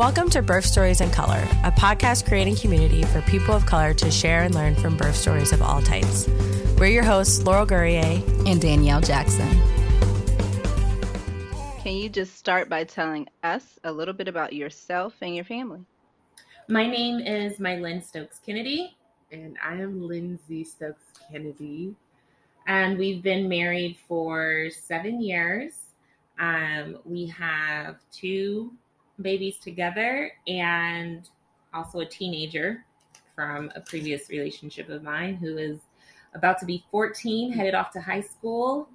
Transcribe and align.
Welcome 0.00 0.30
to 0.30 0.40
Birth 0.40 0.64
Stories 0.64 1.02
in 1.02 1.10
Color, 1.10 1.46
a 1.62 1.70
podcast 1.70 2.26
creating 2.26 2.56
community 2.56 3.02
for 3.02 3.20
people 3.20 3.54
of 3.54 3.66
color 3.66 3.92
to 3.92 4.10
share 4.10 4.44
and 4.44 4.54
learn 4.54 4.74
from 4.74 4.96
birth 4.96 5.14
stories 5.14 5.52
of 5.52 5.60
all 5.60 5.82
types. 5.82 6.26
We're 6.78 6.86
your 6.86 7.02
hosts, 7.02 7.44
Laurel 7.44 7.66
Gourrier 7.66 8.22
and 8.46 8.62
Danielle 8.62 9.02
Jackson. 9.02 9.46
Can 11.82 11.96
you 11.96 12.08
just 12.08 12.34
start 12.36 12.70
by 12.70 12.84
telling 12.84 13.28
us 13.42 13.78
a 13.84 13.92
little 13.92 14.14
bit 14.14 14.26
about 14.26 14.54
yourself 14.54 15.12
and 15.20 15.36
your 15.36 15.44
family? 15.44 15.84
My 16.66 16.86
name 16.86 17.20
is 17.20 17.58
Mylyn 17.58 18.02
Stokes 18.02 18.38
Kennedy. 18.38 18.96
And 19.30 19.58
I 19.62 19.74
am 19.74 20.08
Lindsay 20.08 20.64
Stokes 20.64 21.04
Kennedy. 21.30 21.94
And 22.66 22.96
we've 22.96 23.22
been 23.22 23.50
married 23.50 23.98
for 24.08 24.70
seven 24.70 25.20
years. 25.20 25.74
Um, 26.38 26.96
we 27.04 27.26
have 27.26 27.96
two 28.10 28.72
babies 29.22 29.58
together 29.58 30.32
and 30.46 31.28
also 31.72 32.00
a 32.00 32.06
teenager 32.06 32.84
from 33.34 33.70
a 33.74 33.80
previous 33.80 34.28
relationship 34.28 34.88
of 34.88 35.02
mine 35.02 35.34
who 35.36 35.56
is 35.56 35.78
about 36.34 36.58
to 36.60 36.66
be 36.66 36.84
14, 36.90 37.52
headed 37.52 37.74
off 37.74 37.90
to 37.92 38.00
high 38.00 38.20
school, 38.20 38.88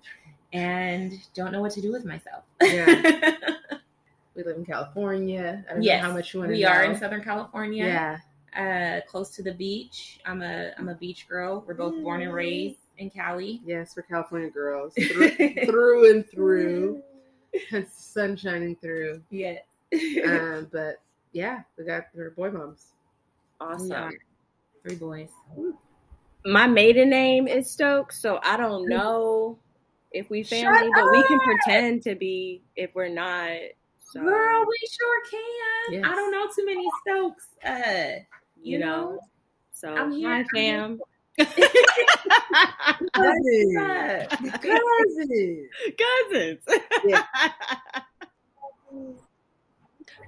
and 0.54 1.14
don't 1.34 1.52
know 1.52 1.62
what 1.62 1.72
to 1.72 1.82
do 1.82 1.92
with 1.92 2.06
myself. 2.06 2.44
Yeah. 2.62 3.36
we 4.36 4.44
live 4.44 4.58
in 4.58 4.66
California. 4.66 5.66
I 5.70 5.74
don't 5.74 5.84
yes, 5.84 6.02
know 6.02 6.10
how 6.10 6.16
much 6.16 6.34
you 6.34 6.40
want 6.40 6.50
to 6.50 6.56
We 6.56 6.64
know. 6.64 6.70
are 6.70 6.84
in 6.84 6.98
Southern 6.98 7.24
California. 7.24 7.86
Yeah. 7.86 8.18
Uh, 8.56 9.02
close 9.10 9.32
to 9.32 9.44
the 9.44 9.54
beach. 9.54 10.22
I'm 10.26 10.42
a 10.42 10.72
I'm 10.78 10.88
a 10.88 10.96
beach 10.96 11.28
girl. 11.28 11.66
We're 11.68 11.74
both 11.74 12.02
born 12.02 12.22
and 12.22 12.34
raised 12.34 12.78
in 12.98 13.10
Cali. 13.10 13.62
Yes, 13.66 13.96
we're 13.98 14.04
California 14.04 14.50
girls 14.50 14.94
through, 14.98 15.32
through 15.66 16.12
and 16.12 16.30
through. 16.30 17.02
sun 17.92 18.38
shining 18.38 18.76
through. 18.78 19.22
Yeah. 19.30 19.58
um, 20.26 20.68
but 20.72 21.02
yeah, 21.32 21.62
we 21.78 21.86
got 21.86 22.06
our 22.18 22.32
boy 22.32 22.52
moms. 22.52 22.88
Awesome. 23.60 23.90
Yeah. 23.90 24.10
Three 24.84 24.96
boys. 24.96 25.30
My 26.46 26.68
maiden 26.68 27.10
name 27.10 27.48
is 27.48 27.72
Stokes, 27.72 28.22
so 28.22 28.40
I 28.44 28.58
don't 28.58 28.88
know 28.88 29.58
if 30.12 30.30
we 30.30 30.44
family, 30.44 30.92
but 30.94 31.12
we 31.12 31.24
can 31.24 31.40
pretend 31.40 32.04
to 32.04 32.14
be 32.16 32.62
if 32.76 32.94
we're 32.96 33.10
not. 33.10 33.50
So. 34.12 34.22
Girl, 34.22 34.66
we 34.68 34.78
sure 34.92 35.22
can. 35.30 35.94
Yes. 35.94 36.04
I 36.06 36.16
don't 36.16 36.32
know 36.32 36.48
too 36.56 36.66
many 36.66 36.88
Stokes. 37.02 37.48
Uh, 37.66 38.20
you, 38.62 38.74
you 38.74 38.80
know? 38.80 38.86
know? 38.86 39.20
So 39.74 39.94
I'm 39.94 40.12
here. 40.12 40.30
Hi, 40.30 40.46
fam. 40.54 41.00
Cousins. 43.14 44.28
Cousins. 44.62 45.70
Cousins. 45.98 46.62
Yeah. 47.06 47.24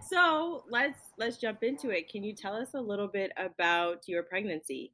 So 0.10 0.64
let's 0.70 1.00
let's 1.18 1.38
jump 1.38 1.64
into 1.64 1.90
it. 1.90 2.10
Can 2.10 2.24
you 2.24 2.34
tell 2.34 2.54
us 2.54 2.74
a 2.74 2.82
little 2.82 3.08
bit 3.08 3.32
about 3.38 4.08
your 4.08 4.24
pregnancy? 4.24 4.92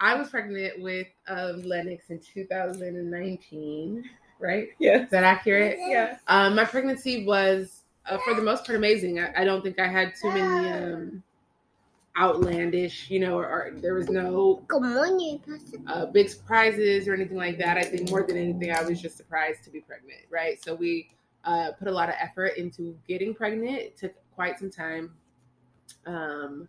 I 0.00 0.14
was 0.16 0.28
pregnant 0.30 0.82
with 0.82 1.06
um, 1.28 1.62
Lennox 1.62 2.10
in 2.10 2.18
2019, 2.18 4.04
right? 4.40 4.68
Yeah. 4.80 5.04
Is 5.04 5.10
that 5.10 5.22
accurate? 5.22 5.78
Yeah. 5.78 6.16
Um, 6.26 6.56
my 6.56 6.64
pregnancy 6.64 7.24
was, 7.24 7.82
uh, 8.06 8.18
for 8.24 8.34
the 8.34 8.42
most 8.42 8.66
part, 8.66 8.76
amazing. 8.76 9.20
I, 9.20 9.42
I, 9.42 9.44
don't 9.44 9.62
think 9.62 9.78
I 9.78 9.86
had 9.86 10.14
too 10.20 10.28
many 10.28 10.70
um, 10.72 11.22
outlandish, 12.18 13.10
you 13.10 13.20
know, 13.20 13.38
or, 13.38 13.46
or, 13.46 13.70
there 13.76 13.94
was 13.94 14.08
no 14.08 14.66
uh, 15.86 16.06
big 16.06 16.28
surprises 16.28 17.06
or 17.06 17.14
anything 17.14 17.36
like 17.36 17.58
that. 17.58 17.76
I 17.76 17.84
think 17.84 18.10
more 18.10 18.24
than 18.24 18.36
anything, 18.36 18.72
I 18.72 18.82
was 18.82 19.00
just 19.00 19.16
surprised 19.16 19.62
to 19.64 19.70
be 19.70 19.80
pregnant, 19.80 20.22
right? 20.30 20.62
So 20.64 20.74
we 20.74 21.10
uh, 21.44 21.70
put 21.78 21.86
a 21.86 21.92
lot 21.92 22.08
of 22.08 22.16
effort 22.20 22.56
into 22.56 22.96
getting 23.06 23.34
pregnant. 23.34 23.76
It 23.76 23.96
took 23.96 24.14
quite 24.34 24.58
some 24.58 24.70
time. 24.70 25.12
Um, 26.06 26.68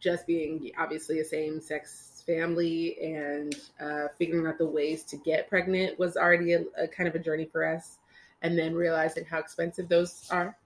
just 0.00 0.26
being 0.26 0.70
obviously 0.78 1.20
a 1.20 1.24
same 1.24 1.60
sex 1.60 2.22
family 2.26 2.96
and 3.02 3.56
uh, 3.80 4.08
figuring 4.18 4.46
out 4.46 4.58
the 4.58 4.66
ways 4.66 5.04
to 5.04 5.16
get 5.18 5.48
pregnant 5.48 5.98
was 5.98 6.16
already 6.16 6.54
a, 6.54 6.64
a, 6.76 6.88
kind 6.88 7.08
of 7.08 7.14
a 7.14 7.18
journey 7.18 7.48
for 7.50 7.64
us. 7.64 7.98
And 8.42 8.58
then 8.58 8.74
realizing 8.74 9.24
how 9.24 9.38
expensive 9.38 9.88
those 9.88 10.26
are, 10.32 10.56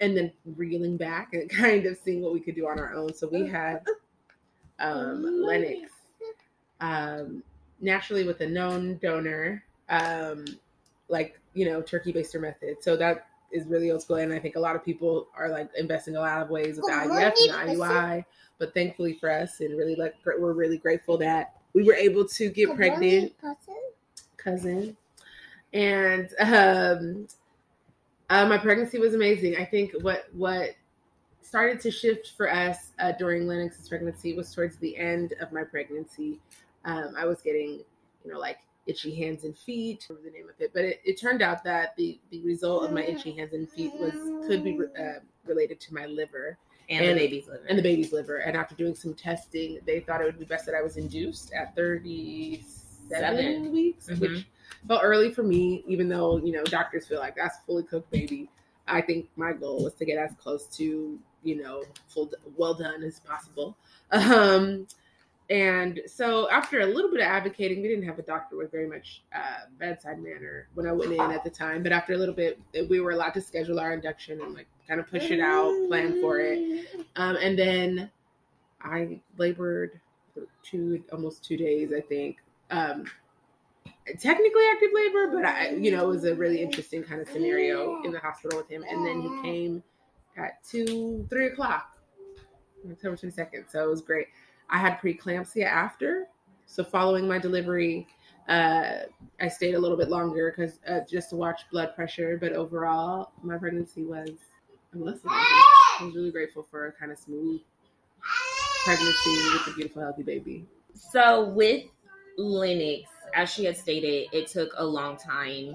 and 0.00 0.16
then 0.16 0.32
reeling 0.56 0.96
back 0.96 1.34
and 1.34 1.48
kind 1.50 1.86
of 1.86 1.96
seeing 2.04 2.20
what 2.20 2.32
we 2.32 2.40
could 2.40 2.56
do 2.56 2.66
on 2.66 2.80
our 2.80 2.94
own. 2.94 3.14
So 3.14 3.28
we 3.28 3.46
had 3.46 3.84
um, 4.80 5.22
Lennox 5.22 5.92
um, 6.82 7.42
naturally 7.80 8.26
with 8.26 8.40
a 8.40 8.46
known 8.46 8.98
donor, 9.00 9.64
um, 9.88 10.44
like 11.08 11.38
you 11.54 11.64
know 11.64 11.80
turkey 11.80 12.12
baster 12.12 12.40
method. 12.40 12.82
So 12.82 12.96
that 12.96 13.26
is 13.52 13.66
really 13.66 13.90
old 13.90 14.02
school, 14.02 14.16
and 14.16 14.32
I 14.32 14.38
think 14.38 14.56
a 14.56 14.60
lot 14.60 14.76
of 14.76 14.84
people 14.84 15.28
are 15.36 15.48
like 15.48 15.70
investing 15.76 16.16
a 16.16 16.20
lot 16.20 16.42
of 16.42 16.50
ways 16.50 16.76
with 16.76 16.86
the 16.86 16.92
IVF 16.92 17.34
and 17.60 17.70
the 17.70 17.74
IUI. 17.74 18.24
But 18.58 18.74
thankfully 18.74 19.14
for 19.14 19.30
us, 19.30 19.60
and 19.60 19.76
really 19.76 19.96
like 19.96 20.14
we're 20.24 20.52
really 20.52 20.78
grateful 20.78 21.18
that 21.18 21.56
we 21.72 21.82
were 21.82 21.94
able 21.94 22.26
to 22.26 22.48
get 22.48 22.74
pregnant, 22.74 23.32
cousin, 24.36 24.96
and 25.72 26.28
um, 26.38 27.28
uh, 28.30 28.46
my 28.46 28.58
pregnancy 28.58 28.98
was 28.98 29.14
amazing. 29.14 29.56
I 29.56 29.64
think 29.64 29.92
what 30.00 30.26
what 30.32 30.70
started 31.42 31.80
to 31.80 31.90
shift 31.90 32.32
for 32.36 32.50
us 32.50 32.92
uh, 32.98 33.12
during 33.12 33.46
Lennox's 33.46 33.88
pregnancy 33.88 34.34
was 34.34 34.54
towards 34.54 34.76
the 34.76 34.96
end 34.96 35.34
of 35.40 35.52
my 35.52 35.64
pregnancy. 35.64 36.40
Um, 36.86 37.14
I 37.16 37.26
was 37.26 37.42
getting, 37.42 37.80
you 38.24 38.32
know, 38.32 38.38
like 38.38 38.58
itchy 38.86 39.14
hands 39.14 39.44
and 39.44 39.56
feet 39.56 40.06
the 40.08 40.30
name 40.30 40.48
of 40.48 40.60
it? 40.60 40.72
But 40.72 40.84
it, 40.84 41.00
it, 41.04 41.20
turned 41.20 41.42
out 41.42 41.64
that 41.64 41.96
the 41.96 42.18
the 42.30 42.42
result 42.42 42.84
of 42.84 42.92
my 42.92 43.02
itchy 43.02 43.32
hands 43.32 43.52
and 43.52 43.70
feet 43.70 43.92
was 43.94 44.14
could 44.46 44.64
be 44.64 44.78
uh, 44.98 45.20
related 45.46 45.80
to 45.80 45.94
my 45.94 46.06
liver 46.06 46.58
and, 46.88 47.04
and, 47.04 47.18
the 47.18 47.26
baby's 47.26 47.46
liver. 47.46 47.64
and 47.68 47.78
the 47.78 47.82
baby's 47.82 48.12
liver. 48.12 48.36
And 48.38 48.56
after 48.56 48.74
doing 48.74 48.94
some 48.94 49.14
testing 49.14 49.78
they 49.86 50.00
thought 50.00 50.20
it 50.20 50.24
would 50.24 50.38
be 50.38 50.44
best 50.44 50.66
that 50.66 50.74
i 50.74 50.82
was 50.82 50.96
induced 50.96 51.52
at 51.52 51.74
37 51.76 52.64
Seven. 53.08 53.72
weeks 53.72 54.06
mm-hmm. 54.08 54.20
which 54.20 54.46
felt 54.88 55.02
early 55.02 55.32
for 55.32 55.42
me 55.42 55.84
even 55.86 56.08
though 56.08 56.38
you 56.38 56.52
know 56.52 56.64
doctors 56.64 57.06
feel 57.06 57.18
like 57.18 57.36
that's 57.36 57.58
fully 57.66 57.82
cooked 57.84 58.10
baby. 58.10 58.48
I 58.88 59.00
think 59.00 59.28
my 59.36 59.52
goal 59.52 59.84
was 59.84 59.94
to 59.94 60.04
get 60.04 60.18
as 60.18 60.32
close 60.38 60.66
to 60.76 61.18
you 61.42 61.62
know 61.62 61.84
full 62.08 62.30
well 62.56 62.74
done 62.74 63.02
as 63.02 63.20
possible. 63.20 63.76
Um 64.10 64.86
and 65.50 66.00
so 66.06 66.48
after 66.50 66.80
a 66.80 66.86
little 66.86 67.10
bit 67.10 67.20
of 67.20 67.26
advocating, 67.26 67.82
we 67.82 67.88
didn't 67.88 68.06
have 68.06 68.18
a 68.18 68.22
doctor 68.22 68.56
with 68.56 68.70
very 68.70 68.88
much 68.88 69.22
uh, 69.34 69.66
bedside 69.78 70.18
manner 70.18 70.68
when 70.74 70.86
I 70.86 70.92
went 70.92 71.12
in 71.12 71.20
at 71.20 71.44
the 71.44 71.50
time. 71.50 71.82
But 71.82 71.92
after 71.92 72.14
a 72.14 72.16
little 72.16 72.34
bit, 72.34 72.60
we 72.88 73.00
were 73.00 73.10
allowed 73.10 73.34
to 73.34 73.40
schedule 73.40 73.78
our 73.80 73.92
induction 73.92 74.40
and 74.40 74.54
like 74.54 74.68
kind 74.88 75.00
of 75.00 75.08
push 75.08 75.30
it 75.30 75.40
out, 75.40 75.74
plan 75.88 76.20
for 76.20 76.38
it. 76.38 76.86
Um, 77.16 77.36
and 77.36 77.58
then 77.58 78.10
I 78.80 79.20
labored 79.36 80.00
for 80.32 80.42
two, 80.62 81.04
almost 81.12 81.44
two 81.44 81.56
days, 81.56 81.92
I 81.94 82.00
think. 82.00 82.38
Um, 82.70 83.04
technically 84.18 84.62
active 84.72 84.90
labor, 84.94 85.30
but 85.32 85.44
I, 85.44 85.70
you 85.70 85.90
know, 85.90 86.04
it 86.04 86.08
was 86.08 86.24
a 86.24 86.34
really 86.34 86.62
interesting 86.62 87.02
kind 87.02 87.20
of 87.20 87.28
scenario 87.28 88.02
in 88.04 88.12
the 88.12 88.18
hospital 88.20 88.58
with 88.58 88.68
him. 88.68 88.84
And 88.88 89.06
then 89.06 89.20
he 89.20 89.42
came 89.42 89.82
at 90.36 90.62
two, 90.64 91.26
three 91.28 91.48
o'clock, 91.48 91.96
October 92.90 93.16
22nd. 93.16 93.70
So 93.70 93.84
it 93.84 93.90
was 93.90 94.00
great. 94.00 94.28
I 94.72 94.78
had 94.78 94.98
preeclampsia 94.98 95.64
after. 95.64 96.26
So 96.66 96.82
following 96.82 97.28
my 97.28 97.38
delivery, 97.38 98.08
uh, 98.48 99.00
I 99.40 99.48
stayed 99.48 99.74
a 99.74 99.78
little 99.78 99.98
bit 99.98 100.08
longer 100.08 100.52
because 100.56 100.80
uh, 100.88 101.00
just 101.08 101.30
to 101.30 101.36
watch 101.36 101.60
blood 101.70 101.94
pressure. 101.94 102.38
But 102.40 102.52
overall, 102.52 103.32
my 103.42 103.58
pregnancy 103.58 104.04
was 104.04 104.30
blessing. 104.92 105.30
I 105.30 105.98
was 106.00 106.14
really 106.14 106.30
grateful 106.30 106.66
for 106.68 106.86
a 106.86 106.92
kind 106.92 107.12
of 107.12 107.18
smooth 107.18 107.60
pregnancy 108.84 109.30
with 109.52 109.68
a 109.68 109.72
beautiful, 109.74 110.02
healthy 110.02 110.22
baby. 110.22 110.66
So 110.94 111.48
with 111.50 111.84
Lennox, 112.38 113.10
as 113.34 113.50
she 113.50 113.64
had 113.64 113.76
stated, 113.76 114.28
it 114.32 114.46
took 114.46 114.70
a 114.76 114.84
long 114.84 115.16
time 115.16 115.74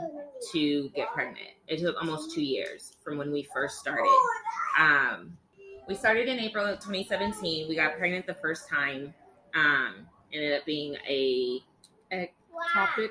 to 0.51 0.89
get 0.89 1.11
pregnant. 1.13 1.49
It 1.67 1.79
took 1.79 1.95
almost 1.99 2.33
two 2.33 2.43
years 2.43 2.93
from 3.03 3.17
when 3.17 3.31
we 3.31 3.43
first 3.53 3.77
started. 3.77 4.05
Um, 4.79 5.37
we 5.87 5.95
started 5.95 6.27
in 6.27 6.39
April 6.39 6.65
of 6.65 6.79
2017. 6.79 7.67
We 7.69 7.75
got 7.75 7.97
pregnant 7.97 8.27
the 8.27 8.33
first 8.33 8.69
time. 8.69 9.13
Um, 9.55 10.07
ended 10.33 10.53
up 10.59 10.65
being 10.65 10.95
a 11.07 11.61
ectopic. 12.11 13.09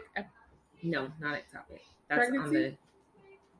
No, 0.82 1.08
not 1.20 1.34
ectopic. 1.34 1.81
That's 2.08 2.28
Pregnancy? 2.28 2.46
on 2.46 2.52
the 2.52 2.75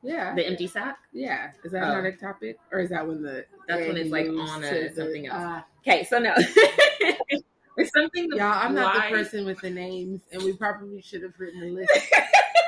yeah 0.03 0.35
the 0.35 0.45
empty 0.45 0.67
sac. 0.67 0.99
Yeah, 1.11 1.51
is 1.63 1.71
that 1.71 1.83
oh. 1.83 2.01
not 2.01 2.03
ectopic, 2.03 2.55
or 2.71 2.79
is 2.79 2.89
that 2.91 3.05
when 3.05 3.21
the 3.21 3.45
that's 3.67 3.87
when 3.87 3.97
it's 3.97 4.11
like 4.11 4.27
on 4.27 4.63
a, 4.63 4.93
something 4.93 5.27
else? 5.27 5.35
Uh, 5.35 5.61
okay, 5.81 6.03
so 6.03 6.19
no. 6.19 6.33
it's 6.37 7.91
something. 7.93 8.29
Y'all, 8.33 8.53
I'm 8.53 8.75
not 8.75 8.95
the 8.95 9.15
person 9.15 9.45
with 9.45 9.59
the 9.59 9.69
names, 9.69 10.21
and 10.31 10.43
we 10.43 10.53
probably 10.53 11.01
should 11.01 11.23
have 11.23 11.33
written 11.37 11.63
a 11.63 11.71
list 11.71 12.13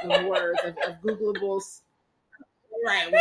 of 0.04 0.26
words 0.26 0.60
of, 0.66 0.76
of 0.88 1.02
Googleables. 1.02 1.82
Right. 2.86 3.12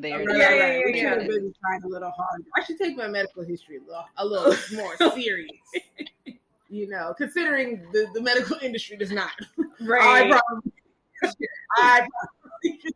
There. 0.00 0.22
Yeah, 0.22 0.36
yeah, 0.36 0.54
yeah, 0.54 0.72
yeah. 0.72 0.82
We 0.86 1.00
should 1.00 1.08
have 1.08 1.28
been 1.28 1.54
trying 1.60 1.82
a 1.84 1.88
little 1.88 2.10
harder. 2.10 2.44
I 2.56 2.62
should 2.64 2.78
take 2.78 2.96
my 2.96 3.08
medical 3.08 3.44
history 3.44 3.78
a 3.78 3.80
little, 3.80 4.04
a 4.16 4.24
little 4.24 4.54
more 4.76 4.96
serious. 5.14 5.50
you 6.68 6.88
know, 6.88 7.14
considering 7.16 7.86
the, 7.92 8.06
the 8.14 8.20
medical 8.20 8.56
industry 8.62 8.96
does 8.96 9.12
not. 9.12 9.32
Right. 9.80 10.32
I 10.32 10.40
probably. 10.40 10.72
I 11.76 12.06
probably 12.62 12.94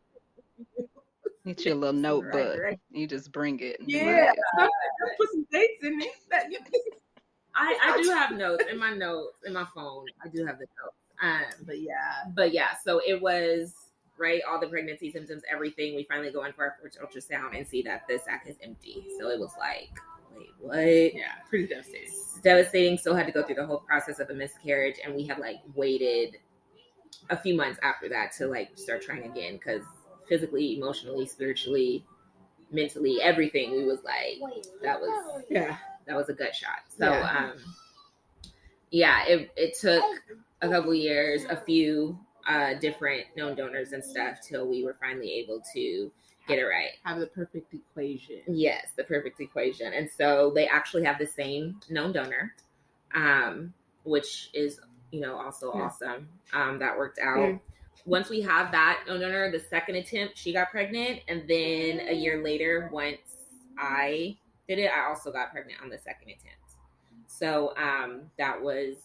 Get 1.49 1.65
you 1.65 1.73
a 1.73 1.75
little 1.75 1.99
notebook. 1.99 2.35
Right, 2.35 2.63
right. 2.63 2.81
You 2.91 3.07
just 3.07 3.33
bring 3.33 3.59
it. 3.61 3.79
Yeah. 3.87 4.33
Put 5.19 5.31
some 5.31 5.47
dates 5.51 5.83
in 5.83 5.99
it. 6.03 6.11
I, 7.55 7.79
I 7.83 8.03
do 8.03 8.11
have 8.11 8.33
notes 8.33 8.65
in 8.71 8.79
my 8.79 8.93
notes 8.93 9.39
in 9.47 9.55
my 9.55 9.67
phone. 9.75 10.05
I 10.23 10.29
do 10.29 10.45
have 10.45 10.59
the 10.59 10.67
notes. 10.83 10.97
Um, 11.23 11.65
but 11.67 11.81
yeah, 11.81 12.25
but 12.35 12.53
yeah. 12.53 12.75
So 12.85 13.01
it 13.07 13.21
was 13.23 13.73
right. 14.19 14.41
All 14.49 14.61
the 14.61 14.67
pregnancy 14.67 15.11
symptoms, 15.11 15.43
everything. 15.51 15.97
We 15.97 16.05
finally 16.05 16.31
go 16.31 16.45
in 16.45 16.53
for 16.53 16.65
our 16.65 16.77
first 16.83 16.99
ultrasound 17.01 17.57
and 17.57 17.67
see 17.67 17.83
that 17.83 18.07
the 18.09 18.19
sac 18.19 18.45
is 18.47 18.57
empty. 18.63 19.07
So 19.19 19.29
it 19.29 19.39
was 19.39 19.53
like, 19.59 19.91
wait, 20.37 20.51
what? 20.61 21.15
Yeah, 21.15 21.33
pretty 21.49 21.67
devastating. 21.67 22.13
devastating. 22.43 22.99
Still 22.99 23.15
had 23.15 23.27
to 23.27 23.33
go 23.33 23.43
through 23.43 23.57
the 23.57 23.67
whole 23.67 23.79
process 23.81 24.19
of 24.21 24.31
a 24.31 24.35
miscarriage, 24.35 24.97
and 25.05 25.15
we 25.15 25.27
had 25.27 25.39
like 25.39 25.59
waited 25.75 26.37
a 27.31 27.37
few 27.37 27.57
months 27.57 27.79
after 27.83 28.09
that 28.09 28.33
to 28.39 28.47
like 28.47 28.71
start 28.77 29.03
trying 29.03 29.25
again 29.25 29.55
because 29.55 29.83
physically, 30.29 30.77
emotionally, 30.77 31.27
spiritually, 31.27 32.05
mentally, 32.71 33.21
everything. 33.23 33.73
We 33.73 33.85
was 33.85 34.01
like, 34.05 34.39
that 34.83 35.01
was 35.01 35.45
yeah, 35.51 35.77
that 36.07 36.17
was 36.17 36.29
a 36.29 36.35
gut 36.35 36.55
shot. 36.55 36.81
So 36.97 37.11
yeah. 37.11 37.51
um, 37.53 37.53
yeah, 38.91 39.25
it 39.27 39.51
it 39.57 39.79
took 39.79 40.05
a 40.61 40.69
couple 40.69 40.95
years, 40.95 41.45
a 41.49 41.57
few 41.57 42.19
uh, 42.49 42.75
different 42.75 43.25
known 43.37 43.55
donors 43.55 43.93
and 43.93 44.05
stuff 44.05 44.39
till 44.41 44.67
we 44.67 44.83
were 44.83 44.97
finally 45.01 45.33
able 45.35 45.63
to 45.75 46.11
get 46.49 46.59
it 46.59 46.65
right. 46.65 46.91
Have 47.05 47.21
the 47.21 47.27
perfect 47.27 47.73
equation. 47.75 48.41
Yes, 48.49 48.89
the 48.97 49.05
perfect 49.05 49.41
equation. 49.41 49.93
And 49.93 50.09
so 50.11 50.51
they 50.55 50.67
actually 50.67 51.05
have 51.05 51.19
the 51.19 51.27
same 51.27 51.79
known 51.89 52.13
donor, 52.13 52.55
um, 53.15 53.73
which 54.05 54.51
is 54.55 54.81
you 55.13 55.21
know 55.21 55.39
also 55.39 55.73
yeah. 55.75 55.83
awesome. 55.83 56.29
Um, 56.53 56.79
that 56.79 56.97
worked 56.97 57.19
out. 57.19 57.39
Yeah 57.39 57.59
once 58.09 58.31
we 58.31 58.41
have 58.41 58.73
that 58.73 59.05
no 59.07 59.17
no 59.17 59.31
no 59.31 59.51
the 59.51 59.61
second 59.61 59.97
attempt 59.97 60.37
she 60.37 60.53
got 60.53 60.71
pregnant 60.71 61.21
and 61.29 61.47
then 61.49 62.01
a 62.09 62.15
year 62.15 62.43
later 62.43 62.89
once 62.93 63.19
i 63.79 64.37
did 64.67 64.79
it 64.79 64.91
i 64.91 65.09
also 65.09 65.31
got 65.31 65.51
pregnant 65.53 65.81
on 65.83 65.89
the 65.89 65.99
second 65.99 66.29
attempt 66.29 66.77
so 67.27 67.75
um 67.77 68.23
that 68.39 68.61
was 68.61 68.97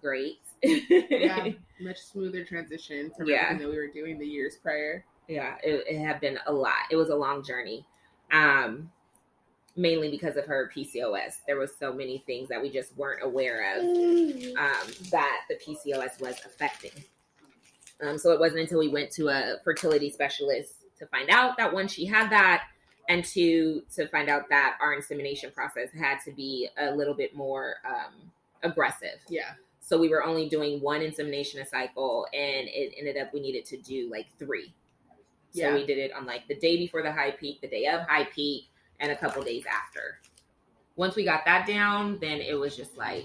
great 0.00 0.40
yeah 0.62 1.48
much 1.80 1.98
smoother 1.98 2.44
transition 2.44 3.10
from 3.16 3.28
yeah. 3.28 3.44
everything 3.44 3.66
that 3.66 3.70
we 3.70 3.78
were 3.78 3.92
doing 3.92 4.18
the 4.18 4.26
years 4.26 4.56
prior 4.62 5.04
yeah 5.28 5.54
it, 5.62 5.84
it 5.88 5.98
had 5.98 6.20
been 6.20 6.38
a 6.46 6.52
lot 6.52 6.84
it 6.90 6.96
was 6.96 7.08
a 7.08 7.14
long 7.14 7.44
journey 7.44 7.84
um 8.32 8.90
mainly 9.76 10.10
because 10.10 10.36
of 10.36 10.44
her 10.46 10.70
PCOS. 10.74 11.36
There 11.46 11.58
was 11.58 11.70
so 11.78 11.92
many 11.92 12.22
things 12.26 12.48
that 12.48 12.60
we 12.60 12.70
just 12.70 12.96
weren't 12.96 13.22
aware 13.22 13.78
of 13.78 13.84
um, 13.84 14.92
that 15.10 15.40
the 15.48 15.56
PCOS 15.56 16.20
was 16.20 16.36
affecting. 16.44 17.04
Um, 18.02 18.18
so 18.18 18.32
it 18.32 18.40
wasn't 18.40 18.62
until 18.62 18.78
we 18.78 18.88
went 18.88 19.10
to 19.12 19.28
a 19.28 19.56
fertility 19.64 20.10
specialist 20.10 20.74
to 20.98 21.06
find 21.06 21.30
out 21.30 21.56
that 21.56 21.72
one, 21.72 21.88
she 21.88 22.04
had 22.04 22.30
that, 22.30 22.64
and 23.08 23.24
two, 23.24 23.82
to 23.94 24.06
find 24.08 24.28
out 24.28 24.48
that 24.50 24.76
our 24.80 24.94
insemination 24.94 25.50
process 25.50 25.88
had 25.98 26.18
to 26.24 26.32
be 26.32 26.68
a 26.78 26.94
little 26.94 27.14
bit 27.14 27.34
more 27.34 27.76
um, 27.86 28.30
aggressive. 28.62 29.18
Yeah. 29.28 29.52
So 29.90 29.98
we 29.98 30.08
were 30.08 30.22
only 30.22 30.48
doing 30.48 30.80
one 30.80 31.02
insemination 31.02 31.60
a 31.60 31.66
cycle, 31.66 32.24
and 32.32 32.68
it 32.68 32.94
ended 32.96 33.16
up 33.16 33.34
we 33.34 33.40
needed 33.40 33.64
to 33.64 33.76
do 33.76 34.08
like 34.08 34.26
three. 34.38 34.72
So 35.50 35.62
yeah. 35.62 35.74
we 35.74 35.84
did 35.84 35.98
it 35.98 36.12
on 36.12 36.26
like 36.26 36.46
the 36.46 36.54
day 36.54 36.76
before 36.76 37.02
the 37.02 37.10
high 37.10 37.32
peak, 37.32 37.60
the 37.60 37.66
day 37.66 37.86
of 37.86 38.02
high 38.02 38.22
peak, 38.32 38.66
and 39.00 39.10
a 39.10 39.16
couple 39.16 39.42
days 39.42 39.64
after. 39.66 40.20
Once 40.94 41.16
we 41.16 41.24
got 41.24 41.44
that 41.44 41.66
down, 41.66 42.18
then 42.20 42.40
it 42.40 42.54
was 42.54 42.76
just 42.76 42.96
like, 42.96 43.24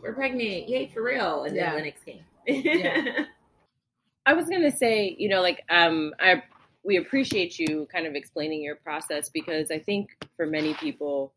we're 0.00 0.14
pregnant, 0.14 0.66
yay 0.66 0.86
for 0.86 1.02
real, 1.02 1.44
and 1.44 1.54
then 1.54 1.64
yeah. 1.64 1.74
Lennox 1.74 2.00
came. 2.02 2.24
yeah. 2.46 3.24
I 4.24 4.32
was 4.32 4.48
gonna 4.48 4.74
say, 4.74 5.14
you 5.18 5.28
know, 5.28 5.42
like 5.42 5.62
um, 5.68 6.14
I 6.18 6.42
we 6.84 6.96
appreciate 6.96 7.58
you 7.58 7.86
kind 7.92 8.06
of 8.06 8.14
explaining 8.14 8.62
your 8.62 8.76
process 8.76 9.28
because 9.28 9.70
I 9.70 9.80
think 9.80 10.08
for 10.38 10.46
many 10.46 10.72
people, 10.72 11.34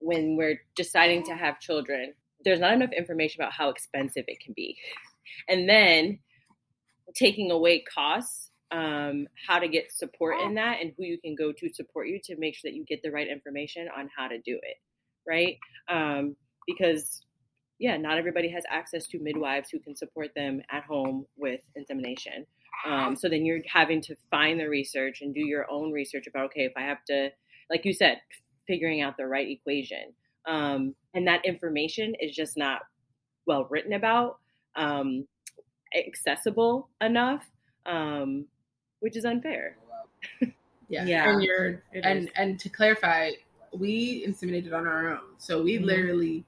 when 0.00 0.36
we're 0.36 0.60
deciding 0.76 1.24
to 1.24 1.34
have 1.34 1.60
children, 1.60 2.12
there's 2.44 2.60
not 2.60 2.72
enough 2.72 2.92
information 2.92 3.42
about 3.42 3.52
how 3.52 3.68
expensive 3.68 4.24
it 4.28 4.40
can 4.40 4.52
be, 4.54 4.76
and 5.48 5.68
then 5.68 6.18
taking 7.14 7.50
away 7.50 7.82
costs, 7.82 8.50
um, 8.70 9.26
how 9.46 9.58
to 9.58 9.68
get 9.68 9.92
support 9.92 10.40
in 10.40 10.54
that, 10.54 10.80
and 10.80 10.92
who 10.96 11.04
you 11.04 11.18
can 11.18 11.34
go 11.34 11.52
to 11.52 11.72
support 11.72 12.08
you 12.08 12.20
to 12.24 12.36
make 12.36 12.54
sure 12.54 12.70
that 12.70 12.76
you 12.76 12.84
get 12.84 13.02
the 13.02 13.10
right 13.10 13.28
information 13.28 13.88
on 13.96 14.10
how 14.16 14.28
to 14.28 14.38
do 14.38 14.58
it, 14.62 14.76
right? 15.26 15.58
Um, 15.88 16.36
because 16.66 17.22
yeah, 17.78 17.96
not 17.96 18.18
everybody 18.18 18.48
has 18.50 18.64
access 18.68 19.06
to 19.08 19.18
midwives 19.18 19.68
who 19.70 19.78
can 19.80 19.96
support 19.96 20.30
them 20.34 20.62
at 20.70 20.84
home 20.84 21.26
with 21.36 21.60
insemination. 21.74 22.46
Um, 22.86 23.16
so 23.16 23.28
then 23.28 23.44
you're 23.44 23.60
having 23.66 24.00
to 24.02 24.16
find 24.30 24.60
the 24.60 24.68
research 24.68 25.20
and 25.22 25.34
do 25.34 25.40
your 25.40 25.70
own 25.70 25.92
research 25.92 26.26
about 26.26 26.46
okay, 26.46 26.64
if 26.64 26.72
I 26.76 26.82
have 26.82 27.04
to, 27.08 27.30
like 27.70 27.84
you 27.84 27.92
said, 27.92 28.20
figuring 28.66 29.02
out 29.02 29.16
the 29.16 29.26
right 29.26 29.48
equation. 29.48 30.14
Um, 30.46 30.94
and 31.14 31.26
that 31.26 31.44
information 31.44 32.14
is 32.20 32.34
just 32.34 32.56
not 32.56 32.82
well 33.46 33.66
written 33.70 33.94
about, 33.94 34.38
um, 34.76 35.26
accessible 35.96 36.88
enough, 37.00 37.44
um, 37.86 38.46
which 39.00 39.16
is 39.16 39.24
unfair. 39.24 39.76
yeah, 40.88 41.04
yeah. 41.04 41.30
And 41.30 41.42
you're 41.42 41.82
and 41.94 42.30
and 42.36 42.58
to 42.60 42.68
clarify, 42.68 43.30
we 43.72 44.26
inseminated 44.26 44.72
on 44.72 44.86
our 44.86 45.12
own, 45.12 45.36
so 45.38 45.62
we 45.62 45.76
mm-hmm. 45.76 45.84
literally 45.84 46.44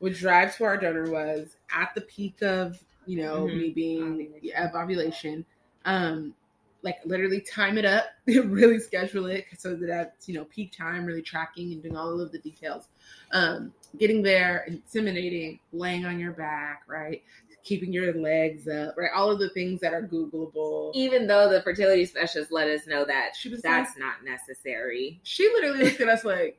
would 0.00 0.14
drive 0.14 0.56
to 0.56 0.64
our 0.64 0.76
donor 0.76 1.10
was 1.10 1.56
at 1.74 1.94
the 1.94 2.00
peak 2.02 2.42
of 2.42 2.82
you 3.06 3.22
know 3.22 3.46
mm-hmm. 3.46 3.58
me 3.58 3.70
being 3.70 4.32
yeah, 4.42 4.68
of 4.68 4.74
ovulation 4.74 5.44
um 5.84 6.34
like 6.82 6.98
literally 7.04 7.40
time 7.40 7.78
it 7.78 7.84
up 7.84 8.06
really 8.26 8.78
schedule 8.78 9.26
it 9.26 9.44
so 9.56 9.74
that 9.74 9.86
that's 9.86 10.28
you 10.28 10.34
know 10.34 10.44
peak 10.46 10.76
time 10.76 11.04
really 11.04 11.22
tracking 11.22 11.72
and 11.72 11.82
doing 11.82 11.96
all 11.96 12.20
of 12.20 12.32
the 12.32 12.38
details. 12.38 12.88
Um 13.32 13.72
getting 13.98 14.22
there 14.22 14.66
inseminating 14.68 15.60
laying 15.72 16.04
on 16.04 16.18
your 16.18 16.32
back 16.32 16.82
right? 16.86 17.22
Keeping 17.64 17.92
your 17.92 18.12
legs 18.14 18.66
up 18.68 18.94
right? 18.96 19.10
All 19.14 19.30
of 19.30 19.38
the 19.38 19.50
things 19.50 19.80
that 19.80 19.94
are 19.94 20.02
googleable. 20.02 20.90
Even 20.94 21.26
though 21.26 21.48
the 21.48 21.62
fertility 21.62 22.04
specialist 22.04 22.52
let 22.52 22.68
us 22.68 22.86
know 22.86 23.04
that 23.04 23.36
she 23.36 23.48
was 23.48 23.62
that's 23.62 23.90
like, 23.90 23.98
not 23.98 24.24
necessary. 24.24 25.20
She 25.22 25.44
literally 25.54 25.84
looked 25.84 26.00
at 26.00 26.08
us 26.08 26.24
like 26.24 26.58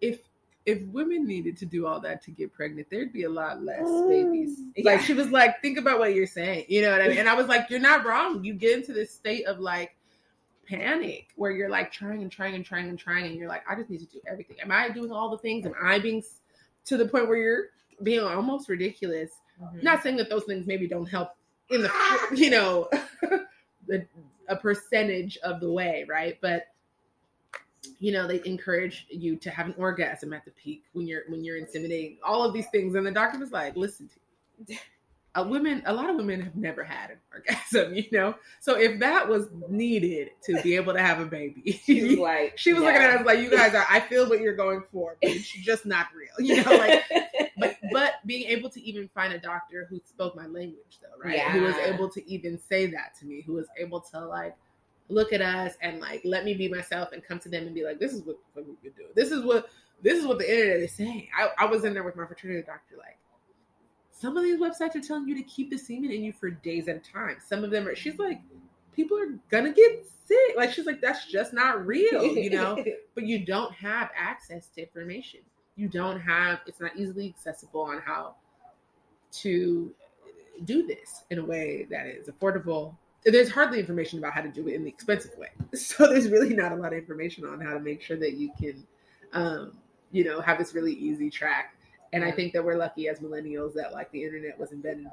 if 0.00 0.20
if 0.66 0.82
women 0.88 1.24
needed 1.24 1.56
to 1.58 1.64
do 1.64 1.86
all 1.86 2.00
that 2.00 2.22
to 2.22 2.32
get 2.32 2.52
pregnant, 2.52 2.88
there'd 2.90 3.12
be 3.12 3.22
a 3.22 3.30
lot 3.30 3.62
less 3.62 3.88
babies. 4.08 4.58
Yeah. 4.74 4.84
Like 4.84 5.00
she 5.00 5.14
was 5.14 5.30
like, 5.30 5.62
think 5.62 5.78
about 5.78 6.00
what 6.00 6.12
you're 6.12 6.26
saying. 6.26 6.66
You 6.68 6.82
know 6.82 6.90
what 6.90 7.00
I 7.00 7.08
mean? 7.08 7.18
And 7.18 7.28
I 7.28 7.34
was 7.34 7.46
like, 7.46 7.70
you're 7.70 7.78
not 7.78 8.04
wrong. 8.04 8.44
You 8.44 8.52
get 8.52 8.76
into 8.76 8.92
this 8.92 9.14
state 9.14 9.46
of 9.46 9.60
like 9.60 9.96
panic 10.68 11.28
where 11.36 11.52
you're 11.52 11.70
like 11.70 11.92
trying 11.92 12.20
and 12.22 12.32
trying 12.32 12.56
and 12.56 12.64
trying 12.64 12.88
and 12.88 12.98
trying, 12.98 13.26
and 13.26 13.36
you're 13.36 13.48
like, 13.48 13.62
I 13.70 13.76
just 13.76 13.88
need 13.88 14.00
to 14.00 14.06
do 14.06 14.20
everything. 14.26 14.56
Am 14.60 14.72
I 14.72 14.90
doing 14.90 15.12
all 15.12 15.30
the 15.30 15.38
things? 15.38 15.64
Am 15.64 15.74
I 15.80 16.00
being 16.00 16.22
to 16.86 16.96
the 16.96 17.06
point 17.06 17.28
where 17.28 17.38
you're 17.38 17.64
being 18.02 18.20
almost 18.20 18.68
ridiculous? 18.68 19.30
Mm-hmm. 19.62 19.78
Not 19.82 20.02
saying 20.02 20.16
that 20.16 20.28
those 20.28 20.44
things 20.44 20.66
maybe 20.66 20.88
don't 20.88 21.06
help 21.08 21.30
in 21.70 21.82
the 21.82 21.90
you 22.34 22.50
know 22.50 22.88
the, 23.86 24.04
a 24.48 24.56
percentage 24.56 25.36
of 25.44 25.60
the 25.60 25.70
way, 25.70 26.04
right? 26.08 26.38
But 26.40 26.64
you 27.98 28.12
know 28.12 28.26
they 28.26 28.40
encourage 28.44 29.06
you 29.10 29.36
to 29.36 29.50
have 29.50 29.66
an 29.66 29.74
orgasm 29.76 30.32
at 30.32 30.44
the 30.44 30.50
peak 30.52 30.84
when 30.92 31.06
you're 31.06 31.22
when 31.28 31.44
you're 31.44 31.60
inseminating 31.60 32.16
all 32.24 32.42
of 32.42 32.52
these 32.52 32.66
things 32.72 32.94
and 32.94 33.06
the 33.06 33.10
doctor 33.10 33.38
was 33.38 33.52
like 33.52 33.76
listen 33.76 34.08
to 34.66 34.76
a 35.36 35.42
women 35.42 35.82
a 35.86 35.92
lot 35.92 36.08
of 36.08 36.16
women 36.16 36.40
have 36.40 36.56
never 36.56 36.82
had 36.82 37.10
an 37.10 37.18
orgasm 37.32 37.94
you 37.94 38.04
know 38.10 38.34
so 38.58 38.76
if 38.76 38.98
that 38.98 39.28
was 39.28 39.48
needed 39.68 40.30
to 40.42 40.60
be 40.62 40.74
able 40.74 40.92
to 40.92 41.00
have 41.00 41.20
a 41.20 41.26
baby 41.26 41.72
she 41.84 42.02
was 42.02 42.18
like 42.18 42.58
she 42.58 42.72
was 42.72 42.82
yeah. 42.82 42.88
looking 42.88 43.02
at 43.02 43.20
us 43.20 43.26
like 43.26 43.38
you 43.38 43.50
guys 43.50 43.74
are 43.74 43.86
i 43.90 44.00
feel 44.00 44.28
what 44.28 44.40
you're 44.40 44.56
going 44.56 44.82
for 44.90 45.16
but 45.22 45.30
it's 45.30 45.48
just 45.62 45.86
not 45.86 46.06
real 46.16 46.46
you 46.46 46.62
know 46.62 46.76
like 46.76 47.02
but 47.58 47.76
but 47.92 48.14
being 48.24 48.48
able 48.48 48.70
to 48.70 48.80
even 48.82 49.08
find 49.14 49.32
a 49.32 49.38
doctor 49.38 49.86
who 49.88 50.00
spoke 50.04 50.34
my 50.34 50.46
language 50.46 50.98
though 51.02 51.22
right 51.22 51.36
yeah. 51.36 51.52
who 51.52 51.62
was 51.62 51.76
able 51.76 52.08
to 52.08 52.26
even 52.28 52.58
say 52.58 52.86
that 52.86 53.14
to 53.18 53.26
me 53.26 53.42
who 53.42 53.52
was 53.52 53.66
able 53.78 54.00
to 54.00 54.18
like 54.26 54.56
look 55.08 55.32
at 55.32 55.40
us 55.40 55.74
and 55.82 56.00
like 56.00 56.22
let 56.24 56.44
me 56.44 56.54
be 56.54 56.68
myself 56.68 57.10
and 57.12 57.24
come 57.24 57.38
to 57.40 57.48
them 57.48 57.66
and 57.66 57.74
be 57.74 57.84
like, 57.84 57.98
this 57.98 58.12
is 58.12 58.22
what, 58.22 58.38
what 58.54 58.66
we 58.66 58.74
could 58.82 58.96
do. 58.96 59.04
This 59.14 59.30
is 59.30 59.44
what 59.44 59.68
this 60.02 60.18
is 60.18 60.26
what 60.26 60.38
the 60.38 60.50
internet 60.50 60.80
is 60.80 60.92
saying. 60.92 61.28
I, 61.36 61.64
I 61.64 61.66
was 61.66 61.84
in 61.84 61.94
there 61.94 62.04
with 62.04 62.16
my 62.16 62.26
fertility 62.26 62.62
doctor, 62.62 62.96
like 62.98 63.18
some 64.10 64.36
of 64.36 64.44
these 64.44 64.58
websites 64.58 64.96
are 64.96 65.00
telling 65.00 65.28
you 65.28 65.36
to 65.36 65.42
keep 65.42 65.70
the 65.70 65.76
semen 65.76 66.10
in 66.10 66.24
you 66.24 66.32
for 66.32 66.50
days 66.50 66.88
at 66.88 66.96
a 66.96 67.00
time. 67.00 67.36
Some 67.44 67.64
of 67.64 67.70
them 67.70 67.86
are 67.86 67.94
she's 67.94 68.18
like, 68.18 68.40
people 68.94 69.18
are 69.18 69.38
gonna 69.50 69.72
get 69.72 70.06
sick. 70.26 70.56
Like 70.56 70.72
she's 70.72 70.86
like, 70.86 71.00
that's 71.00 71.26
just 71.26 71.52
not 71.52 71.86
real, 71.86 72.24
you 72.24 72.50
know? 72.50 72.82
but 73.14 73.24
you 73.24 73.44
don't 73.44 73.72
have 73.74 74.10
access 74.16 74.68
to 74.68 74.82
information. 74.82 75.40
You 75.76 75.88
don't 75.88 76.20
have 76.20 76.60
it's 76.66 76.80
not 76.80 76.96
easily 76.96 77.28
accessible 77.28 77.82
on 77.82 78.00
how 78.04 78.36
to 79.32 79.92
do 80.64 80.86
this 80.86 81.24
in 81.30 81.38
a 81.38 81.44
way 81.44 81.86
that 81.90 82.06
is 82.06 82.28
affordable 82.28 82.94
there's 83.32 83.50
hardly 83.50 83.80
information 83.80 84.18
about 84.18 84.32
how 84.32 84.40
to 84.40 84.48
do 84.48 84.68
it 84.68 84.74
in 84.74 84.84
the 84.84 84.88
expensive 84.88 85.36
way. 85.36 85.48
So 85.76 86.06
there's 86.06 86.28
really 86.28 86.54
not 86.54 86.72
a 86.72 86.76
lot 86.76 86.92
of 86.92 86.98
information 86.98 87.44
on 87.44 87.60
how 87.60 87.74
to 87.74 87.80
make 87.80 88.00
sure 88.00 88.16
that 88.16 88.34
you 88.34 88.50
can, 88.58 88.86
um, 89.32 89.72
you 90.12 90.24
know, 90.24 90.40
have 90.40 90.58
this 90.58 90.74
really 90.74 90.94
easy 90.94 91.28
track. 91.28 91.76
And 92.12 92.24
I 92.24 92.30
think 92.30 92.52
that 92.52 92.64
we're 92.64 92.76
lucky 92.76 93.08
as 93.08 93.18
millennials 93.18 93.74
that 93.74 93.92
like 93.92 94.10
the 94.12 94.22
internet 94.22 94.58
was 94.58 94.72
invented 94.72 95.08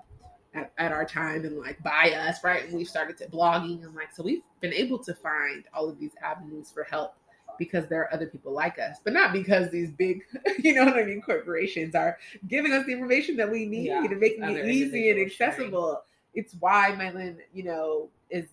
at, 0.53 0.71
at 0.77 0.91
our 0.91 1.05
time 1.05 1.43
and 1.43 1.57
like 1.57 1.81
by 1.83 2.11
us, 2.11 2.43
right? 2.43 2.65
And 2.65 2.73
we've 2.73 2.87
started 2.87 3.17
to 3.17 3.25
blogging 3.25 3.83
and 3.83 3.95
like 3.95 4.13
so 4.13 4.23
we've 4.23 4.43
been 4.61 4.73
able 4.73 4.99
to 4.99 5.13
find 5.13 5.65
all 5.73 5.89
of 5.89 5.99
these 5.99 6.11
avenues 6.21 6.71
for 6.71 6.83
help 6.83 7.15
because 7.57 7.87
there 7.87 8.01
are 8.01 8.13
other 8.13 8.27
people 8.27 8.51
like 8.51 8.79
us, 8.79 8.97
but 9.03 9.13
not 9.13 9.33
because 9.33 9.69
these 9.69 9.91
big, 9.91 10.23
you 10.59 10.73
know 10.73 10.85
what 10.85 10.97
I 10.97 11.03
mean, 11.03 11.21
corporations 11.21 11.95
are 11.95 12.17
giving 12.47 12.73
us 12.73 12.85
the 12.85 12.93
information 12.93 13.35
that 13.37 13.51
we 13.51 13.65
need 13.65 13.87
yeah, 13.87 14.03
and 14.03 14.19
making 14.19 14.43
it 14.43 14.65
easy 14.67 15.09
and 15.09 15.19
accessible. 15.19 15.81
Sharing. 15.81 15.97
It's 16.33 16.55
why 16.59 16.95
Mylin, 16.97 17.37
you 17.53 17.63
know, 17.63 18.09
is 18.29 18.45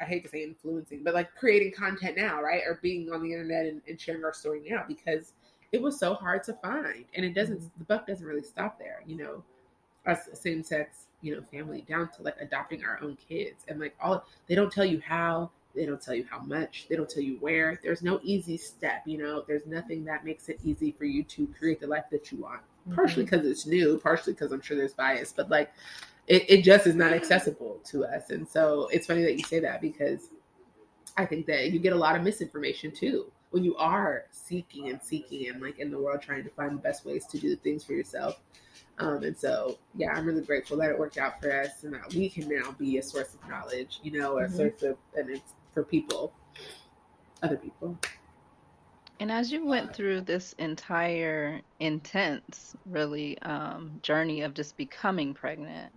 I 0.00 0.04
hate 0.04 0.24
to 0.24 0.30
say 0.30 0.44
influencing, 0.44 1.02
but 1.02 1.14
like 1.14 1.34
creating 1.34 1.72
content 1.72 2.16
now, 2.16 2.40
right? 2.40 2.62
Or 2.66 2.78
being 2.82 3.12
on 3.12 3.22
the 3.22 3.32
internet 3.32 3.66
and, 3.66 3.82
and 3.88 4.00
sharing 4.00 4.24
our 4.24 4.32
story 4.32 4.62
now 4.68 4.84
because 4.86 5.32
it 5.72 5.82
was 5.82 5.98
so 5.98 6.14
hard 6.14 6.44
to 6.44 6.54
find. 6.54 7.04
And 7.14 7.24
it 7.24 7.34
doesn't 7.34 7.58
mm-hmm. 7.58 7.78
the 7.78 7.84
buck 7.84 8.06
doesn't 8.06 8.26
really 8.26 8.42
stop 8.42 8.78
there, 8.78 9.02
you 9.06 9.16
know. 9.16 9.42
Us 10.06 10.28
same 10.32 10.62
sex, 10.62 11.06
you 11.20 11.34
know, 11.34 11.42
family 11.42 11.84
down 11.86 12.08
to 12.16 12.22
like 12.22 12.36
adopting 12.40 12.84
our 12.84 12.98
own 13.02 13.18
kids 13.28 13.64
and 13.68 13.78
like 13.80 13.94
all 14.00 14.24
they 14.46 14.54
don't 14.54 14.72
tell 14.72 14.84
you 14.84 15.02
how, 15.04 15.50
they 15.74 15.84
don't 15.84 16.00
tell 16.00 16.14
you 16.14 16.24
how 16.30 16.38
much, 16.38 16.86
they 16.88 16.96
don't 16.96 17.10
tell 17.10 17.22
you 17.22 17.36
where. 17.40 17.78
There's 17.82 18.02
no 18.02 18.20
easy 18.22 18.56
step, 18.56 19.02
you 19.04 19.18
know. 19.18 19.44
There's 19.46 19.66
nothing 19.66 20.04
that 20.04 20.24
makes 20.24 20.48
it 20.48 20.60
easy 20.64 20.92
for 20.96 21.04
you 21.04 21.24
to 21.24 21.46
create 21.58 21.80
the 21.80 21.86
life 21.86 22.04
that 22.10 22.32
you 22.32 22.38
want. 22.38 22.60
Mm-hmm. 22.60 22.94
Partially 22.94 23.24
because 23.24 23.44
it's 23.44 23.66
new, 23.66 23.98
partially 23.98 24.32
because 24.32 24.52
I'm 24.52 24.62
sure 24.62 24.76
there's 24.76 24.94
bias, 24.94 25.34
but 25.36 25.50
like 25.50 25.72
it, 26.28 26.44
it 26.48 26.62
just 26.62 26.86
is 26.86 26.94
not 26.94 27.12
accessible 27.12 27.80
to 27.86 28.04
us. 28.04 28.30
And 28.30 28.46
so 28.46 28.88
it's 28.92 29.06
funny 29.06 29.22
that 29.22 29.36
you 29.36 29.44
say 29.44 29.60
that 29.60 29.80
because 29.80 30.28
I 31.16 31.24
think 31.26 31.46
that 31.46 31.72
you 31.72 31.80
get 31.80 31.94
a 31.94 31.96
lot 31.96 32.14
of 32.14 32.22
misinformation 32.22 32.92
too 32.92 33.32
when 33.50 33.64
you 33.64 33.74
are 33.76 34.26
seeking 34.30 34.90
and 34.90 35.02
seeking 35.02 35.48
and 35.48 35.62
like 35.62 35.78
in 35.78 35.90
the 35.90 35.98
world 35.98 36.20
trying 36.20 36.44
to 36.44 36.50
find 36.50 36.72
the 36.72 36.82
best 36.82 37.06
ways 37.06 37.26
to 37.26 37.38
do 37.38 37.56
things 37.56 37.82
for 37.82 37.94
yourself. 37.94 38.40
Um, 38.98 39.22
and 39.22 39.36
so, 39.36 39.78
yeah, 39.94 40.12
I'm 40.12 40.26
really 40.26 40.42
grateful 40.42 40.76
that 40.78 40.90
it 40.90 40.98
worked 40.98 41.16
out 41.16 41.40
for 41.40 41.50
us 41.50 41.82
and 41.82 41.94
that 41.94 42.12
we 42.12 42.28
can 42.28 42.48
now 42.48 42.72
be 42.72 42.98
a 42.98 43.02
source 43.02 43.34
of 43.34 43.48
knowledge, 43.48 44.00
you 44.02 44.20
know, 44.20 44.38
a 44.38 44.42
mm-hmm. 44.42 44.56
source 44.56 44.82
of, 44.82 44.98
and 45.16 45.30
it's 45.30 45.54
for 45.72 45.82
people, 45.82 46.32
other 47.42 47.56
people. 47.56 47.98
And 49.20 49.32
as 49.32 49.50
you 49.50 49.64
went 49.64 49.94
through 49.94 50.22
this 50.22 50.54
entire 50.58 51.60
intense, 51.80 52.76
really, 52.86 53.38
um, 53.42 53.98
journey 54.02 54.42
of 54.42 54.54
just 54.54 54.76
becoming 54.76 55.32
pregnant, 55.32 55.92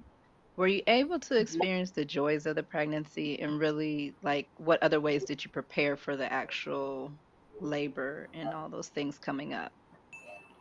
were 0.55 0.67
you 0.67 0.81
able 0.88 1.20
to 1.20 1.38
experience 1.38 1.91
the 1.91 2.05
joys 2.05 2.46
of 2.46 2.55
the 2.55 2.63
pregnancy 2.63 3.39
and 3.39 3.60
really 3.60 4.13
like 4.22 4.48
what 4.58 4.81
other 4.84 5.00
ways 5.00 5.24
did 5.24 5.43
you 5.43 5.50
prepare 5.50 5.96
for 5.96 6.15
the 6.15 6.31
actual 6.31 7.12
labor 7.60 8.27
and 8.34 8.50
all 8.50 8.70
those 8.70 8.89
things 8.89 9.17
coming 9.17 9.53
up? 9.53 9.72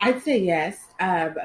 I'd 0.00 0.23
say 0.23 0.38
yes. 0.38 0.78
Um, 1.00 1.37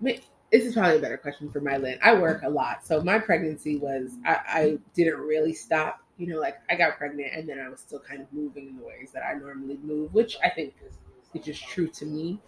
this 0.00 0.20
is 0.52 0.74
probably 0.74 0.98
a 0.98 1.00
better 1.00 1.16
question 1.16 1.50
for 1.50 1.60
Mylin. 1.60 1.98
I 2.02 2.14
work 2.14 2.42
a 2.42 2.50
lot, 2.50 2.84
so 2.86 3.00
my 3.02 3.18
pregnancy 3.18 3.76
was 3.76 4.16
I, 4.26 4.38
I 4.46 4.78
didn't 4.94 5.18
really 5.18 5.54
stop. 5.54 6.00
You 6.18 6.26
know, 6.26 6.40
like 6.40 6.56
I 6.68 6.76
got 6.76 6.98
pregnant 6.98 7.32
and 7.34 7.48
then 7.48 7.58
I 7.58 7.68
was 7.68 7.80
still 7.80 7.98
kind 7.98 8.20
of 8.20 8.26
moving 8.32 8.68
in 8.68 8.76
the 8.76 8.84
ways 8.84 9.10
that 9.14 9.24
I 9.24 9.32
normally 9.34 9.78
move, 9.82 10.12
which 10.12 10.36
I 10.44 10.50
think 10.50 10.74
is, 10.86 10.98
is 11.34 11.44
just 11.44 11.66
true 11.66 11.88
to 11.88 12.04
me. 12.04 12.38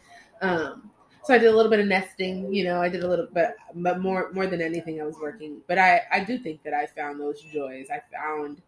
Um, 0.43 0.91
so 1.25 1.35
I 1.35 1.39
did 1.39 1.49
a 1.49 1.57
little 1.57 1.71
bit 1.71 1.81
of 1.81 1.87
nesting, 1.87 2.53
you 2.53 2.65
know, 2.65 2.81
I 2.83 2.89
did 2.89 3.03
a 3.03 3.09
little 3.09 3.27
bit, 3.27 3.57
but 3.75 4.01
more 4.01 4.31
more 4.33 4.47
than 4.47 4.61
anything, 4.61 5.01
I 5.01 5.05
was 5.05 5.17
working. 5.21 5.59
But 5.67 5.79
I 5.79 6.03
I 6.13 6.21
do 6.23 6.39
think 6.39 6.63
that 6.65 6.75
I 6.75 6.87
found 6.87 7.21
those 7.21 7.41
joys. 7.41 7.89
I 7.91 8.03
found 8.15 8.61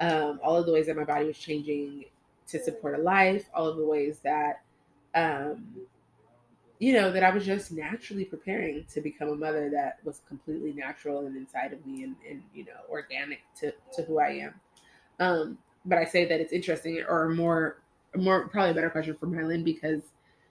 um, 0.00 0.40
all 0.42 0.56
of 0.56 0.66
the 0.66 0.72
ways 0.72 0.86
that 0.86 0.96
my 0.96 1.04
body 1.04 1.26
was 1.26 1.38
changing 1.38 2.04
to 2.48 2.58
support 2.62 2.98
a 2.98 3.02
life, 3.02 3.48
all 3.54 3.66
of 3.66 3.76
the 3.76 3.84
ways 3.84 4.20
that, 4.20 4.62
um, 5.14 5.66
you 6.78 6.92
know, 6.92 7.10
that 7.10 7.24
I 7.24 7.30
was 7.30 7.44
just 7.44 7.72
naturally 7.72 8.24
preparing 8.24 8.84
to 8.92 9.00
become 9.00 9.28
a 9.28 9.34
mother 9.34 9.68
that 9.70 9.98
was 10.04 10.22
completely 10.28 10.72
natural 10.72 11.26
and 11.26 11.36
inside 11.36 11.72
of 11.72 11.84
me 11.84 12.04
and, 12.04 12.16
and 12.28 12.42
you 12.54 12.64
know, 12.64 12.80
organic 12.88 13.40
to, 13.60 13.72
to 13.94 14.02
who 14.02 14.20
I 14.20 14.28
am. 14.28 14.54
Um, 15.20 15.58
but 15.84 15.98
I 15.98 16.04
say 16.04 16.26
that 16.26 16.40
it's 16.40 16.52
interesting 16.52 17.02
or 17.08 17.28
more, 17.30 17.82
more 18.16 18.48
probably 18.48 18.70
a 18.70 18.74
better 18.74 18.90
question 18.90 19.16
for 19.16 19.26
Mylin 19.26 19.64
because 19.64 20.02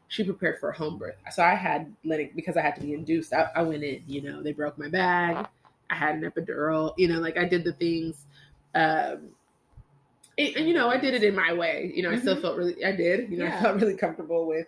she 0.08 0.24
prepared 0.24 0.60
for 0.60 0.70
a 0.70 0.78
home 0.78 0.98
birth. 0.98 1.16
So 1.32 1.44
I 1.44 1.56
had 1.56 1.94
letting 2.04 2.32
because 2.36 2.58
I 2.58 2.62
had 2.62 2.76
to 2.76 2.82
be 2.82 2.94
induced. 2.94 3.34
I, 3.34 3.50
I, 3.56 3.62
went 3.64 3.84
in, 3.84 4.04
you 4.08 4.22
know, 4.22 4.42
they 4.42 4.54
broke 4.54 4.78
my 4.78 4.90
bag. 4.90 5.48
I 5.90 5.96
had 5.96 6.16
an 6.16 6.30
epidural, 6.30 6.94
you 6.98 7.08
know, 7.08 7.20
like 7.20 7.38
I 7.38 7.46
did 7.46 7.64
the 7.64 7.74
things. 7.74 8.26
Um, 8.74 9.30
and, 10.38 10.56
and 10.56 10.68
you 10.68 10.74
know, 10.74 10.90
I 10.90 10.98
did 10.98 11.14
it 11.14 11.24
in 11.24 11.36
my 11.36 11.54
way. 11.54 11.92
You 11.94 12.04
know, 12.04 12.10
mm-hmm. 12.10 12.18
I 12.18 12.22
still 12.22 12.34
mm-hmm. 12.34 12.42
felt 12.42 12.58
really, 12.58 12.86
I 12.86 12.92
did, 12.94 13.30
you 13.30 13.38
know, 13.38 13.46
yeah. 13.46 13.60
I 13.60 13.62
felt 13.62 13.76
really 13.82 13.98
comfortable 13.98 14.46
with 14.46 14.68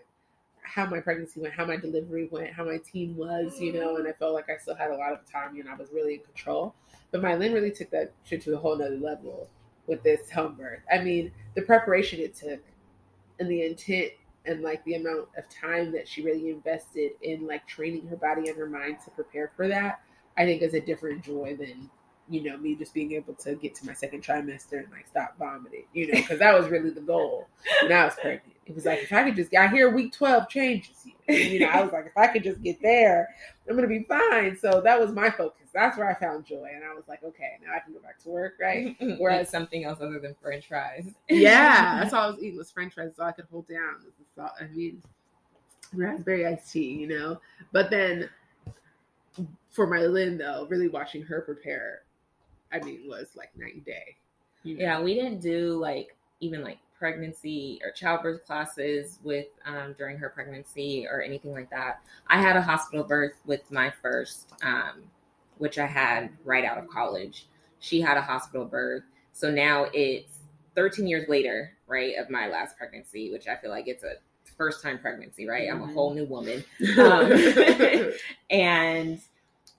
how 0.62 0.86
my 0.86 1.00
pregnancy 1.00 1.40
went, 1.40 1.54
how 1.54 1.66
my 1.66 1.78
delivery 1.78 2.28
went, 2.32 2.54
how 2.54 2.64
my 2.64 2.78
team 2.78 3.16
was, 3.18 3.60
you 3.60 3.74
know, 3.74 3.96
and 3.98 4.08
I 4.08 4.12
felt 4.14 4.34
like 4.34 4.50
I 4.50 4.58
still 4.58 4.76
had 4.76 4.92
a 4.92 4.96
lot 4.96 5.14
of 5.14 5.30
time 5.30 5.60
and 5.60 5.68
I 5.68 5.76
was 5.76 5.90
really 5.92 6.16
in 6.16 6.20
control. 6.22 6.76
But 7.12 7.22
Mylin 7.22 7.54
really 7.54 7.72
took 7.72 7.90
that 7.92 8.12
shit 8.24 8.42
to 8.44 8.54
a 8.54 8.58
whole 8.58 8.78
nother 8.78 8.98
level 8.98 9.50
with 9.88 10.04
this 10.04 10.30
home 10.30 10.56
birth. 10.56 10.82
I 10.92 11.00
mean, 11.00 11.32
the 11.56 11.64
preparation 11.64 12.20
it 12.20 12.36
took 12.36 12.62
and 13.40 13.50
the 13.50 13.66
intent 13.66 14.12
and 14.50 14.62
like 14.64 14.84
the 14.84 14.96
amount 14.96 15.28
of 15.38 15.48
time 15.50 15.92
that 15.92 16.08
she 16.08 16.24
really 16.24 16.50
invested 16.50 17.12
in 17.22 17.46
like 17.46 17.68
training 17.68 18.08
her 18.08 18.16
body 18.16 18.50
and 18.50 18.58
her 18.58 18.68
mind 18.68 18.98
to 19.06 19.12
prepare 19.12 19.52
for 19.56 19.68
that, 19.68 20.02
I 20.38 20.46
think 20.46 20.62
is 20.62 20.74
a 20.74 20.82
different 20.82 21.24
joy 21.24 21.56
than 21.58 21.90
you 22.28 22.44
know 22.44 22.58
me 22.58 22.76
just 22.76 22.94
being 22.94 23.14
able 23.14 23.34
to 23.34 23.56
get 23.56 23.74
to 23.76 23.86
my 23.86 23.94
second 23.94 24.24
trimester 24.24 24.80
and 24.80 24.92
like 24.92 25.08
stop 25.08 25.38
vomiting, 25.38 25.86
you 25.94 26.08
know, 26.08 26.20
because 26.20 26.40
that 26.40 26.60
was 26.60 26.70
really 26.70 26.90
the 26.90 27.02
goal 27.02 27.48
when 27.84 27.92
I 27.92 28.06
was 28.06 28.16
pregnant. 28.16 28.56
It 28.66 28.76
was 28.76 28.86
like 28.86 29.00
if 29.00 29.14
I 29.14 29.24
could 29.24 29.36
just 29.36 29.52
get 29.52 29.72
here, 29.72 29.90
week 29.90 30.14
twelve 30.14 30.50
changes 30.50 31.06
you. 31.28 31.60
know, 31.60 31.68
I 31.68 31.82
was 31.82 31.92
like 31.92 32.08
if 32.08 32.18
I 32.18 32.28
could 32.28 32.44
just 32.44 32.62
get 32.64 32.82
there, 32.82 33.30
I'm 33.70 33.76
gonna 33.76 33.88
be 33.88 34.04
fine. 34.04 34.58
So 34.58 34.82
that 34.84 35.00
was 35.00 35.12
my 35.12 35.30
focus. 35.30 35.59
That's 35.74 35.98
where 35.98 36.10
I 36.10 36.14
found 36.14 36.46
joy, 36.46 36.70
and 36.74 36.84
I 36.84 36.94
was 36.94 37.04
like, 37.08 37.24
okay, 37.24 37.58
now 37.66 37.74
I 37.76 37.80
can 37.80 37.94
go 37.94 38.00
back 38.00 38.20
to 38.24 38.30
work, 38.30 38.56
right? 38.60 38.96
Whereas 39.18 39.50
something 39.50 39.84
else 39.84 40.00
other 40.02 40.20
than 40.20 40.36
French 40.42 40.68
fries. 40.68 41.08
yeah, 41.30 42.00
that's 42.00 42.14
all 42.14 42.24
I 42.24 42.28
was 42.32 42.40
eating 42.40 42.58
was 42.58 42.72
French 42.72 42.94
fries, 42.94 43.12
so 43.16 43.24
I 43.24 43.32
could 43.32 43.46
hold 43.52 43.68
down. 43.68 43.96
I 44.38 44.68
mean, 44.74 45.02
raspberry 45.94 46.46
iced 46.46 46.72
tea, 46.72 46.94
you 46.94 47.08
know. 47.08 47.40
But 47.72 47.90
then 47.90 48.30
for 49.70 49.88
Mylin 49.88 50.38
though, 50.38 50.66
really 50.70 50.88
watching 50.88 51.22
her 51.24 51.42
prepare, 51.42 52.02
I 52.72 52.80
mean, 52.80 53.04
was 53.08 53.30
like 53.36 53.50
night 53.58 53.76
and 53.76 53.86
day. 53.86 54.16
You 54.64 54.78
know? 54.78 54.84
Yeah, 54.84 55.02
we 55.02 55.14
didn't 55.14 55.42
do 55.42 55.78
like 55.78 56.16
even 56.40 56.64
like 56.64 56.80
pregnancy 56.98 57.80
or 57.84 57.92
childbirth 57.92 58.46
classes 58.46 59.20
with 59.24 59.48
um, 59.66 59.96
during 59.98 60.18
her 60.18 60.30
pregnancy 60.30 61.08
or 61.10 61.22
anything 61.22 61.54
like 61.54 61.70
that. 61.70 62.02
I 62.28 62.42
had 62.42 62.58
a 62.58 62.62
hospital 62.62 63.06
birth 63.06 63.36
with 63.46 63.72
my 63.72 63.92
first, 64.02 64.54
um, 64.62 65.04
which 65.60 65.78
I 65.78 65.86
had 65.86 66.32
right 66.44 66.66
out 66.66 66.78
of 66.78 66.90
college. 66.90 67.48
She 67.80 68.02
had 68.02 68.18
a 68.18 68.22
hospital 68.22 68.66
birth, 68.66 69.04
so 69.32 69.50
now 69.50 69.86
it's 69.94 70.40
13 70.76 71.08
years 71.08 71.30
later, 71.30 71.74
right, 71.88 72.16
of 72.18 72.30
my 72.30 72.48
last 72.48 72.78
pregnancy, 72.78 73.32
which 73.32 73.48
I 73.48 73.56
feel 73.56 73.70
like 73.70 73.88
it's 73.88 74.04
a 74.04 74.16
first 74.58 74.84
time 74.84 75.00
pregnancy, 75.00 75.48
right? 75.48 75.68
Mm-hmm. 75.68 75.76
I'm 75.76 75.82
a 75.82 75.86
mm-hmm. 75.86 75.94
whole 75.94 76.14
new 76.14 76.26
woman. 76.26 76.64
Um, 77.00 78.12
and, 78.50 79.20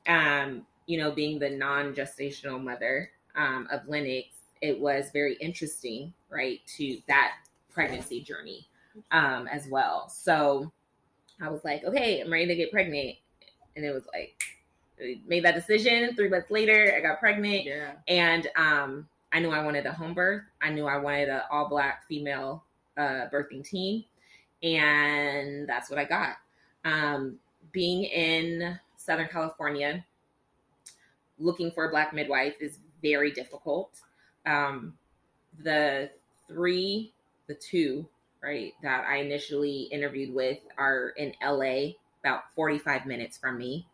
um, 0.07 0.67
you 0.87 0.99
know, 0.99 1.11
being 1.11 1.39
the 1.39 1.51
non 1.51 1.95
gestational 1.95 2.63
mother 2.63 3.11
um, 3.37 3.69
of 3.71 3.87
Lennox, 3.87 4.29
it 4.61 4.79
was 4.79 5.11
very 5.13 5.37
interesting, 5.37 6.13
right, 6.29 6.61
to 6.79 6.99
that 7.09 7.33
pregnancy 7.73 8.23
journey 8.23 8.67
um, 9.13 9.47
as 9.47 9.67
well. 9.69 10.09
So 10.09 10.73
I 11.41 11.49
was 11.49 11.65
like, 11.65 11.85
okay, 11.85 12.21
I'm 12.21 12.33
ready 12.33 12.47
to 12.47 12.57
get 12.57 12.73
pregnant. 12.73 13.17
And 13.77 13.85
it 13.85 13.93
was 13.93 14.05
like, 14.13 14.43
made 15.27 15.45
that 15.45 15.55
decision. 15.55 16.15
Three 16.15 16.29
months 16.29 16.51
later, 16.51 16.95
I 16.97 17.01
got 17.01 17.21
pregnant. 17.21 17.65
Yeah. 17.65 17.93
And 18.09 18.49
um, 18.57 19.09
I 19.33 19.41
knew 19.41 19.51
I 19.51 19.65
wanted 19.65 19.87
a 19.87 19.93
home 19.93 20.15
birth. 20.15 20.43
I 20.61 20.71
knew 20.71 20.87
I 20.87 20.97
wanted 20.97 21.29
an 21.29 21.43
all 21.51 21.69
black 21.69 22.07
female 22.09 22.65
uh, 22.97 23.29
birthing 23.33 23.65
team. 23.65 24.05
And 24.63 25.69
that's 25.69 25.89
what 25.89 25.99
I 25.99 26.05
got. 26.05 26.37
Um, 26.85 27.39
being 27.73 28.05
in 28.05 28.79
Southern 28.97 29.29
California, 29.29 30.05
looking 31.39 31.71
for 31.71 31.87
a 31.87 31.91
black 31.91 32.13
midwife 32.13 32.55
is 32.61 32.79
very 33.03 33.31
difficult. 33.31 34.01
Um, 34.47 34.95
the 35.63 36.11
three, 36.49 37.13
the 37.47 37.55
two, 37.55 38.07
right, 38.43 38.75
that 38.83 39.07
I 39.07 39.17
initially 39.17 39.83
interviewed 39.85 40.35
with 40.35 40.59
are 40.77 41.11
in 41.17 41.33
LA, 41.43 41.93
about 42.23 42.53
45 42.55 43.07
minutes 43.07 43.39
from 43.39 43.59
me, 43.59 43.87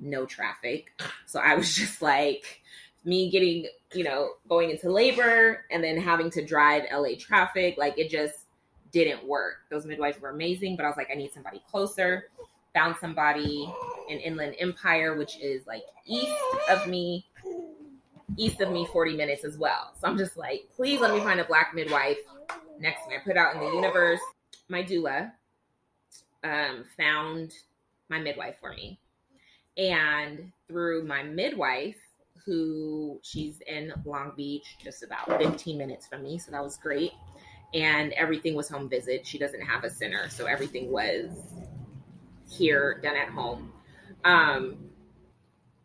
no 0.00 0.26
traffic. 0.26 1.00
So 1.26 1.40
I 1.40 1.54
was 1.54 1.74
just 1.74 2.02
like, 2.02 2.60
me 3.04 3.30
getting, 3.30 3.66
you 3.94 4.04
know, 4.04 4.30
going 4.48 4.70
into 4.70 4.90
labor 4.90 5.64
and 5.70 5.82
then 5.82 5.96
having 5.96 6.30
to 6.30 6.44
drive 6.44 6.84
LA 6.92 7.10
traffic, 7.18 7.76
like 7.78 7.98
it 7.98 8.10
just 8.10 8.46
didn't 8.92 9.26
work. 9.26 9.58
Those 9.70 9.86
midwives 9.86 10.20
were 10.20 10.30
amazing, 10.30 10.76
but 10.76 10.84
I 10.84 10.88
was 10.88 10.96
like, 10.96 11.08
I 11.10 11.14
need 11.14 11.32
somebody 11.32 11.62
closer. 11.70 12.26
Found 12.74 12.96
somebody 13.00 13.72
in 14.08 14.18
Inland 14.18 14.54
Empire, 14.58 15.16
which 15.16 15.38
is 15.40 15.66
like 15.66 15.82
east 16.06 16.32
of 16.70 16.86
me, 16.86 17.26
east 18.36 18.60
of 18.60 18.70
me 18.70 18.86
40 18.86 19.16
minutes 19.16 19.44
as 19.44 19.58
well. 19.58 19.92
So 20.00 20.06
I'm 20.06 20.18
just 20.18 20.36
like, 20.36 20.68
please 20.76 21.00
let 21.00 21.12
me 21.12 21.20
find 21.20 21.40
a 21.40 21.44
black 21.44 21.74
midwife 21.74 22.18
next 22.78 23.04
to 23.04 23.10
me. 23.10 23.16
I 23.16 23.18
put 23.24 23.36
out 23.36 23.54
in 23.54 23.60
the 23.60 23.72
universe. 23.72 24.20
My 24.68 24.84
doula 24.84 25.32
um, 26.44 26.84
found 26.96 27.54
my 28.08 28.20
midwife 28.20 28.56
for 28.60 28.72
me. 28.72 29.00
And 29.76 30.52
through 30.68 31.04
my 31.04 31.22
midwife, 31.22 31.96
who 32.44 33.20
she's 33.22 33.60
in 33.66 33.92
Long 34.04 34.32
Beach, 34.36 34.76
just 34.82 35.02
about 35.02 35.26
15 35.40 35.76
minutes 35.78 36.06
from 36.06 36.22
me. 36.22 36.38
So 36.38 36.50
that 36.50 36.62
was 36.62 36.76
great. 36.76 37.12
And 37.74 38.12
everything 38.14 38.54
was 38.54 38.68
home 38.68 38.88
visit. 38.88 39.26
She 39.26 39.38
doesn't 39.38 39.60
have 39.60 39.84
a 39.84 39.90
center. 39.90 40.28
So 40.28 40.46
everything 40.46 40.90
was 40.90 41.30
here 42.48 43.00
done 43.02 43.16
at 43.16 43.28
home. 43.28 43.72
Um, 44.24 44.90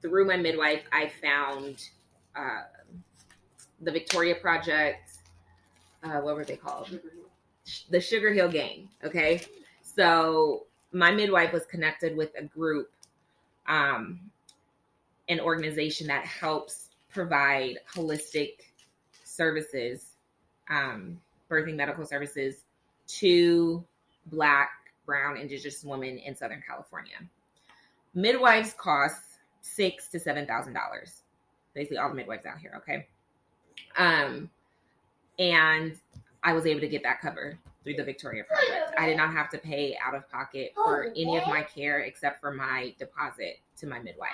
through 0.02 0.26
my 0.26 0.38
midwife, 0.38 0.84
I 0.92 1.12
found 1.22 1.90
uh, 2.36 2.64
the 3.82 3.92
Victoria 3.92 4.36
Project. 4.36 5.20
Uh, 6.04 6.22
what 6.22 6.36
were 6.36 6.46
they 6.46 6.58
called? 6.58 7.00
The 7.90 8.00
Sugar 8.00 8.34
Hill 8.34 8.50
Gang. 8.50 8.90
Okay. 9.04 9.42
So 9.82 10.68
my 10.92 11.12
midwife 11.12 11.52
was 11.54 11.66
connected 11.66 12.16
with 12.16 12.32
a 12.38 12.44
group 12.44 12.90
um, 13.68 14.20
an 15.30 15.40
organization 15.40 16.08
that 16.08 16.26
helps 16.26 16.90
provide 17.10 17.80
holistic 17.94 18.54
services, 19.24 20.16
um, 20.70 21.20
birthing 21.50 21.76
medical 21.76 22.06
services 22.06 22.64
to 23.08 23.84
Black, 24.28 24.70
Brown, 25.06 25.38
Indigenous 25.38 25.84
women 25.84 26.18
in 26.18 26.36
Southern 26.36 26.64
California. 26.68 27.18
Midwives 28.14 28.74
cost 28.74 29.22
six 29.62 30.08
to 30.10 30.20
seven 30.20 30.46
thousand 30.46 30.74
dollars. 30.74 31.24
Basically, 31.74 31.98
all 31.98 32.10
the 32.10 32.16
midwives 32.16 32.46
out 32.46 32.58
here. 32.60 32.74
Okay, 32.78 33.08
um, 33.98 34.50
and 35.38 36.00
I 36.44 36.54
was 36.54 36.66
able 36.66 36.82
to 36.82 36.88
get 36.88 37.04
that 37.04 37.22
covered 37.22 37.58
through 37.86 37.94
the 37.94 38.04
Victoria 38.04 38.44
Project. 38.44 38.96
I 38.98 39.06
did 39.06 39.16
not 39.16 39.32
have 39.32 39.50
to 39.52 39.58
pay 39.58 39.98
out 40.04 40.16
of 40.16 40.30
pocket 40.30 40.74
for 40.76 41.14
any 41.16 41.38
of 41.38 41.48
my 41.48 41.62
care 41.62 42.00
except 42.00 42.42
for 42.42 42.52
my 42.52 42.94
deposit 43.00 43.60
to 43.78 43.88
my 43.88 44.00
midwife. 44.00 44.32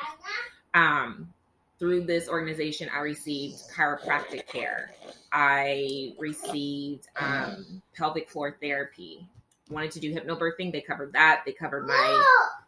Um, 0.74 1.32
through 1.78 2.06
this 2.06 2.30
organization, 2.30 2.90
I 2.96 3.00
received 3.00 3.58
chiropractic 3.76 4.48
care. 4.48 4.92
I 5.34 6.14
received 6.18 7.08
um, 7.20 7.82
pelvic 7.96 8.30
floor 8.30 8.56
therapy. 8.62 9.28
Wanted 9.70 9.92
to 9.92 10.00
do 10.00 10.14
hypnobirthing, 10.14 10.72
they 10.72 10.82
covered 10.82 11.14
that. 11.14 11.44
They 11.46 11.52
covered 11.52 11.88
my, 11.88 12.24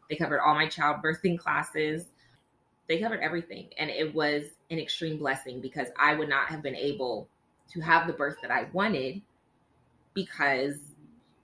they 0.09 0.15
covered 0.15 0.41
all 0.41 0.55
my 0.55 0.67
childbirthing 0.67 1.39
classes. 1.39 2.05
They 2.89 2.99
covered 2.99 3.21
everything, 3.21 3.67
and 3.77 3.89
it 3.89 4.13
was 4.13 4.43
an 4.69 4.79
extreme 4.79 5.17
blessing 5.17 5.61
because 5.61 5.87
I 5.97 6.15
would 6.15 6.27
not 6.27 6.47
have 6.47 6.61
been 6.61 6.75
able 6.75 7.29
to 7.71 7.79
have 7.79 8.07
the 8.07 8.13
birth 8.13 8.37
that 8.41 8.51
I 8.51 8.67
wanted 8.73 9.21
because 10.13 10.77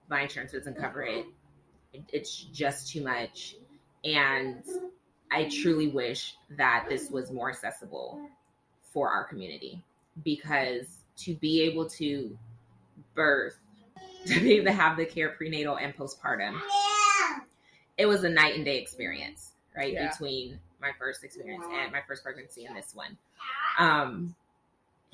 my 0.08 0.22
insurance 0.22 0.52
doesn't 0.52 0.78
cover 0.78 1.02
it. 1.02 1.26
It's 2.12 2.34
just 2.36 2.92
too 2.92 3.02
much, 3.02 3.56
and 4.04 4.62
I 5.30 5.48
truly 5.48 5.88
wish 5.88 6.36
that 6.56 6.86
this 6.88 7.10
was 7.10 7.30
more 7.30 7.50
accessible 7.50 8.28
for 8.92 9.08
our 9.08 9.24
community 9.24 9.82
because 10.24 10.86
to 11.18 11.34
be 11.34 11.62
able 11.62 11.88
to 11.90 12.36
birth, 13.14 13.58
to 14.26 14.40
be 14.40 14.54
able 14.54 14.66
to 14.66 14.72
have 14.72 14.96
the 14.96 15.04
care 15.04 15.30
prenatal 15.30 15.76
and 15.76 15.96
postpartum, 15.96 16.60
it 17.98 18.06
was 18.06 18.24
a 18.24 18.28
night 18.28 18.54
and 18.56 18.64
day 18.64 18.78
experience, 18.78 19.52
right? 19.76 19.92
Yeah. 19.92 20.10
Between 20.10 20.58
my 20.80 20.90
first 20.98 21.22
experience 21.24 21.64
and 21.70 21.92
my 21.92 22.00
first 22.06 22.22
pregnancy 22.22 22.64
and 22.64 22.76
this 22.76 22.94
one. 22.94 23.16
Um, 23.78 24.34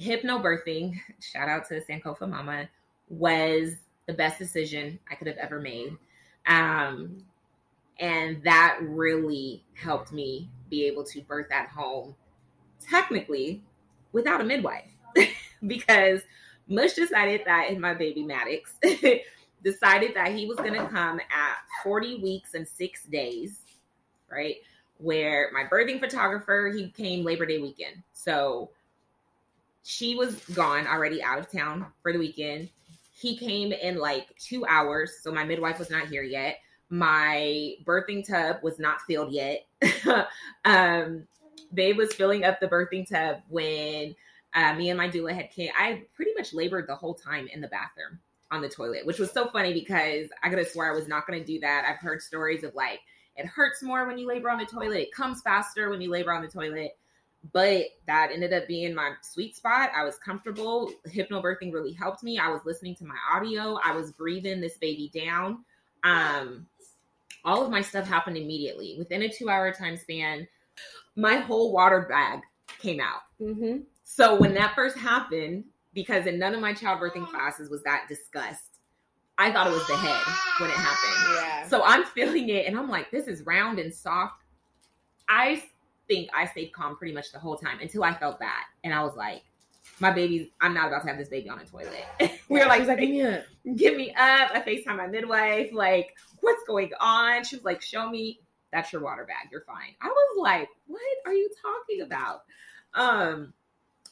hypnobirthing, 0.01 1.01
shout 1.21 1.49
out 1.49 1.69
to 1.69 1.81
Sankofa 1.81 2.29
Mama, 2.29 2.69
was 3.09 3.75
the 4.07 4.13
best 4.13 4.39
decision 4.39 4.99
I 5.11 5.15
could 5.15 5.27
have 5.27 5.37
ever 5.37 5.61
made. 5.61 5.97
Um, 6.47 7.25
and 7.99 8.43
that 8.45 8.79
really 8.83 9.65
helped 9.75 10.13
me 10.13 10.49
be 10.71 10.85
able 10.87 11.05
to 11.05 11.21
birth 11.23 11.51
at 11.51 11.69
home, 11.69 12.15
technically 12.81 13.63
without 14.13 14.41
a 14.41 14.45
midwife, 14.45 14.91
because 15.67 16.21
Mush 16.69 16.95
decided 16.95 17.43
that 17.47 17.71
in 17.71 17.81
my 17.81 17.95
baby 17.95 18.23
Maddox 18.23 18.73
decided 19.65 20.15
that 20.15 20.33
he 20.33 20.47
was 20.47 20.57
going 20.57 20.75
to 20.75 20.87
come 20.89 21.21
at 21.21 21.57
40 21.83 22.21
weeks 22.21 22.55
and 22.55 22.67
six 22.67 23.05
days, 23.05 23.61
right? 24.31 24.57
Where 24.99 25.51
my 25.53 25.65
birthing 25.65 26.01
photographer, 26.01 26.73
he 26.75 26.91
came 26.91 27.25
Labor 27.25 27.47
Day 27.47 27.59
weekend. 27.59 28.03
So 28.13 28.71
she 29.83 30.17
was 30.17 30.37
gone 30.55 30.87
already 30.87 31.23
out 31.23 31.39
of 31.39 31.51
town 31.51 31.87
for 32.03 32.13
the 32.13 32.19
weekend. 32.19 32.71
He 33.19 33.37
came 33.37 33.73
in 33.73 33.99
like 33.99 34.37
two 34.39 34.67
hours. 34.67 35.19
So 35.23 35.33
my 35.33 35.45
midwife 35.45 35.79
was 35.79 35.91
not 35.91 36.09
here 36.09 36.23
yet 36.23 36.59
my 36.91 37.75
birthing 37.85 38.27
tub 38.27 38.59
was 38.63 38.79
not 38.79 39.01
filled 39.03 39.33
yet. 39.33 39.67
um, 40.65 41.27
Babe 41.75 41.97
was 41.97 42.13
filling 42.15 42.45
up 42.45 42.61
the 42.61 42.69
birthing 42.69 43.09
tub 43.09 43.39
when 43.49 44.15
uh, 44.55 44.75
me 44.75 44.91
and 44.91 44.99
my 44.99 45.09
doula 45.09 45.35
had 45.35 45.51
came. 45.51 45.71
I 45.79 46.05
pretty 46.15 46.33
much 46.37 46.55
labored 46.55 46.87
the 46.87 46.95
whole 46.95 47.15
time 47.15 47.49
in 47.53 47.61
the 47.61 47.69
bathroom 47.69 48.21
on 48.51 48.63
the 48.63 48.69
toilet, 48.69 49.05
which 49.05 49.19
was 49.19 49.33
so 49.33 49.49
funny 49.49 49.73
because 49.73 50.29
I 50.43 50.49
could 50.49 50.59
have 50.59 50.69
swear 50.69 50.93
I 50.93 50.95
was 50.95 51.09
not 51.09 51.27
going 51.27 51.41
to 51.41 51.45
do 51.45 51.59
that. 51.61 51.85
I've 51.89 51.99
heard 51.99 52.23
stories 52.23 52.63
of 52.63 52.75
like 52.75 53.01
it 53.37 53.47
hurts 53.47 53.83
more 53.83 54.07
when 54.07 54.17
you 54.17 54.27
labor 54.27 54.49
on 54.49 54.59
the 54.59 54.65
toilet, 54.65 55.01
it 55.01 55.13
comes 55.13 55.43
faster 55.43 55.91
when 55.91 56.01
you 56.01 56.11
labor 56.11 56.33
on 56.33 56.43
the 56.43 56.49
toilet. 56.49 56.97
But 57.53 57.85
that 58.07 58.31
ended 58.33 58.53
up 58.53 58.67
being 58.67 58.95
my 58.95 59.13
sweet 59.23 59.57
spot. 59.57 59.91
I 59.95 60.05
was 60.05 60.17
comfortable. 60.19 60.91
Hypnobirthing 61.09 61.73
really 61.73 61.93
helped 61.93 62.23
me. 62.23 62.39
I 62.39 62.49
was 62.49 62.63
listening 62.65 62.95
to 62.97 63.05
my 63.05 63.17
audio. 63.33 63.79
I 63.85 63.95
was 63.95 64.13
breathing 64.13 64.61
this 64.61 64.79
baby 64.79 65.11
down. 65.15 65.65
Um, 66.03 66.67
all 67.45 67.63
of 67.65 67.71
my 67.71 67.81
stuff 67.81 68.07
happened 68.07 68.37
immediately 68.37 68.97
within 68.99 69.23
a 69.23 69.29
two 69.29 69.49
hour 69.49 69.73
time 69.73 69.97
span. 69.97 70.49
My 71.15 71.37
whole 71.37 71.73
water 71.73 72.07
bag 72.09 72.41
came 72.79 73.01
out. 73.01 73.23
Mm-hmm. 73.41 73.79
So 74.05 74.37
when 74.37 74.55
that 74.55 74.75
first 74.75 74.97
happened, 74.97 75.65
because 75.95 76.27
in 76.27 76.39
none 76.39 76.55
of 76.55 76.61
my 76.61 76.73
childbirthing 76.75 77.27
classes 77.29 77.71
was 77.71 77.83
that 77.85 78.07
discussed, 78.09 78.81
I 79.39 79.53
thought 79.53 79.67
it 79.67 79.73
was 79.73 79.87
the 79.87 79.97
head 79.97 80.23
when 80.61 80.71
it 80.71 80.77
happened. 80.77 81.35
Yeah. 81.35 81.69
So 81.69 81.83
I'm 81.85 82.05
feeling 82.05 82.49
it 82.49 82.67
and 82.67 82.77
I'm 82.77 82.89
like, 82.89 83.11
this 83.11 83.27
is 83.27 83.43
round 83.43 83.79
and 83.79 83.93
soft. 83.93 84.43
I 85.29 85.63
think 86.09 86.31
I 86.35 86.47
stayed 86.47 86.73
calm 86.73 86.97
pretty 86.97 87.15
much 87.15 87.33
the 87.33 87.39
whole 87.39 87.57
time 87.57 87.81
until 87.81 88.05
I 88.05 88.15
felt 88.15 88.39
that. 88.41 88.65
And 88.85 88.95
I 88.95 89.03
was 89.03 89.17
like, 89.17 89.43
my 90.01 90.11
baby, 90.13 90.53
I'm 90.61 90.75
not 90.75 90.89
about 90.89 91.03
to 91.03 91.09
have 91.09 91.19
this 91.19 91.29
baby 91.29 91.49
on 91.49 91.59
a 91.59 91.65
toilet. 91.65 92.05
we 92.49 92.61
were 92.61 92.67
like, 92.67 92.87
like, 92.87 92.99
give 92.99 93.11
me 93.11 93.23
up. 93.23 93.45
Give 93.77 93.97
me 93.97 94.11
up. 94.11 94.51
I 94.55 94.63
FaceTime 94.65 94.97
my 94.97 95.09
midwife, 95.09 95.71
like, 95.73 96.15
what's 96.41 96.63
going 96.69 96.91
on? 97.01 97.43
She 97.43 97.57
was 97.57 97.65
like, 97.65 97.83
show 97.83 98.09
me. 98.09 98.41
That's 98.73 98.93
your 98.93 99.03
water 99.03 99.25
bag. 99.25 99.49
You're 99.51 99.65
fine. 99.65 99.95
I 100.01 100.07
was 100.09 100.39
like, 100.39 100.69
what 100.87 101.01
are 101.25 101.33
you 101.33 101.49
talking 101.63 102.03
about? 102.03 102.43
Um, 102.95 103.55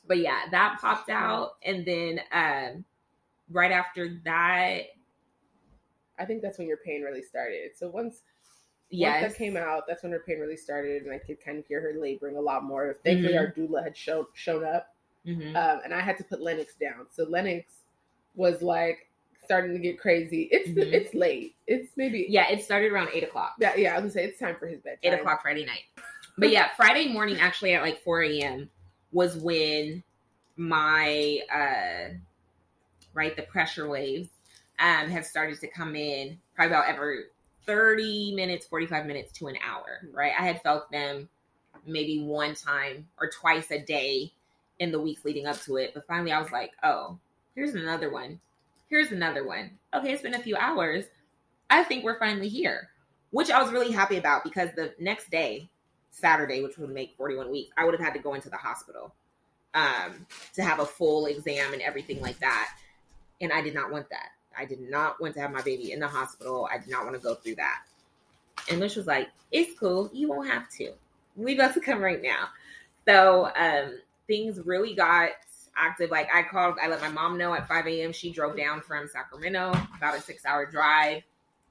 but 0.06 0.18
yeah, 0.18 0.40
that 0.50 0.78
popped 0.80 1.10
out. 1.10 1.52
And 1.62 1.84
then 1.84 2.20
um 2.32 2.84
right 3.50 3.72
after 3.72 4.20
that, 4.24 4.82
I 6.18 6.24
think 6.24 6.42
that's 6.42 6.58
when 6.58 6.68
your 6.68 6.78
pain 6.78 7.02
really 7.02 7.22
started. 7.22 7.72
So 7.76 7.88
once 7.90 8.22
yeah, 8.90 9.20
that 9.20 9.36
came 9.36 9.56
out, 9.56 9.84
that's 9.88 10.02
when 10.02 10.12
her 10.12 10.22
pain 10.26 10.38
really 10.38 10.56
started, 10.56 11.02
and 11.02 11.12
I 11.12 11.18
could 11.18 11.44
kind 11.44 11.58
of 11.58 11.66
hear 11.66 11.80
her 11.80 11.94
laboring 11.98 12.36
a 12.36 12.40
lot 12.40 12.64
more. 12.64 12.96
Thankfully, 13.04 13.34
mm-hmm. 13.34 13.38
our 13.38 13.80
doula 13.80 13.82
had 13.82 13.96
shown 13.96 14.26
shown 14.34 14.64
up 14.64 14.94
Mm-hmm. 15.26 15.56
Um, 15.56 15.80
and 15.84 15.94
I 15.94 16.00
had 16.00 16.18
to 16.18 16.24
put 16.24 16.40
Lennox 16.40 16.74
down. 16.74 17.06
So 17.10 17.24
Lennox 17.24 17.72
was 18.34 18.60
like 18.62 19.10
starting 19.44 19.72
to 19.72 19.78
get 19.78 19.98
crazy. 19.98 20.48
It's 20.50 20.68
mm-hmm. 20.68 20.80
it's 20.80 21.14
late. 21.14 21.56
It's 21.66 21.90
maybe 21.96 22.26
yeah. 22.28 22.50
It 22.50 22.62
started 22.62 22.92
around 22.92 23.08
eight 23.12 23.24
o'clock. 23.24 23.54
Yeah, 23.58 23.74
yeah. 23.76 23.92
I 23.92 23.94
was 23.94 24.02
gonna 24.02 24.12
say 24.12 24.24
it's 24.24 24.38
time 24.38 24.56
for 24.58 24.66
his 24.66 24.80
bed. 24.80 24.98
Eight 25.02 25.14
o'clock 25.14 25.42
Friday 25.42 25.64
night. 25.64 25.84
But 26.36 26.50
yeah, 26.50 26.68
Friday 26.76 27.12
morning 27.12 27.38
actually 27.40 27.74
at 27.74 27.82
like 27.82 28.02
four 28.02 28.22
a.m. 28.22 28.68
was 29.12 29.36
when 29.36 30.02
my 30.56 31.40
uh 31.52 32.14
right 33.12 33.34
the 33.36 33.42
pressure 33.42 33.88
waves 33.88 34.28
um 34.78 35.08
have 35.10 35.24
started 35.24 35.58
to 35.60 35.66
come 35.66 35.96
in 35.96 36.38
probably 36.54 36.72
about 36.72 36.88
every 36.88 37.24
30 37.66 38.34
minutes 38.34 38.66
45 38.66 39.06
minutes 39.06 39.32
to 39.32 39.48
an 39.48 39.56
hour 39.66 40.08
right 40.12 40.32
i 40.38 40.44
had 40.44 40.62
felt 40.62 40.90
them 40.90 41.28
maybe 41.86 42.22
one 42.22 42.54
time 42.54 43.08
or 43.20 43.28
twice 43.28 43.70
a 43.70 43.78
day 43.78 44.32
in 44.78 44.92
the 44.92 45.00
weeks 45.00 45.24
leading 45.24 45.46
up 45.46 45.60
to 45.62 45.76
it. 45.76 45.92
But 45.94 46.06
finally, 46.06 46.32
I 46.32 46.40
was 46.40 46.50
like, 46.50 46.72
oh, 46.82 47.18
here's 47.54 47.74
another 47.74 48.10
one. 48.10 48.40
Here's 48.88 49.12
another 49.12 49.46
one. 49.46 49.78
Okay, 49.94 50.12
it's 50.12 50.22
been 50.22 50.34
a 50.34 50.42
few 50.42 50.56
hours. 50.56 51.04
I 51.70 51.82
think 51.84 52.04
we're 52.04 52.18
finally 52.18 52.48
here, 52.48 52.90
which 53.30 53.50
I 53.50 53.62
was 53.62 53.72
really 53.72 53.92
happy 53.92 54.16
about 54.16 54.44
because 54.44 54.70
the 54.76 54.94
next 54.98 55.30
day, 55.30 55.68
Saturday, 56.10 56.62
which 56.62 56.78
would 56.78 56.90
make 56.90 57.16
41 57.16 57.50
weeks, 57.50 57.72
I 57.76 57.84
would 57.84 57.94
have 57.94 58.04
had 58.04 58.14
to 58.14 58.20
go 58.20 58.34
into 58.34 58.50
the 58.50 58.56
hospital 58.56 59.12
um, 59.74 60.26
to 60.54 60.62
have 60.62 60.78
a 60.78 60.86
full 60.86 61.26
exam 61.26 61.72
and 61.72 61.82
everything 61.82 62.20
like 62.20 62.38
that. 62.40 62.70
And 63.40 63.52
I 63.52 63.62
did 63.62 63.74
not 63.74 63.90
want 63.90 64.10
that. 64.10 64.28
I 64.58 64.64
did 64.64 64.80
not 64.80 65.20
want 65.20 65.34
to 65.34 65.40
have 65.40 65.52
my 65.52 65.62
baby 65.62 65.92
in 65.92 66.00
the 66.00 66.08
hospital. 66.08 66.68
I 66.72 66.78
did 66.78 66.90
not 66.90 67.04
want 67.04 67.16
to 67.16 67.20
go 67.20 67.34
through 67.34 67.56
that. 67.56 67.82
And 68.70 68.80
Mish 68.80 68.96
was 68.96 69.06
like, 69.06 69.28
it's 69.52 69.78
cool. 69.78 70.10
You 70.12 70.28
won't 70.28 70.48
have 70.48 70.68
to. 70.78 70.92
We 71.36 71.54
about 71.54 71.74
to 71.74 71.80
come 71.80 72.00
right 72.00 72.22
now. 72.22 72.48
So 73.06 73.50
um, 73.56 73.98
things 74.26 74.60
really 74.64 74.94
got 74.94 75.30
active. 75.76 76.10
Like 76.10 76.28
I 76.32 76.42
called, 76.42 76.76
I 76.82 76.88
let 76.88 77.00
my 77.00 77.10
mom 77.10 77.38
know 77.38 77.54
at 77.54 77.68
5 77.68 77.86
a.m. 77.86 78.12
She 78.12 78.32
drove 78.32 78.56
down 78.56 78.80
from 78.80 79.08
Sacramento, 79.08 79.72
about 79.96 80.16
a 80.16 80.20
six 80.20 80.44
hour 80.46 80.66
drive. 80.66 81.22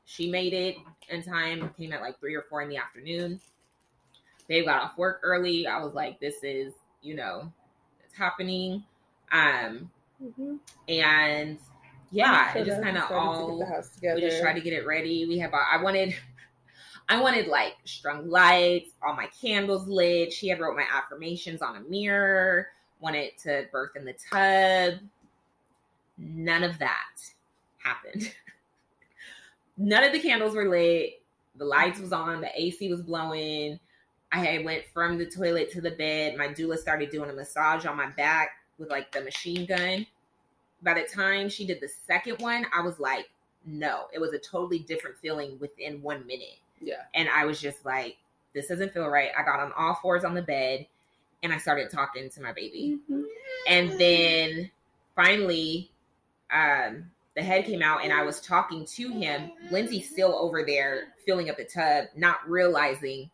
She 0.06 0.30
made 0.30 0.54
it 0.54 0.76
in 1.10 1.24
time, 1.24 1.74
came 1.78 1.94
at 1.94 2.02
like 2.02 2.20
three 2.20 2.36
or 2.36 2.44
four 2.50 2.62
in 2.62 2.70
the 2.70 2.78
afternoon. 2.78 3.40
They 4.48 4.64
got 4.64 4.82
off 4.82 4.98
work 4.98 5.22
early. 5.24 5.66
I 5.68 5.82
was 5.82 5.94
like, 5.94 6.20
this 6.20 6.36
is, 6.44 6.74
you 7.02 7.16
know, 7.16 7.52
it's 8.04 8.16
happening. 8.16 8.84
Um, 9.32 9.90
mm-hmm. 10.22 10.56
and 10.90 11.58
yeah, 12.14 12.56
it 12.56 12.66
just 12.66 12.82
kind 12.82 12.96
of 12.96 13.12
all 13.12 13.58
we 13.58 14.22
just 14.22 14.40
tried 14.40 14.54
to 14.54 14.62
get 14.62 14.74
it 14.74 14.86
ready. 14.86 15.26
We 15.26 15.40
have 15.40 15.52
I 15.54 15.82
wanted 15.82 16.16
I 17.10 17.20
wanted 17.20 17.48
like 17.48 17.74
strung 17.86 18.30
lights, 18.30 18.92
all 19.02 19.16
my 19.16 19.28
candles 19.42 19.88
lit. 19.88 20.32
She 20.32 20.48
had 20.48 20.60
wrote 20.60 20.76
my 20.76 20.86
affirmations 20.94 21.62
on 21.62 21.76
a 21.76 21.82
mirror. 21.82 22.68
Wanted 23.00 23.32
to 23.44 23.66
birth 23.72 23.96
in 23.96 24.06
the 24.06 24.14
tub. 24.32 25.00
None 26.18 26.64
of 26.64 26.78
that 26.80 27.18
happened. 27.80 28.32
None 29.78 30.04
of 30.04 30.14
the 30.14 30.20
candles 30.20 30.56
were 30.56 30.70
lit. 30.70 31.22
The 31.56 31.66
lights 31.66 32.00
was 32.00 32.14
on. 32.14 32.42
The 32.42 32.50
AC 32.56 32.90
was 32.90 33.02
blowing. 33.02 33.80
I 34.32 34.62
went 34.64 34.86
from 34.94 35.18
the 35.18 35.26
toilet 35.26 35.72
to 35.72 35.82
the 35.82 35.92
bed. 35.92 36.38
My 36.38 36.48
doula 36.48 36.78
started 36.78 37.10
doing 37.10 37.30
a 37.30 37.34
massage 37.34 37.86
on 37.86 37.98
my 37.98 38.08
back 38.12 38.52
with 38.78 38.90
like 38.90 39.12
the 39.12 39.22
machine 39.22 39.66
gun 39.66 40.06
by 40.84 40.94
the 40.94 41.04
time 41.04 41.50
she 41.50 41.66
did 41.66 41.80
the 41.82 41.90
second 42.08 42.40
one, 42.40 42.66
I 42.76 42.82
was 42.82 43.00
like, 43.00 43.30
no, 43.66 44.08
it 44.14 44.20
was 44.20 44.34
a 44.34 44.40
totally 44.40 44.80
different 44.80 45.18
feeling 45.18 45.58
within 45.60 46.02
one 46.02 46.26
minute. 46.28 46.60
Yeah. 46.82 47.04
And 47.14 47.30
I 47.30 47.46
was 47.46 47.62
just 47.62 47.86
like, 47.86 48.18
this 48.54 48.68
doesn't 48.68 48.94
feel 48.94 49.08
right. 49.08 49.30
I 49.38 49.44
got 49.44 49.60
on 49.60 49.72
all 49.78 49.96
fours 49.96 50.24
on 50.24 50.34
the 50.34 50.42
bed 50.42 50.86
and 51.42 51.54
I 51.54 51.58
started 51.58 51.90
talking 51.90 52.30
to 52.30 52.42
my 52.42 52.52
baby. 52.52 53.00
Mm-hmm. 53.10 53.24
And 53.70 54.00
then 54.00 54.72
finally, 55.16 55.92
um, 56.52 57.06
the 57.36 57.42
head 57.42 57.66
came 57.66 57.82
out 57.82 58.04
and 58.04 58.12
I 58.14 58.24
was 58.24 58.42
talking 58.42 58.86
to 58.86 59.10
him. 59.10 59.52
Lindsay's 59.72 60.10
still 60.10 60.36
over 60.36 60.64
there 60.66 61.14
filling 61.26 61.50
up 61.50 61.58
the 61.58 61.64
tub, 61.64 62.06
not 62.16 62.48
realizing, 62.48 63.30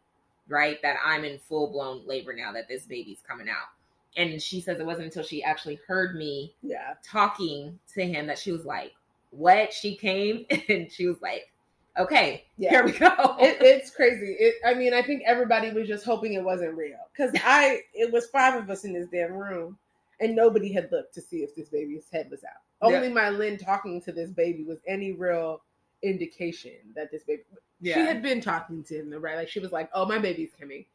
right, 0.48 0.82
that 0.84 0.98
I'm 1.04 1.26
in 1.26 1.40
full 1.40 1.72
blown 1.72 2.06
labor 2.08 2.34
now 2.34 2.54
that 2.54 2.68
this 2.68 2.86
baby's 2.86 3.20
coming 3.28 3.50
out 3.50 3.68
and 4.18 4.42
she 4.42 4.62
says 4.62 4.80
it 4.80 4.86
wasn't 4.86 5.06
until 5.06 5.24
she 5.24 5.44
actually 5.44 5.80
heard 5.88 6.16
me 6.16 6.54
yeah. 6.62 6.94
talking 7.04 7.78
to 7.94 8.04
him 8.04 8.28
that 8.28 8.40
she 8.40 8.52
was 8.52 8.66
like 8.66 8.94
what? 9.32 9.72
She 9.74 9.96
came? 9.96 10.46
And 10.70 10.92
she 10.92 11.08
was 11.08 11.22
like 11.22 11.52
okay 11.98 12.46
yeah. 12.58 12.70
here 12.70 12.86
we 12.86 12.92
go. 12.92 13.36
It, 13.40 13.58
it's 13.62 13.92
crazy. 13.92 14.36
It, 14.40 14.56
i 14.66 14.74
mean 14.74 14.94
i 14.94 15.02
think 15.02 15.24
everybody 15.26 15.72
was 15.72 15.88
just 15.88 16.06
hoping 16.06 16.34
it 16.34 16.44
wasn't 16.44 16.76
real 16.76 16.98
because 17.12 17.32
i 17.44 17.82
it 17.94 18.12
was 18.12 18.28
five 18.28 18.56
of 18.62 18.70
us 18.70 18.86
in 18.86 18.94
this 18.94 19.08
damn 19.12 19.34
room 19.34 19.78
and 20.20 20.36
nobody 20.36 20.72
had 20.72 20.92
looked 20.92 21.14
to 21.16 21.22
see 21.22 21.38
if 21.38 21.56
this 21.56 21.70
baby's 21.70 22.06
head 22.12 22.30
was 22.30 22.44
out. 22.44 22.62
Only 22.82 23.08
yeah. 23.08 23.14
Mylin 23.14 23.64
talking 23.64 24.02
to 24.02 24.12
this 24.12 24.32
baby 24.32 24.64
was 24.64 24.80
any 24.88 25.14
real 25.14 25.62
indication 26.04 26.74
that 26.96 27.12
this 27.12 27.24
baby 27.24 27.44
yeah. 27.82 27.96
she 27.96 28.00
had 28.02 28.22
been 28.22 28.42
talking 28.42 28.84
to 28.84 29.00
him 29.00 29.14
right? 29.22 29.36
Like 29.36 29.50
she 29.50 29.60
was 29.60 29.72
like 29.72 29.90
oh 29.94 30.06
my 30.06 30.20
baby's 30.20 30.52
coming. 30.60 30.86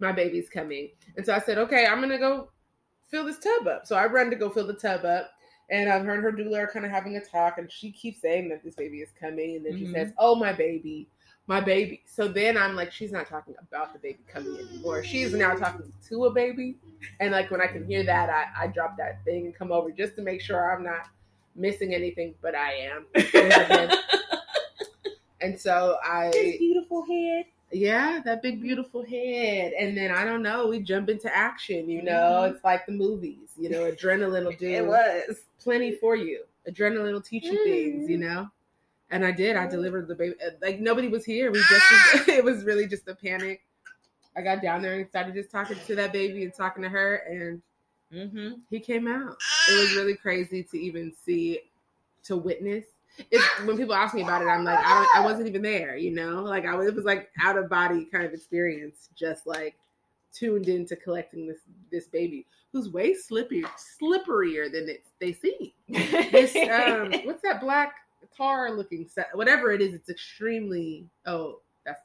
My 0.00 0.12
baby's 0.12 0.48
coming. 0.48 0.90
And 1.16 1.24
so 1.24 1.34
i 1.34 1.40
said 1.40 1.58
okay 1.58 1.86
i'm 1.86 2.00
gonna 2.00 2.18
go 2.18 2.48
fill 3.14 3.24
this 3.24 3.38
tub 3.38 3.68
up. 3.68 3.86
So 3.86 3.94
I 3.94 4.06
run 4.06 4.28
to 4.30 4.36
go 4.36 4.50
fill 4.50 4.66
the 4.66 4.74
tub 4.74 5.04
up. 5.04 5.30
And 5.70 5.88
I've 5.88 6.04
heard 6.04 6.22
her 6.22 6.32
doula 6.32 6.58
are 6.58 6.66
kind 6.66 6.84
of 6.84 6.90
having 6.90 7.16
a 7.16 7.20
talk, 7.20 7.56
and 7.56 7.72
she 7.72 7.90
keeps 7.90 8.20
saying 8.20 8.50
that 8.50 8.62
this 8.62 8.74
baby 8.74 8.98
is 8.98 9.08
coming. 9.18 9.56
And 9.56 9.64
then 9.64 9.72
mm-hmm. 9.74 9.86
she 9.86 9.92
says, 9.92 10.12
Oh, 10.18 10.34
my 10.34 10.52
baby, 10.52 11.08
my 11.46 11.58
baby. 11.58 12.02
So 12.04 12.28
then 12.28 12.58
I'm 12.58 12.76
like, 12.76 12.92
She's 12.92 13.10
not 13.10 13.26
talking 13.26 13.54
about 13.66 13.94
the 13.94 13.98
baby 13.98 14.18
coming 14.28 14.58
anymore. 14.58 15.02
She's 15.02 15.32
now 15.32 15.54
talking 15.54 15.90
to 16.08 16.24
a 16.26 16.30
baby. 16.30 16.76
And 17.18 17.32
like 17.32 17.50
when 17.50 17.62
I 17.62 17.66
can 17.66 17.86
hear 17.86 18.02
that, 18.04 18.28
I, 18.28 18.64
I 18.64 18.66
drop 18.66 18.98
that 18.98 19.24
thing 19.24 19.46
and 19.46 19.54
come 19.54 19.72
over 19.72 19.90
just 19.90 20.16
to 20.16 20.22
make 20.22 20.42
sure 20.42 20.74
I'm 20.76 20.84
not 20.84 21.08
missing 21.56 21.94
anything, 21.94 22.34
but 22.42 22.54
I 22.54 22.74
am. 22.74 23.06
and 25.40 25.58
so 25.58 25.96
I. 26.04 26.30
Beautiful 26.58 27.06
head 27.06 27.46
yeah, 27.74 28.20
that 28.24 28.42
big 28.42 28.62
beautiful 28.62 29.04
head. 29.04 29.72
And 29.78 29.96
then 29.96 30.10
I 30.10 30.24
don't 30.24 30.42
know, 30.42 30.68
we 30.68 30.80
jump 30.80 31.08
into 31.08 31.34
action, 31.34 31.88
you 31.88 32.02
know. 32.02 32.12
Mm-hmm. 32.12 32.54
It's 32.54 32.64
like 32.64 32.86
the 32.86 32.92
movies, 32.92 33.50
you 33.56 33.68
know, 33.68 33.90
adrenaline 33.90 34.44
will 34.44 34.52
do 34.58 34.68
it 34.68 34.86
was 34.86 35.40
plenty 35.58 35.92
for 35.96 36.16
you. 36.16 36.44
Adrenaline 36.68 37.12
will 37.12 37.20
teach 37.20 37.44
you 37.44 37.52
mm-hmm. 37.52 37.64
things, 37.64 38.10
you 38.10 38.18
mm-hmm. 38.18 38.28
know. 38.28 38.50
And 39.10 39.24
I 39.24 39.32
did. 39.32 39.56
I 39.56 39.66
delivered 39.66 40.08
the 40.08 40.14
baby. 40.14 40.34
Uh, 40.44 40.50
like 40.62 40.80
nobody 40.80 41.08
was 41.08 41.24
here. 41.24 41.50
We 41.50 41.60
just 41.60 42.28
it 42.28 42.44
was 42.44 42.64
really 42.64 42.86
just 42.86 43.06
a 43.08 43.14
panic. 43.14 43.62
I 44.36 44.42
got 44.42 44.62
down 44.62 44.82
there 44.82 44.94
and 44.94 45.08
started 45.08 45.34
just 45.34 45.50
talking 45.50 45.76
to 45.86 45.94
that 45.94 46.12
baby 46.12 46.42
and 46.42 46.52
talking 46.52 46.82
to 46.82 46.88
her, 46.88 47.16
and 47.28 47.62
mm-hmm. 48.12 48.60
he 48.70 48.80
came 48.80 49.06
out. 49.06 49.36
It 49.70 49.78
was 49.78 49.94
really 49.94 50.16
crazy 50.16 50.64
to 50.64 50.78
even 50.78 51.12
see, 51.24 51.60
to 52.24 52.36
witness 52.36 52.84
when 53.64 53.76
people 53.76 53.94
ask 53.94 54.14
me 54.14 54.22
about 54.22 54.42
it, 54.42 54.46
I'm 54.46 54.64
like, 54.64 54.78
I 54.78 54.94
don't, 54.94 55.16
I 55.16 55.24
wasn't 55.24 55.48
even 55.48 55.62
there, 55.62 55.96
you 55.96 56.10
know, 56.10 56.42
like 56.42 56.66
I 56.66 56.74
was, 56.74 56.88
it 56.88 56.94
was 56.94 57.04
like 57.04 57.30
out 57.42 57.56
of 57.56 57.68
body 57.68 58.06
kind 58.06 58.24
of 58.24 58.32
experience, 58.32 59.08
just 59.14 59.46
like 59.46 59.76
tuned 60.32 60.68
into 60.68 60.96
collecting 60.96 61.46
this 61.46 61.58
this 61.90 62.08
baby 62.08 62.46
who's 62.74 62.90
way 62.90 63.14
slippier, 63.14 63.66
slipperier 64.02 64.70
than 64.70 64.88
it, 64.88 65.04
they 65.20 65.32
seem. 65.32 65.70
This 65.88 66.54
um, 66.56 67.12
what's 67.24 67.40
that 67.42 67.60
black 67.60 67.94
tar 68.36 68.72
looking 68.72 69.06
set? 69.08 69.28
Whatever 69.32 69.72
it 69.72 69.80
is, 69.80 69.94
it's 69.94 70.10
extremely. 70.10 71.06
Oh, 71.24 71.60
that's 71.86 72.00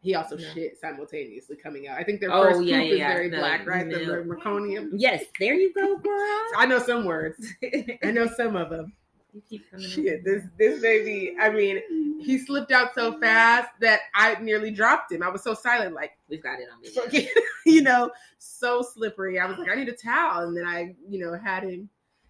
he 0.00 0.14
also 0.14 0.38
yeah. 0.38 0.48
shit 0.54 0.80
simultaneously 0.80 1.56
coming 1.56 1.88
out. 1.88 1.98
I 1.98 2.04
think 2.04 2.20
their 2.20 2.32
oh, 2.32 2.42
first 2.42 2.64
yeah, 2.64 2.80
poop 2.80 2.88
yeah, 2.88 2.94
is 2.94 3.14
very 3.14 3.28
the 3.28 3.36
black, 3.36 3.66
right? 3.66 3.86
Milk. 3.86 4.06
The 4.06 4.34
meconium. 4.34 4.90
Yes, 4.96 5.24
there 5.38 5.54
you 5.54 5.72
go, 5.74 5.96
girl. 5.98 6.42
I 6.56 6.66
know 6.66 6.78
some 6.78 7.04
words. 7.04 7.46
I 8.02 8.10
know 8.10 8.26
some 8.26 8.56
of 8.56 8.70
them. 8.70 8.94
You 9.34 9.42
keep 9.48 9.68
coming. 9.68 9.88
Shit, 9.88 10.24
this 10.24 10.44
this 10.56 10.80
baby. 10.80 11.34
I 11.40 11.50
mean, 11.50 11.82
he 12.24 12.38
slipped 12.38 12.70
out 12.70 12.94
so 12.94 13.18
fast 13.18 13.68
that 13.80 14.02
I 14.14 14.36
nearly 14.40 14.70
dropped 14.70 15.10
him. 15.10 15.24
I 15.24 15.28
was 15.28 15.42
so 15.42 15.54
silent, 15.54 15.92
like 15.92 16.12
we've 16.28 16.42
got 16.42 16.60
it 16.60 16.68
on 16.72 16.80
video. 16.80 17.28
you 17.66 17.82
know, 17.82 18.12
so 18.38 18.80
slippery. 18.80 19.40
I 19.40 19.46
was 19.46 19.58
like, 19.58 19.68
I 19.68 19.74
need 19.74 19.88
a 19.88 19.92
towel, 19.92 20.46
and 20.46 20.56
then 20.56 20.64
I, 20.64 20.94
you 21.08 21.18
know, 21.18 21.36
had 21.36 21.64
him, 21.64 21.88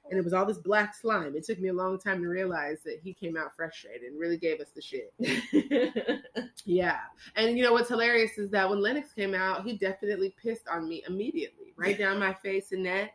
and 0.09 0.19
it 0.19 0.25
was 0.25 0.33
all 0.33 0.47
this 0.47 0.57
black 0.57 0.95
slime. 0.95 1.37
It 1.37 1.45
took 1.45 1.61
me 1.61 1.69
a 1.69 1.75
long 1.75 1.99
time 1.99 2.23
to 2.23 2.29
realize 2.29 2.83
that 2.85 3.01
he 3.05 3.13
came 3.13 3.37
out 3.37 3.55
frustrated 3.55 4.11
and 4.11 4.19
really 4.19 4.39
gave 4.39 4.61
us 4.61 4.71
the 4.75 4.81
shit. 4.81 5.13
yeah, 6.65 7.01
and 7.37 7.59
you 7.59 7.65
know 7.65 7.75
what's 7.75 7.91
hilarious 7.91 8.39
is 8.39 8.49
that 8.53 8.71
when 8.71 8.81
Lennox 8.81 9.13
came 9.13 9.35
out, 9.35 9.67
he 9.67 9.77
definitely 9.77 10.35
pissed 10.43 10.69
on 10.69 10.89
me 10.89 11.05
immediately, 11.07 11.75
right 11.77 11.99
down 11.99 12.19
my 12.19 12.33
face 12.33 12.73
and 12.73 12.85
neck 12.85 13.13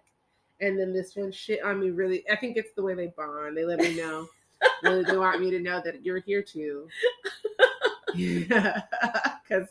and 0.61 0.79
then 0.79 0.93
this 0.93 1.15
one 1.15 1.31
shit 1.31 1.63
on 1.63 1.79
me 1.79 1.89
really 1.89 2.23
i 2.29 2.35
think 2.35 2.57
it's 2.57 2.73
the 2.75 2.81
way 2.81 2.93
they 2.93 3.07
bond. 3.07 3.55
They 3.55 3.65
let 3.65 3.79
me 3.79 3.95
know. 3.95 4.27
They, 4.83 5.03
they 5.03 5.17
want 5.17 5.39
me 5.39 5.51
to 5.51 5.59
know 5.61 5.81
that 5.85 6.03
you're 6.03 6.19
here 6.19 6.41
too. 6.43 6.89
Yeah 8.15 8.81
because 9.49 9.67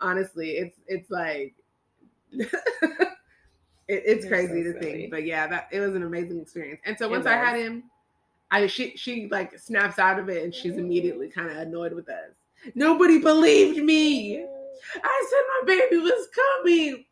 honestly 0.00 0.50
it's 0.50 0.78
it's 0.86 1.10
like 1.10 1.54
it, 2.32 2.48
it's 3.88 4.24
you're 4.24 4.28
crazy 4.28 4.64
so 4.64 4.72
to 4.72 4.80
think 4.80 5.10
but 5.10 5.24
yeah 5.24 5.46
that 5.46 5.68
it 5.72 5.80
was 5.80 5.94
an 5.94 6.02
amazing 6.02 6.40
experience. 6.40 6.80
And 6.84 6.98
so 6.98 7.08
once 7.08 7.26
i 7.26 7.34
had 7.34 7.56
him 7.56 7.84
i 8.50 8.66
she 8.66 8.96
she 8.96 9.28
like 9.30 9.58
snaps 9.58 9.98
out 9.98 10.18
of 10.18 10.28
it 10.28 10.44
and 10.44 10.54
she's 10.54 10.76
immediately 10.76 11.28
kind 11.28 11.50
of 11.50 11.56
annoyed 11.56 11.92
with 11.92 12.08
us. 12.08 12.34
Nobody 12.74 13.18
believed 13.18 13.82
me. 13.82 14.38
I 15.02 15.26
said 15.30 15.42
my 15.52 15.62
baby 15.66 15.98
was 15.98 16.28
coming 16.34 17.04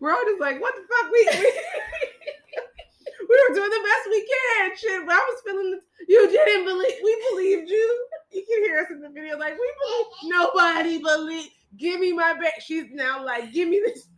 we're 0.00 0.12
all 0.12 0.24
just 0.24 0.40
like, 0.40 0.60
what 0.60 0.74
the 0.74 0.82
fuck? 0.82 1.12
We, 1.12 1.28
we, 1.30 1.52
we 3.28 3.48
were 3.48 3.54
doing 3.54 3.70
the 3.70 3.84
best 3.84 4.08
we 4.10 4.26
can. 4.26 4.76
Shit, 4.76 5.06
but 5.06 5.14
I 5.14 5.18
was 5.18 5.42
feeling 5.44 5.70
the, 5.72 5.80
you 6.08 6.28
didn't 6.28 6.64
believe. 6.64 6.94
We 7.02 7.24
believed 7.30 7.70
you. 7.70 8.06
You 8.32 8.44
can 8.46 8.64
hear 8.64 8.80
us 8.80 8.90
in 8.90 9.00
the 9.00 9.08
video, 9.08 9.38
like 9.38 9.54
we 9.54 9.72
believe. 9.80 10.06
Nobody 10.24 10.98
believe. 10.98 11.50
Give 11.76 12.00
me 12.00 12.12
my 12.12 12.34
back. 12.34 12.60
She's 12.60 12.86
now 12.92 13.24
like, 13.24 13.52
give 13.52 13.68
me 13.68 13.80
this. 13.84 14.06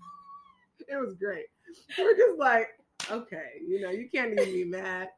It 0.88 0.96
was 0.96 1.14
great. 1.14 1.44
We're 1.96 2.16
just 2.16 2.36
like, 2.36 2.66
okay, 3.12 3.60
you 3.64 3.80
know, 3.80 3.90
you 3.90 4.08
can't 4.12 4.32
even 4.32 4.52
be 4.52 4.64
mad. 4.64 5.08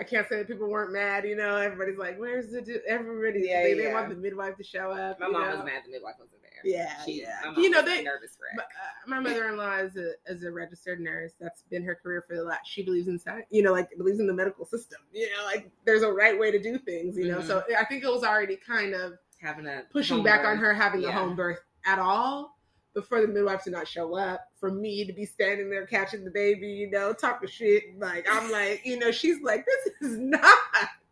I 0.00 0.04
can't 0.04 0.28
say 0.28 0.38
that 0.38 0.48
people 0.48 0.68
weren't 0.68 0.92
mad. 0.92 1.24
You 1.24 1.36
know, 1.36 1.56
everybody's 1.56 1.98
like, 1.98 2.18
"Where's 2.18 2.50
the?" 2.50 2.82
Everybody, 2.86 3.46
yeah, 3.46 3.62
they, 3.62 3.76
yeah. 3.76 3.88
they 3.88 3.92
want 3.92 4.08
the 4.08 4.14
midwife 4.14 4.56
to 4.56 4.64
show 4.64 4.92
up. 4.92 5.18
My 5.18 5.28
mom 5.28 5.42
know? 5.42 5.56
was 5.56 5.64
mad 5.64 5.82
the 5.86 5.90
midwife 5.92 6.14
wasn't 6.18 6.37
there. 6.37 6.37
Yeah, 6.64 6.92
she, 7.04 7.22
yeah. 7.22 7.52
You 7.56 7.70
know, 7.70 7.82
they 7.82 8.02
nervous 8.02 8.36
wreck. 8.40 8.66
Uh, 8.66 9.08
my 9.08 9.20
mother-in-law 9.20 9.78
is 9.78 9.96
a 9.96 10.12
is 10.26 10.44
a 10.44 10.50
registered 10.50 11.00
nurse. 11.00 11.32
That's 11.40 11.62
been 11.62 11.82
her 11.84 11.94
career 11.94 12.24
for 12.26 12.36
the 12.36 12.42
last. 12.42 12.66
She 12.66 12.82
believes 12.82 13.08
in 13.08 13.18
science. 13.18 13.46
You 13.50 13.62
know, 13.62 13.72
like 13.72 13.96
believes 13.96 14.20
in 14.20 14.26
the 14.26 14.34
medical 14.34 14.66
system. 14.66 15.00
You 15.12 15.26
know, 15.26 15.44
like 15.44 15.70
there's 15.84 16.02
a 16.02 16.12
right 16.12 16.38
way 16.38 16.50
to 16.50 16.60
do 16.60 16.78
things. 16.78 17.16
You 17.16 17.28
know, 17.28 17.38
mm-hmm. 17.38 17.46
so 17.46 17.62
I 17.78 17.84
think 17.84 18.04
it 18.04 18.10
was 18.10 18.24
already 18.24 18.56
kind 18.56 18.94
of 18.94 19.14
having 19.40 19.66
a 19.66 19.82
pushing 19.92 20.22
back 20.22 20.42
birth. 20.42 20.50
on 20.50 20.56
her 20.58 20.74
having 20.74 21.02
yeah. 21.02 21.10
a 21.10 21.12
home 21.12 21.36
birth 21.36 21.60
at 21.86 21.98
all 21.98 22.58
Before 22.94 23.20
the 23.20 23.28
midwife 23.28 23.62
to 23.64 23.70
not 23.70 23.86
show 23.86 24.16
up, 24.16 24.48
for 24.58 24.70
me 24.70 25.04
to 25.06 25.12
be 25.12 25.24
standing 25.24 25.70
there 25.70 25.86
catching 25.86 26.24
the 26.24 26.30
baby, 26.30 26.68
you 26.68 26.90
know, 26.90 27.12
talking 27.12 27.48
shit, 27.48 27.98
like 27.98 28.26
I'm 28.30 28.50
like, 28.50 28.82
you 28.84 28.98
know, 28.98 29.10
she's 29.10 29.40
like, 29.42 29.64
this 29.64 30.10
is 30.10 30.18
not 30.20 30.58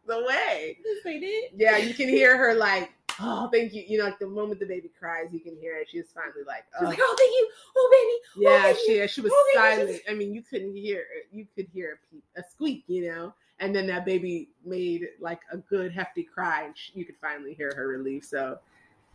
the 0.06 0.24
way. 0.26 0.78
Yes, 0.84 0.96
they 1.04 1.20
did. 1.20 1.52
Yeah, 1.56 1.76
you 1.76 1.94
can 1.94 2.08
hear 2.08 2.36
her 2.36 2.54
like, 2.54 2.90
oh, 3.20 3.48
thank 3.52 3.72
you. 3.72 3.84
You 3.86 3.98
know, 3.98 4.04
like 4.04 4.18
the 4.18 4.26
moment 4.26 4.60
the 4.60 4.66
baby 4.66 4.90
cries, 4.98 5.28
you 5.32 5.40
can 5.40 5.56
hear 5.56 5.76
it. 5.76 5.88
She's 5.90 6.12
finally 6.14 6.44
like, 6.46 6.64
oh, 6.80 6.84
like, 6.84 6.98
oh 7.00 7.14
thank 7.18 7.30
you, 7.30 7.48
oh 7.76 7.88
baby. 7.92 8.48
Oh, 8.48 8.50
yeah, 8.50 8.72
baby. 8.72 8.78
she 8.86 9.14
she 9.14 9.20
was 9.20 9.32
oh, 9.34 9.50
silent. 9.54 10.00
I 10.08 10.14
mean, 10.14 10.32
you 10.32 10.42
couldn't 10.42 10.74
hear 10.76 11.00
it. 11.00 11.28
you 11.32 11.46
could 11.54 11.66
hear 11.72 11.98
a, 12.00 12.10
peep, 12.10 12.24
a 12.36 12.42
squeak, 12.50 12.84
you 12.86 13.08
know. 13.08 13.34
And 13.58 13.74
then 13.74 13.86
that 13.86 14.04
baby 14.04 14.50
made 14.64 15.08
like 15.18 15.40
a 15.50 15.56
good 15.56 15.92
hefty 15.92 16.22
cry, 16.22 16.64
and 16.64 16.74
she, 16.76 16.92
you 16.94 17.04
could 17.04 17.16
finally 17.20 17.54
hear 17.54 17.72
her 17.74 17.88
relief. 17.88 18.24
So 18.24 18.58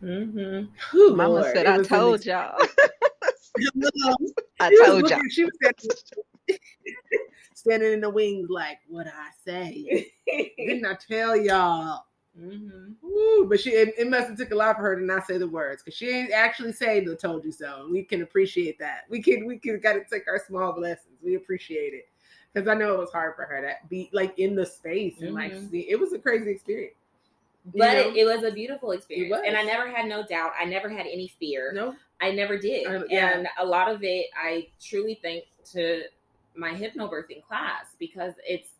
Mm-hmm. 0.02 1.16
Mama 1.16 1.28
Lord. 1.28 1.52
said, 1.54 1.66
"I 1.66 1.82
told 1.82 2.26
y'all." 2.26 2.58
I 4.60 4.74
told 4.84 5.08
y'all. 5.08 5.20
She 5.30 5.44
was 5.44 5.52
standing 7.54 7.92
in 7.92 8.00
the 8.00 8.10
wings, 8.10 8.48
like, 8.50 8.78
"What 8.88 9.06
I 9.06 9.28
say? 9.44 10.10
Didn't 10.58 10.86
I 10.86 10.96
tell 11.08 11.36
y'all?" 11.36 12.04
Mm-hmm. 12.40 13.06
Ooh, 13.06 13.46
but 13.46 13.60
she 13.60 13.70
it, 13.70 13.94
it, 13.98 14.08
must 14.08 14.28
have 14.28 14.38
took 14.38 14.52
a 14.52 14.54
lot 14.54 14.76
for 14.76 14.82
her 14.82 14.98
to 14.98 15.04
not 15.04 15.26
say 15.26 15.36
the 15.36 15.46
words 15.46 15.82
because 15.82 15.96
she 15.96 16.08
ain't 16.08 16.32
actually 16.32 16.72
say 16.72 17.00
the 17.04 17.14
"told 17.14 17.44
you 17.44 17.52
so." 17.52 17.88
We 17.90 18.04
can 18.04 18.22
appreciate 18.22 18.78
that. 18.78 19.02
We 19.10 19.22
can 19.22 19.44
we 19.44 19.58
can 19.58 19.78
got 19.80 19.94
to 19.94 20.04
take 20.10 20.26
our 20.28 20.42
small 20.46 20.72
blessings. 20.72 21.18
We 21.22 21.34
appreciate 21.34 21.92
it 21.92 22.08
because 22.52 22.68
I 22.68 22.74
know 22.74 22.94
it 22.94 22.98
was 22.98 23.12
hard 23.12 23.36
for 23.36 23.44
her 23.44 23.60
to 23.60 23.74
be 23.88 24.08
like 24.14 24.38
in 24.38 24.54
the 24.54 24.64
space 24.64 25.18
and 25.20 25.36
mm-hmm. 25.36 25.54
like 25.54 25.70
see. 25.70 25.86
It 25.90 26.00
was 26.00 26.14
a 26.14 26.18
crazy 26.18 26.50
experience. 26.50 26.96
But 27.66 27.96
it, 27.96 28.16
it, 28.16 28.24
was 28.24 28.42
a 28.42 28.50
beautiful 28.50 28.90
experience, 28.90 29.40
and 29.46 29.56
I 29.56 29.62
never 29.62 29.88
had 29.88 30.06
no 30.08 30.26
doubt. 30.26 30.50
I 30.58 30.64
never 30.64 30.88
had 30.88 31.06
any 31.06 31.32
fear. 31.38 31.72
No, 31.72 31.94
I 32.20 32.32
never 32.32 32.58
did. 32.58 32.86
Uh, 32.86 33.04
yeah. 33.08 33.38
And 33.38 33.46
a 33.58 33.64
lot 33.64 33.88
of 33.88 34.02
it, 34.02 34.26
I 34.36 34.66
truly 34.80 35.20
think 35.22 35.44
to 35.72 36.02
my 36.56 36.72
hypnobirthing 36.72 37.44
class 37.46 37.94
because 37.98 38.32
it's 38.44 38.70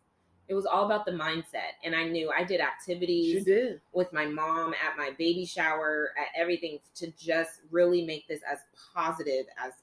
it 0.47 0.53
was 0.53 0.65
all 0.65 0.85
about 0.85 1.05
the 1.05 1.11
mindset. 1.11 1.77
And 1.83 1.95
I 1.95 2.05
knew 2.05 2.29
I 2.29 2.43
did 2.43 2.59
activities 2.59 3.45
did. 3.45 3.81
with 3.93 4.11
my 4.11 4.25
mom 4.25 4.73
at 4.73 4.97
my 4.97 5.11
baby 5.17 5.45
shower, 5.45 6.11
at 6.19 6.27
everything 6.39 6.79
to 6.95 7.11
just 7.17 7.61
really 7.71 8.05
make 8.05 8.27
this 8.27 8.41
as 8.49 8.59
positive 8.93 9.45
as 9.57 9.73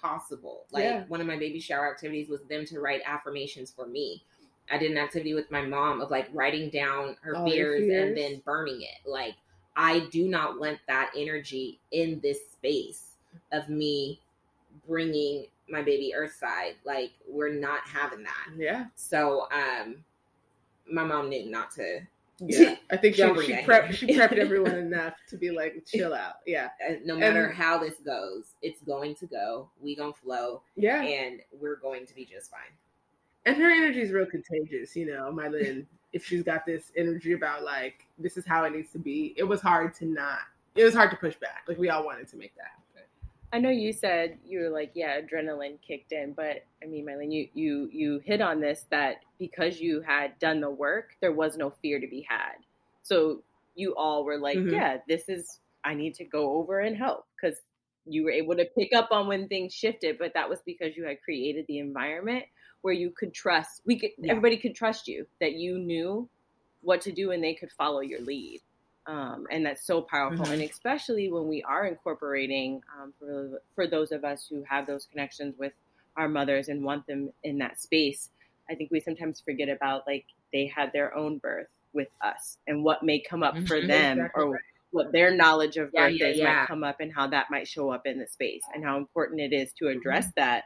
possible. 0.00 0.66
Like 0.70 0.84
yeah. 0.84 1.04
one 1.08 1.20
of 1.20 1.26
my 1.26 1.38
baby 1.38 1.60
shower 1.60 1.90
activities 1.90 2.28
was 2.28 2.42
them 2.42 2.64
to 2.66 2.80
write 2.80 3.00
affirmations 3.06 3.70
for 3.70 3.86
me. 3.86 4.22
I 4.70 4.78
did 4.78 4.92
an 4.92 4.98
activity 4.98 5.34
with 5.34 5.50
my 5.50 5.62
mom 5.62 6.00
of 6.00 6.10
like 6.10 6.28
writing 6.32 6.70
down 6.70 7.16
her 7.22 7.34
fears, 7.44 7.86
fears 7.86 8.08
and 8.08 8.16
then 8.16 8.42
burning 8.44 8.82
it. 8.82 9.08
Like 9.08 9.34
I 9.74 10.06
do 10.10 10.28
not 10.28 10.60
want 10.60 10.78
that 10.86 11.10
energy 11.16 11.80
in 11.90 12.20
this 12.20 12.38
space 12.52 13.16
of 13.52 13.68
me 13.68 14.20
bringing 14.86 15.46
my 15.68 15.82
baby 15.82 16.12
earthside. 16.16 16.74
Like 16.84 17.12
we're 17.28 17.52
not 17.52 17.80
having 17.84 18.22
that. 18.22 18.48
Yeah. 18.56 18.86
So 18.94 19.48
um 19.50 19.96
my 20.90 21.04
mom 21.04 21.28
knew 21.28 21.50
not 21.50 21.70
to 21.72 22.00
yeah, 22.40 22.76
I 22.90 22.96
think 22.96 23.16
she, 23.16 23.22
she 23.22 23.52
prepped 23.52 23.92
she 23.92 24.06
prepped 24.06 24.38
everyone 24.38 24.74
enough 24.76 25.14
to 25.28 25.36
be 25.36 25.50
like, 25.50 25.84
chill 25.86 26.14
out. 26.14 26.34
Yeah, 26.46 26.68
no 27.04 27.16
matter 27.16 27.46
and, 27.46 27.54
how 27.54 27.78
this 27.78 27.96
goes, 28.04 28.54
it's 28.62 28.80
going 28.82 29.14
to 29.16 29.26
go. 29.26 29.68
We 29.80 29.94
gonna 29.94 30.12
flow. 30.12 30.62
Yeah, 30.76 31.02
and 31.02 31.40
we're 31.60 31.76
going 31.76 32.06
to 32.06 32.14
be 32.14 32.24
just 32.24 32.50
fine. 32.50 32.60
And 33.46 33.56
her 33.56 33.70
energy 33.70 34.00
is 34.00 34.10
real 34.10 34.26
contagious. 34.26 34.96
You 34.96 35.06
know, 35.06 35.30
my 35.30 35.48
Mylin, 35.48 35.86
if 36.12 36.24
she's 36.24 36.42
got 36.42 36.64
this 36.64 36.92
energy 36.96 37.32
about 37.32 37.62
like 37.62 38.06
this 38.18 38.36
is 38.36 38.46
how 38.46 38.64
it 38.64 38.72
needs 38.72 38.90
to 38.92 38.98
be, 38.98 39.34
it 39.36 39.44
was 39.44 39.60
hard 39.60 39.94
to 39.94 40.06
not. 40.06 40.40
It 40.76 40.84
was 40.84 40.94
hard 40.94 41.10
to 41.10 41.16
push 41.16 41.36
back. 41.36 41.64
Like 41.68 41.78
we 41.78 41.90
all 41.90 42.04
wanted 42.04 42.28
to 42.28 42.36
make 42.36 42.54
that. 42.56 42.79
I 43.52 43.58
know 43.58 43.70
you 43.70 43.92
said 43.92 44.38
you 44.46 44.60
were 44.60 44.70
like, 44.70 44.92
yeah, 44.94 45.20
adrenaline 45.20 45.78
kicked 45.86 46.12
in, 46.12 46.32
but 46.32 46.64
I 46.82 46.86
mean, 46.86 47.06
Mylin, 47.06 47.32
you 47.32 47.48
you 47.54 47.88
you 47.92 48.20
hit 48.24 48.40
on 48.40 48.60
this 48.60 48.86
that 48.90 49.16
because 49.38 49.80
you 49.80 50.00
had 50.00 50.38
done 50.38 50.60
the 50.60 50.70
work, 50.70 51.16
there 51.20 51.32
was 51.32 51.56
no 51.56 51.70
fear 51.70 51.98
to 51.98 52.06
be 52.06 52.24
had. 52.28 52.56
So 53.02 53.42
you 53.74 53.94
all 53.96 54.24
were 54.24 54.38
like, 54.38 54.56
mm-hmm. 54.56 54.74
yeah, 54.74 54.98
this 55.08 55.28
is 55.28 55.58
I 55.84 55.94
need 55.94 56.14
to 56.16 56.24
go 56.24 56.58
over 56.58 56.80
and 56.80 56.96
help 56.96 57.26
because 57.40 57.58
you 58.06 58.24
were 58.24 58.30
able 58.30 58.56
to 58.56 58.64
pick 58.76 58.92
up 58.92 59.08
on 59.10 59.26
when 59.26 59.48
things 59.48 59.74
shifted, 59.74 60.18
but 60.18 60.34
that 60.34 60.48
was 60.48 60.60
because 60.64 60.96
you 60.96 61.04
had 61.04 61.22
created 61.22 61.64
the 61.66 61.78
environment 61.78 62.44
where 62.82 62.94
you 62.94 63.10
could 63.10 63.34
trust. 63.34 63.82
We 63.84 63.98
could 63.98 64.10
yeah. 64.18 64.30
everybody 64.30 64.58
could 64.58 64.74
trust 64.74 65.08
you 65.08 65.26
that 65.40 65.54
you 65.54 65.78
knew 65.78 66.28
what 66.82 67.00
to 67.02 67.12
do 67.12 67.32
and 67.32 67.42
they 67.42 67.54
could 67.54 67.72
follow 67.72 68.00
your 68.00 68.20
lead. 68.20 68.60
Um, 69.10 69.48
and 69.50 69.66
that's 69.66 69.84
so 69.84 70.02
powerful. 70.02 70.44
Mm-hmm. 70.44 70.54
And 70.54 70.62
especially 70.62 71.32
when 71.32 71.48
we 71.48 71.64
are 71.64 71.86
incorporating 71.86 72.80
um, 72.96 73.12
for 73.18 73.60
for 73.74 73.88
those 73.88 74.12
of 74.12 74.24
us 74.24 74.46
who 74.48 74.62
have 74.68 74.86
those 74.86 75.06
connections 75.06 75.56
with 75.58 75.72
our 76.16 76.28
mothers 76.28 76.68
and 76.68 76.84
want 76.84 77.08
them 77.08 77.30
in 77.42 77.58
that 77.58 77.80
space, 77.80 78.30
I 78.70 78.76
think 78.76 78.92
we 78.92 79.00
sometimes 79.00 79.40
forget 79.40 79.68
about 79.68 80.06
like 80.06 80.26
they 80.52 80.66
had 80.66 80.92
their 80.92 81.12
own 81.16 81.38
birth 81.38 81.66
with 81.92 82.08
us 82.20 82.58
and 82.68 82.84
what 82.84 83.02
may 83.02 83.18
come 83.18 83.42
up 83.42 83.54
mm-hmm. 83.54 83.66
for 83.66 83.80
them 83.84 84.18
exactly 84.18 84.44
or 84.44 84.60
what 84.92 85.10
their 85.10 85.34
knowledge 85.34 85.76
of 85.76 85.92
birth 85.92 86.12
yeah, 86.12 86.26
yeah, 86.26 86.32
is 86.32 86.38
yeah. 86.38 86.54
might 86.60 86.66
come 86.68 86.84
up 86.84 87.00
and 87.00 87.12
how 87.12 87.26
that 87.26 87.46
might 87.50 87.66
show 87.66 87.90
up 87.90 88.06
in 88.06 88.18
the 88.18 88.28
space 88.28 88.62
and 88.74 88.84
how 88.84 88.96
important 88.96 89.40
it 89.40 89.52
is 89.52 89.72
to 89.72 89.88
address 89.88 90.26
mm-hmm. 90.26 90.40
that 90.40 90.64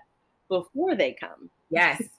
before 0.48 0.94
they 0.94 1.12
come. 1.12 1.48
Yes. 1.70 2.02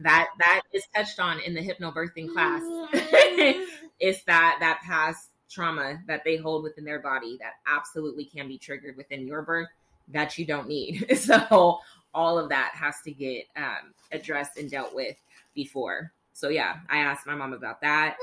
that 0.00 0.28
that 0.38 0.62
is 0.72 0.84
touched 0.94 1.20
on 1.20 1.38
in 1.40 1.54
the 1.54 1.60
hypnobirthing 1.60 2.32
class. 2.32 2.62
it's 4.04 4.22
that 4.24 4.58
that 4.60 4.82
past 4.82 5.30
trauma 5.50 5.98
that 6.06 6.22
they 6.24 6.36
hold 6.36 6.62
within 6.62 6.84
their 6.84 7.00
body 7.00 7.38
that 7.40 7.54
absolutely 7.66 8.26
can 8.26 8.46
be 8.46 8.58
triggered 8.58 8.96
within 8.98 9.26
your 9.26 9.40
birth 9.40 9.68
that 10.08 10.36
you 10.36 10.44
don't 10.44 10.68
need. 10.68 11.06
so 11.18 11.78
all 12.12 12.38
of 12.38 12.50
that 12.50 12.72
has 12.74 12.96
to 13.04 13.10
get 13.10 13.46
um, 13.56 13.94
addressed 14.12 14.58
and 14.58 14.70
dealt 14.70 14.94
with 14.94 15.16
before. 15.54 16.12
So 16.34 16.50
yeah, 16.50 16.76
I 16.90 16.98
asked 16.98 17.26
my 17.26 17.34
mom 17.34 17.54
about 17.54 17.80
that. 17.80 18.16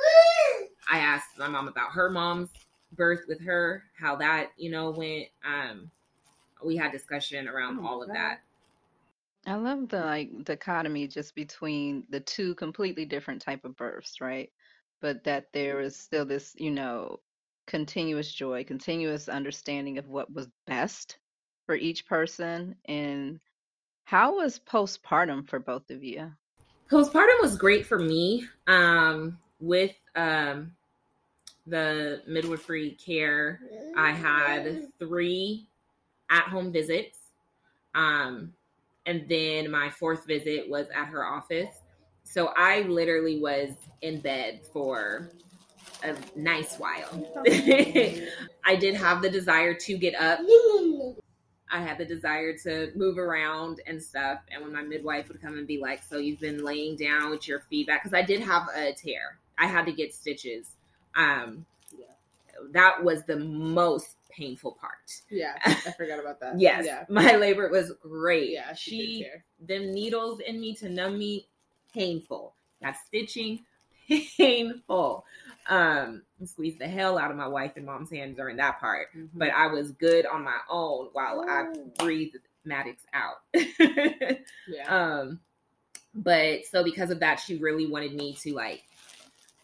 I 0.91 0.99
asked 0.99 1.39
my 1.39 1.47
mom 1.47 1.67
about 1.67 1.91
her 1.91 2.11
mom's 2.11 2.49
birth 2.95 3.21
with 3.27 3.41
her, 3.41 3.83
how 3.97 4.15
that 4.17 4.51
you 4.57 4.69
know 4.69 4.91
went. 4.91 5.27
Um, 5.43 5.89
we 6.63 6.77
had 6.77 6.91
discussion 6.91 7.47
around 7.47 7.79
oh, 7.81 7.87
all 7.87 8.03
of 8.03 8.09
that. 8.09 8.41
I 9.47 9.55
love 9.55 9.89
the 9.89 10.01
like 10.01 10.43
dichotomy 10.43 11.07
just 11.07 11.33
between 11.33 12.03
the 12.11 12.19
two 12.19 12.53
completely 12.55 13.05
different 13.05 13.41
type 13.41 13.65
of 13.65 13.75
births, 13.75 14.21
right? 14.21 14.51
But 15.01 15.23
that 15.23 15.47
there 15.51 15.81
is 15.81 15.95
still 15.95 16.25
this, 16.25 16.53
you 16.57 16.71
know, 16.71 17.19
continuous 17.67 18.31
joy, 18.31 18.63
continuous 18.63 19.29
understanding 19.29 19.97
of 19.97 20.07
what 20.07 20.31
was 20.31 20.47
best 20.67 21.17
for 21.65 21.75
each 21.75 22.05
person. 22.05 22.75
And 22.85 23.39
how 24.03 24.37
was 24.37 24.59
postpartum 24.59 25.49
for 25.49 25.59
both 25.59 25.89
of 25.89 26.03
you? 26.03 26.31
Postpartum 26.89 27.41
was 27.41 27.57
great 27.57 27.85
for 27.85 27.97
me. 27.97 28.47
Um, 28.67 29.37
with 29.59 29.95
um 30.15 30.73
the 31.67 32.21
midwifery 32.27 32.91
care, 32.91 33.61
I 33.95 34.11
had 34.11 34.87
three 34.99 35.67
at 36.29 36.43
home 36.43 36.71
visits. 36.71 37.17
Um, 37.93 38.53
and 39.05 39.27
then 39.27 39.69
my 39.69 39.89
fourth 39.89 40.25
visit 40.25 40.69
was 40.69 40.87
at 40.89 41.05
her 41.05 41.25
office. 41.25 41.80
So 42.31 42.53
I 42.55 42.83
literally 42.83 43.41
was 43.41 43.71
in 44.01 44.21
bed 44.21 44.61
for 44.71 45.31
a 46.01 46.15
nice 46.33 46.77
while. 46.77 47.27
I 47.45 48.77
did 48.79 48.95
have 48.95 49.21
the 49.21 49.29
desire 49.29 49.73
to 49.73 49.97
get 49.97 50.15
up. 50.15 50.39
I 51.69 51.81
had 51.81 51.97
the 51.97 52.05
desire 52.05 52.55
to 52.63 52.93
move 52.95 53.17
around 53.17 53.81
and 53.85 54.01
stuff. 54.01 54.39
And 54.49 54.63
when 54.63 54.71
my 54.71 54.81
midwife 54.81 55.27
would 55.27 55.41
come 55.41 55.57
and 55.57 55.67
be 55.67 55.77
like, 55.81 56.03
So 56.03 56.19
you've 56.19 56.39
been 56.39 56.63
laying 56.63 56.95
down 56.95 57.31
with 57.31 57.49
your 57.49 57.59
feet 57.69 57.87
back? 57.87 58.01
Because 58.01 58.17
I 58.17 58.21
did 58.21 58.39
have 58.43 58.69
a 58.77 58.93
tear, 58.93 59.37
I 59.57 59.67
had 59.67 59.85
to 59.87 59.91
get 59.91 60.15
stitches. 60.15 60.67
Um, 61.15 61.65
yeah. 61.91 62.05
That 62.71 63.03
was 63.03 63.25
the 63.25 63.39
most 63.39 64.15
painful 64.29 64.77
part. 64.79 64.93
Yeah, 65.29 65.57
I 65.65 65.73
forgot 65.97 66.21
about 66.21 66.39
that. 66.39 66.57
yes, 66.57 66.85
yeah. 66.85 67.03
my 67.09 67.35
labor 67.35 67.69
was 67.69 67.91
great. 68.01 68.51
Yeah, 68.51 68.73
she, 68.73 69.25
she 69.25 69.27
them 69.59 69.93
needles 69.93 70.39
in 70.39 70.61
me 70.61 70.75
to 70.75 70.87
numb 70.87 71.17
me, 71.17 71.47
painful. 71.93 72.53
That 72.81 72.97
stitching, 73.07 73.59
painful. 74.37 75.25
Um, 75.69 76.23
squeezed 76.43 76.79
the 76.79 76.87
hell 76.87 77.17
out 77.17 77.31
of 77.31 77.37
my 77.37 77.47
wife 77.47 77.73
and 77.75 77.85
mom's 77.85 78.11
hand 78.11 78.35
during 78.35 78.57
that 78.57 78.79
part, 78.79 79.07
mm-hmm. 79.15 79.37
but 79.37 79.49
I 79.49 79.67
was 79.67 79.91
good 79.91 80.25
on 80.25 80.43
my 80.43 80.57
own 80.69 81.09
while 81.13 81.45
I 81.47 81.71
breathed 81.99 82.37
Maddox 82.65 83.03
out. 83.13 83.37
yeah. 83.53 84.39
Um, 84.87 85.39
but 86.13 86.65
so 86.65 86.83
because 86.83 87.11
of 87.11 87.19
that, 87.19 87.39
she 87.39 87.57
really 87.57 87.87
wanted 87.87 88.13
me 88.13 88.33
to 88.41 88.53
like 88.53 88.83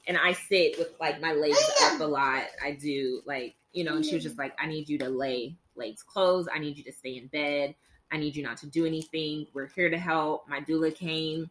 and 0.07 0.17
I 0.17 0.31
sit 0.31 0.77
with 0.77 0.93
like 0.99 1.19
my 1.19 1.33
legs 1.33 1.59
up 1.83 1.99
a 1.99 2.05
lot. 2.05 2.43
I 2.63 2.71
do 2.71 3.21
like 3.25 3.55
you 3.73 3.83
know, 3.83 3.95
and 3.95 4.03
she 4.03 4.15
was 4.15 4.23
just 4.23 4.39
like, 4.39 4.53
I 4.59 4.65
need 4.65 4.89
you 4.89 4.97
to 4.99 5.09
lay 5.09 5.55
legs 5.75 6.01
closed. 6.01 6.49
I 6.51 6.57
need 6.57 6.77
you 6.77 6.83
to 6.85 6.91
stay 6.91 7.17
in 7.17 7.27
bed. 7.27 7.75
I 8.11 8.17
need 8.17 8.35
you 8.35 8.41
not 8.41 8.57
to 8.57 8.67
do 8.67 8.85
anything. 8.85 9.45
We're 9.53 9.67
here 9.67 9.89
to 9.89 9.99
help. 9.99 10.47
My 10.49 10.61
doula 10.61 10.95
came 10.95 11.49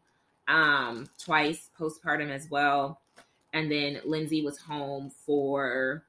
um, 0.48 1.08
twice 1.18 1.70
postpartum 1.78 2.30
as 2.30 2.48
well. 2.50 3.00
And 3.52 3.70
then 3.70 4.00
Lindsay 4.04 4.42
was 4.42 4.58
home 4.58 5.10
for 5.24 6.04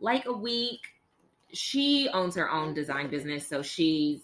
like 0.00 0.26
a 0.26 0.32
week. 0.32 0.80
She 1.52 2.08
owns 2.12 2.34
her 2.34 2.50
own 2.50 2.74
design 2.74 3.08
business. 3.08 3.46
So 3.46 3.62
she's, 3.62 4.20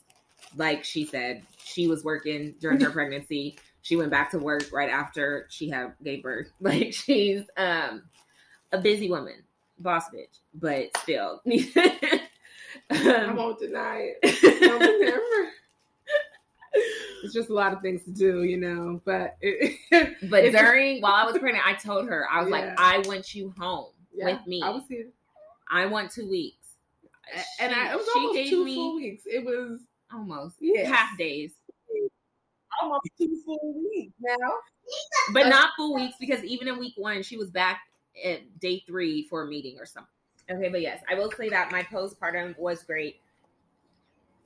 like 0.56 0.84
she 0.84 1.04
said, 1.04 1.42
she 1.62 1.88
was 1.88 2.04
working 2.04 2.54
during 2.60 2.80
her 2.80 2.90
pregnancy. 2.92 3.58
She 3.82 3.96
went 3.96 4.10
back 4.10 4.30
to 4.32 4.38
work 4.38 4.64
right 4.72 4.90
after 4.90 5.46
she 5.50 5.70
had 5.70 5.94
gave 6.02 6.22
birth. 6.22 6.48
Like 6.60 6.92
she's 6.92 7.42
um, 7.56 8.02
a 8.72 8.78
busy 8.78 9.08
woman 9.08 9.44
boss 9.78 10.04
bitch, 10.10 10.40
but 10.54 10.96
still. 10.98 11.40
I 12.90 13.32
won't 13.32 13.58
deny 13.58 14.14
it. 14.22 15.52
It's 17.22 17.32
just 17.34 17.50
a 17.50 17.54
lot 17.54 17.72
of 17.72 17.80
things 17.82 18.04
to 18.04 18.10
do, 18.10 18.44
you 18.44 18.56
know. 18.56 19.00
But 19.04 19.36
it, 19.40 19.76
but 20.30 20.50
during 20.52 21.00
while 21.00 21.14
I 21.14 21.24
was 21.24 21.38
pregnant, 21.38 21.66
I 21.66 21.74
told 21.74 22.08
her 22.08 22.26
I 22.30 22.42
was 22.42 22.50
yeah. 22.50 22.56
like, 22.56 22.74
I 22.80 22.98
want 23.06 23.34
you 23.34 23.52
home 23.58 23.92
yeah, 24.14 24.26
with 24.26 24.46
me. 24.46 24.62
I 24.64 24.70
was 24.70 24.82
here. 24.88 25.06
I 25.70 25.86
want 25.86 26.10
two 26.10 26.28
weeks. 26.28 26.56
and 27.60 27.74
I, 27.74 27.92
it 27.92 27.96
was 27.96 28.06
she 28.12 28.18
almost 28.18 28.34
gave 28.36 28.50
two 28.50 28.64
me- 28.64 28.74
full 28.74 28.96
weeks. 28.96 29.22
It 29.26 29.44
was 29.44 29.80
almost 30.12 30.56
Yeah. 30.60 30.88
half 30.88 31.16
days, 31.18 31.52
almost 32.80 33.02
two 33.18 33.40
full 33.44 33.74
weeks 33.92 34.14
now. 34.20 34.36
but 35.32 35.46
Uh, 35.46 35.48
not 35.50 35.70
full 35.76 35.94
weeks 35.94 36.16
because 36.18 36.42
even 36.44 36.68
in 36.68 36.78
week 36.78 36.94
one, 36.96 37.22
she 37.22 37.36
was 37.36 37.50
back 37.50 37.80
at 38.24 38.58
day 38.60 38.82
three 38.86 39.26
for 39.28 39.42
a 39.42 39.46
meeting 39.46 39.76
or 39.78 39.86
something. 39.86 40.08
Okay, 40.50 40.70
but 40.70 40.80
yes, 40.80 41.02
I 41.10 41.14
will 41.14 41.30
say 41.32 41.50
that 41.50 41.70
my 41.70 41.82
postpartum 41.82 42.58
was 42.58 42.82
great. 42.82 43.20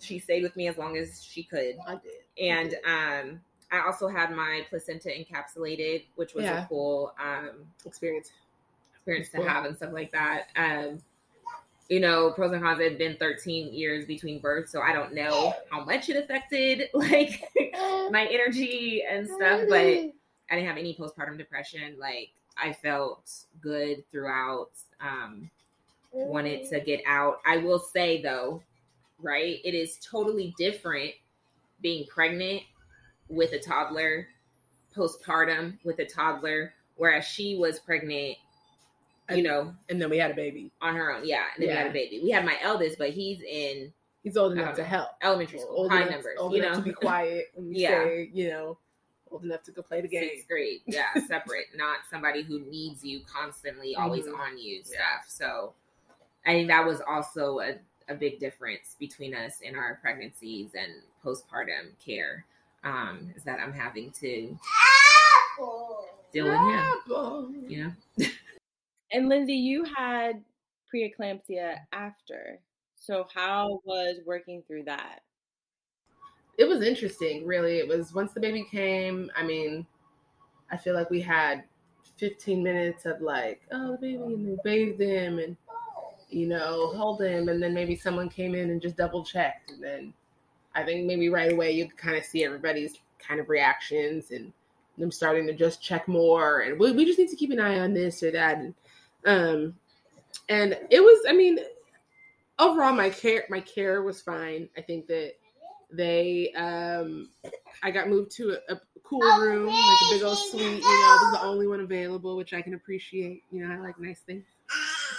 She 0.02 0.18
stayed 0.18 0.42
with 0.42 0.56
me 0.56 0.68
as 0.68 0.76
long 0.76 0.96
as 0.96 1.22
she 1.24 1.42
could, 1.44 1.76
I 1.86 1.94
did. 1.96 2.12
and 2.38 2.74
um, 2.84 3.40
I 3.70 3.80
also 3.86 4.08
had 4.08 4.34
my 4.34 4.66
placenta 4.68 5.08
encapsulated, 5.08 6.04
which 6.16 6.34
was 6.34 6.44
Yeah. 6.44 6.64
a 6.64 6.66
cool 6.68 7.14
um, 7.22 7.50
Experience. 7.86 8.30
experience 8.94 9.28
to 9.30 9.38
Cool. 9.38 9.46
have 9.46 9.64
and 9.64 9.76
stuff 9.76 9.92
like 9.92 10.12
that. 10.12 10.48
Um, 10.56 11.00
you 11.88 12.00
know, 12.00 12.30
pros 12.32 12.52
and 12.52 12.62
cons. 12.62 12.80
It 12.80 12.90
had 12.90 12.98
been 12.98 13.16
13 13.16 13.72
years 13.74 14.04
between 14.06 14.38
births, 14.40 14.72
so 14.72 14.80
I 14.80 14.92
don't 14.92 15.12
know 15.14 15.52
how 15.70 15.84
much 15.84 16.08
it 16.08 16.16
affected 16.16 16.88
like 16.94 17.42
my 18.10 18.26
energy 18.30 19.02
and 19.08 19.26
stuff. 19.28 19.62
But 19.68 19.78
I 19.80 20.12
didn't 20.50 20.66
have 20.66 20.78
any 20.78 20.94
postpartum 20.96 21.36
depression. 21.38 21.96
Like 21.98 22.30
I 22.56 22.72
felt 22.72 23.30
good 23.60 24.04
throughout. 24.10 24.70
Um, 25.00 25.50
wanted 26.12 26.68
to 26.70 26.78
get 26.80 27.00
out. 27.06 27.40
I 27.46 27.56
will 27.58 27.78
say 27.78 28.20
though, 28.22 28.62
right? 29.22 29.58
It 29.64 29.74
is 29.74 29.98
totally 29.98 30.54
different 30.58 31.12
being 31.80 32.06
pregnant 32.06 32.62
with 33.28 33.52
a 33.52 33.58
toddler, 33.58 34.28
postpartum 34.96 35.78
with 35.84 35.98
a 35.98 36.04
toddler, 36.04 36.74
whereas 36.96 37.24
she 37.24 37.56
was 37.56 37.78
pregnant, 37.78 38.36
you 39.30 39.42
know, 39.42 39.74
And 39.88 40.00
then 40.00 40.10
we 40.10 40.18
had 40.18 40.30
a 40.30 40.34
baby. 40.34 40.70
on 40.80 40.94
her 40.96 41.12
own. 41.14 41.22
Yeah, 41.24 41.44
and 41.54 41.62
then 41.62 41.70
we 41.70 41.74
had 41.74 41.86
a 41.86 41.92
baby. 41.92 42.20
We 42.22 42.30
had 42.30 42.44
my 42.44 42.56
eldest, 42.60 42.98
but 42.98 43.10
he's 43.10 43.40
in 43.42 43.92
He's 44.22 44.36
old 44.36 44.52
enough 44.52 44.76
to 44.76 44.84
help. 44.84 45.08
elementary 45.20 45.58
school, 45.58 45.74
Old 45.78 45.90
high 45.90 46.02
enough, 46.02 46.10
numbers. 46.12 46.38
old 46.38 46.52
you 46.52 46.58
enough 46.62 46.72
know, 46.74 46.78
to 46.78 46.84
be 46.84 46.92
quiet 46.92 47.46
and 47.56 47.76
Yeah. 47.76 48.04
say, 48.04 48.30
you 48.32 48.50
know, 48.50 48.78
old 49.32 49.44
enough 49.44 49.64
to 49.64 49.72
go 49.72 49.82
play 49.82 50.00
the 50.00 50.06
game. 50.08 50.28
sixth 50.28 50.46
grade. 50.46 50.80
Yeah, 50.86 51.06
separate, 51.26 51.66
not 51.74 51.98
somebody 52.10 52.42
who 52.42 52.60
needs 52.60 53.02
you 53.02 53.22
constantly, 53.26 53.96
always 53.96 54.26
Mhm. 54.26 54.38
on 54.38 54.58
you 54.58 54.84
stuff. 54.84 54.96
Yeah. 55.00 55.18
So 55.26 55.74
I 56.46 56.52
think 56.52 56.68
that 56.68 56.86
was 56.86 57.00
also 57.00 57.58
a, 57.60 57.78
a 58.08 58.14
big 58.14 58.38
difference 58.38 58.96
between 58.98 59.34
us 59.34 59.60
in 59.62 59.74
our 59.74 59.98
pregnancies 60.00 60.70
and 60.74 60.92
postpartum 61.24 61.98
care. 62.04 62.44
Um, 62.84 63.32
is 63.36 63.44
that 63.44 63.60
I'm 63.60 63.72
having 63.72 64.10
to 64.20 64.56
deal 66.32 66.44
with 66.46 66.54
him. 66.54 66.68
Apple. 66.68 67.50
You 67.68 67.92
know, 68.18 68.26
And 69.12 69.28
Lindsay, 69.28 69.54
you 69.54 69.84
had 69.84 70.42
preeclampsia 70.92 71.76
after. 71.92 72.58
So 72.96 73.26
how 73.34 73.80
was 73.84 74.20
working 74.24 74.62
through 74.66 74.84
that? 74.84 75.20
It 76.58 76.64
was 76.64 76.82
interesting, 76.82 77.46
really. 77.46 77.78
It 77.78 77.88
was 77.88 78.14
once 78.14 78.32
the 78.32 78.40
baby 78.40 78.66
came, 78.70 79.30
I 79.36 79.42
mean, 79.42 79.86
I 80.70 80.76
feel 80.76 80.94
like 80.94 81.10
we 81.10 81.20
had 81.20 81.64
15 82.16 82.62
minutes 82.62 83.06
of 83.06 83.20
like, 83.20 83.62
oh, 83.72 83.92
the 83.92 83.98
baby, 83.98 84.14
and 84.16 84.46
we 84.46 84.56
bathed 84.64 85.00
him 85.00 85.38
and, 85.38 85.56
you 86.32 86.46
know, 86.46 86.92
hold 86.94 87.22
him. 87.22 87.48
And 87.48 87.62
then 87.62 87.74
maybe 87.74 87.96
someone 87.96 88.28
came 88.28 88.54
in 88.54 88.70
and 88.70 88.80
just 88.80 88.96
double 88.96 89.24
checked. 89.24 89.70
And 89.70 89.82
then 89.82 90.14
I 90.74 90.82
think 90.82 91.06
maybe 91.06 91.28
right 91.28 91.52
away 91.52 91.72
you 91.72 91.86
could 91.86 91.96
kind 91.96 92.16
of 92.16 92.24
see 92.24 92.44
everybody's 92.44 92.94
kind 93.18 93.40
of 93.40 93.48
reactions 93.48 94.30
and 94.30 94.52
them 94.98 95.10
starting 95.10 95.46
to 95.46 95.54
just 95.54 95.82
check 95.82 96.08
more. 96.08 96.60
And 96.60 96.78
we, 96.78 96.92
we 96.92 97.04
just 97.04 97.18
need 97.18 97.30
to 97.30 97.36
keep 97.36 97.50
an 97.50 97.60
eye 97.60 97.80
on 97.80 97.94
this 97.94 98.22
or 98.22 98.30
that. 98.32 98.58
And, 98.58 98.74
um, 99.26 99.74
and 100.48 100.78
it 100.90 101.00
was, 101.00 101.24
I 101.28 101.32
mean, 101.32 101.58
overall 102.58 102.92
my 102.92 103.10
care, 103.10 103.44
my 103.48 103.60
care 103.60 104.02
was 104.02 104.20
fine. 104.20 104.68
I 104.76 104.82
think 104.82 105.06
that 105.08 105.34
they 105.92 106.52
um 106.56 107.28
i 107.82 107.90
got 107.90 108.08
moved 108.08 108.30
to 108.30 108.56
a, 108.68 108.74
a 108.74 108.80
cool 109.04 109.20
room 109.38 109.66
like 109.66 109.76
a 109.76 110.14
big 110.14 110.22
old 110.22 110.38
suite 110.38 110.62
you 110.62 110.80
know 110.80 110.86
i 110.86 111.18
was 111.22 111.40
the 111.40 111.46
only 111.46 111.66
one 111.66 111.80
available 111.80 112.36
which 112.36 112.54
i 112.54 112.62
can 112.62 112.74
appreciate 112.74 113.42
you 113.50 113.66
know 113.66 113.74
i 113.74 113.78
like 113.78 113.98
nice 113.98 114.20
things 114.20 114.44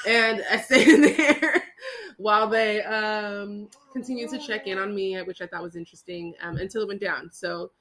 and 0.08 0.44
i 0.52 0.58
stayed 0.58 0.88
in 0.88 1.02
there 1.02 1.64
while 2.18 2.48
they 2.48 2.84
um 2.84 3.68
continued 3.92 4.30
to 4.30 4.40
check 4.40 4.68
in 4.68 4.78
on 4.78 4.94
me 4.94 5.20
which 5.24 5.42
i 5.42 5.48
thought 5.48 5.62
was 5.64 5.76
interesting 5.76 6.34
um, 6.42 6.58
until 6.58 6.82
it 6.82 6.88
went 6.88 7.02
down 7.02 7.30
so 7.32 7.72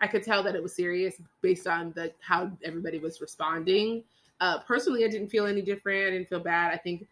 i 0.00 0.06
could 0.06 0.22
tell 0.22 0.42
that 0.42 0.54
it 0.54 0.62
was 0.62 0.74
serious 0.74 1.20
based 1.42 1.66
on 1.66 1.92
the 1.92 2.12
how 2.20 2.50
everybody 2.64 2.98
was 2.98 3.20
responding 3.20 4.02
uh 4.40 4.58
personally 4.60 5.04
i 5.04 5.08
didn't 5.08 5.28
feel 5.28 5.46
any 5.46 5.62
different 5.62 6.06
i 6.06 6.10
didn't 6.10 6.28
feel 6.28 6.40
bad 6.40 6.72
i 6.72 6.76
think 6.76 7.06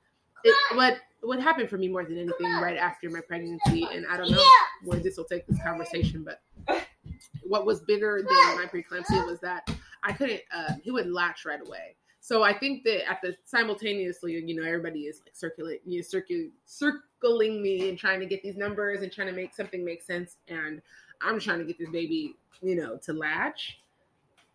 it, 0.44 0.76
what 0.76 0.98
what 1.22 1.40
happened 1.40 1.68
for 1.68 1.78
me 1.78 1.88
more 1.88 2.04
than 2.04 2.18
anything 2.18 2.52
right 2.60 2.76
after 2.76 3.10
my 3.10 3.20
pregnancy, 3.20 3.88
and 3.92 4.06
I 4.08 4.16
don't 4.16 4.30
know 4.30 4.44
where 4.84 5.00
this 5.00 5.16
will 5.16 5.24
take 5.24 5.46
this 5.46 5.60
conversation, 5.62 6.24
but 6.24 6.84
what 7.42 7.66
was 7.66 7.80
bigger 7.80 8.22
than 8.22 8.56
my 8.56 8.66
preeclampsia 8.66 9.26
was 9.26 9.40
that 9.40 9.68
I 10.02 10.12
couldn't. 10.12 10.40
Uh, 10.54 10.74
he 10.82 10.90
wouldn't 10.90 11.14
latch 11.14 11.44
right 11.44 11.60
away. 11.66 11.96
So 12.28 12.42
I 12.42 12.52
think 12.52 12.84
that 12.84 13.08
at 13.08 13.22
the 13.22 13.34
simultaneously, 13.46 14.34
you 14.34 14.54
know, 14.54 14.62
everybody 14.62 15.06
is 15.06 15.22
like 15.24 15.34
circulating, 15.34 15.90
you 15.90 16.00
know, 16.00 16.04
circu- 16.04 16.50
circling 16.66 17.62
me 17.62 17.88
and 17.88 17.98
trying 17.98 18.20
to 18.20 18.26
get 18.26 18.42
these 18.42 18.58
numbers 18.58 19.00
and 19.00 19.10
trying 19.10 19.28
to 19.28 19.32
make 19.32 19.54
something 19.54 19.82
make 19.82 20.02
sense, 20.02 20.36
and 20.46 20.82
I'm 21.22 21.40
trying 21.40 21.60
to 21.60 21.64
get 21.64 21.78
this 21.78 21.88
baby, 21.88 22.36
you 22.60 22.76
know, 22.76 22.98
to 22.98 23.14
latch. 23.14 23.78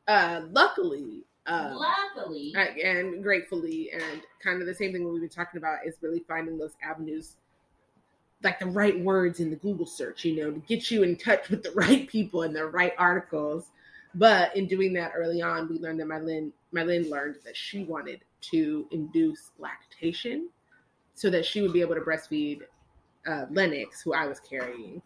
Uh, 0.08 0.42
luckily, 0.52 1.24
um, 1.48 1.74
luckily, 1.74 2.54
and 2.56 3.24
gratefully 3.24 3.90
and 3.92 4.22
kind 4.40 4.62
of 4.62 4.68
the 4.68 4.76
same 4.76 4.94
thing 4.94 5.12
we've 5.12 5.22
been 5.22 5.28
talking 5.28 5.58
about 5.58 5.80
is 5.84 5.96
really 6.02 6.24
finding 6.28 6.60
those 6.60 6.74
avenues 6.88 7.38
like 8.44 8.60
the 8.60 8.68
right 8.68 9.00
words 9.00 9.40
in 9.40 9.50
the 9.50 9.56
google 9.56 9.86
search 9.86 10.26
you 10.26 10.36
know 10.36 10.52
to 10.52 10.60
get 10.68 10.92
you 10.92 11.02
in 11.02 11.16
touch 11.16 11.48
with 11.50 11.64
the 11.64 11.72
right 11.76 12.10
people 12.10 12.42
and 12.42 12.54
the 12.54 12.66
right 12.66 12.92
articles 12.98 13.72
but 14.16 14.56
in 14.56 14.68
doing 14.68 14.94
that 14.94 15.12
early 15.16 15.42
on 15.42 15.68
we 15.70 15.78
learned 15.80 16.00
that 16.00 16.08
Mylin 16.08 16.52
my 16.72 16.84
lynn 16.84 17.10
learned 17.10 17.36
that 17.46 17.56
she 17.56 17.84
wanted 17.84 18.22
to 18.42 18.88
induce 18.92 19.52
lactation 19.60 20.50
so 21.14 21.30
that 21.30 21.46
she 21.46 21.62
would 21.62 21.74
be 21.74 21.82
able 21.82 21.96
to 21.96 22.02
breastfeed 22.02 22.62
uh, 23.28 23.46
lennox 23.52 24.02
who 24.02 24.14
i 24.14 24.26
was 24.26 24.40
carrying 24.40 25.02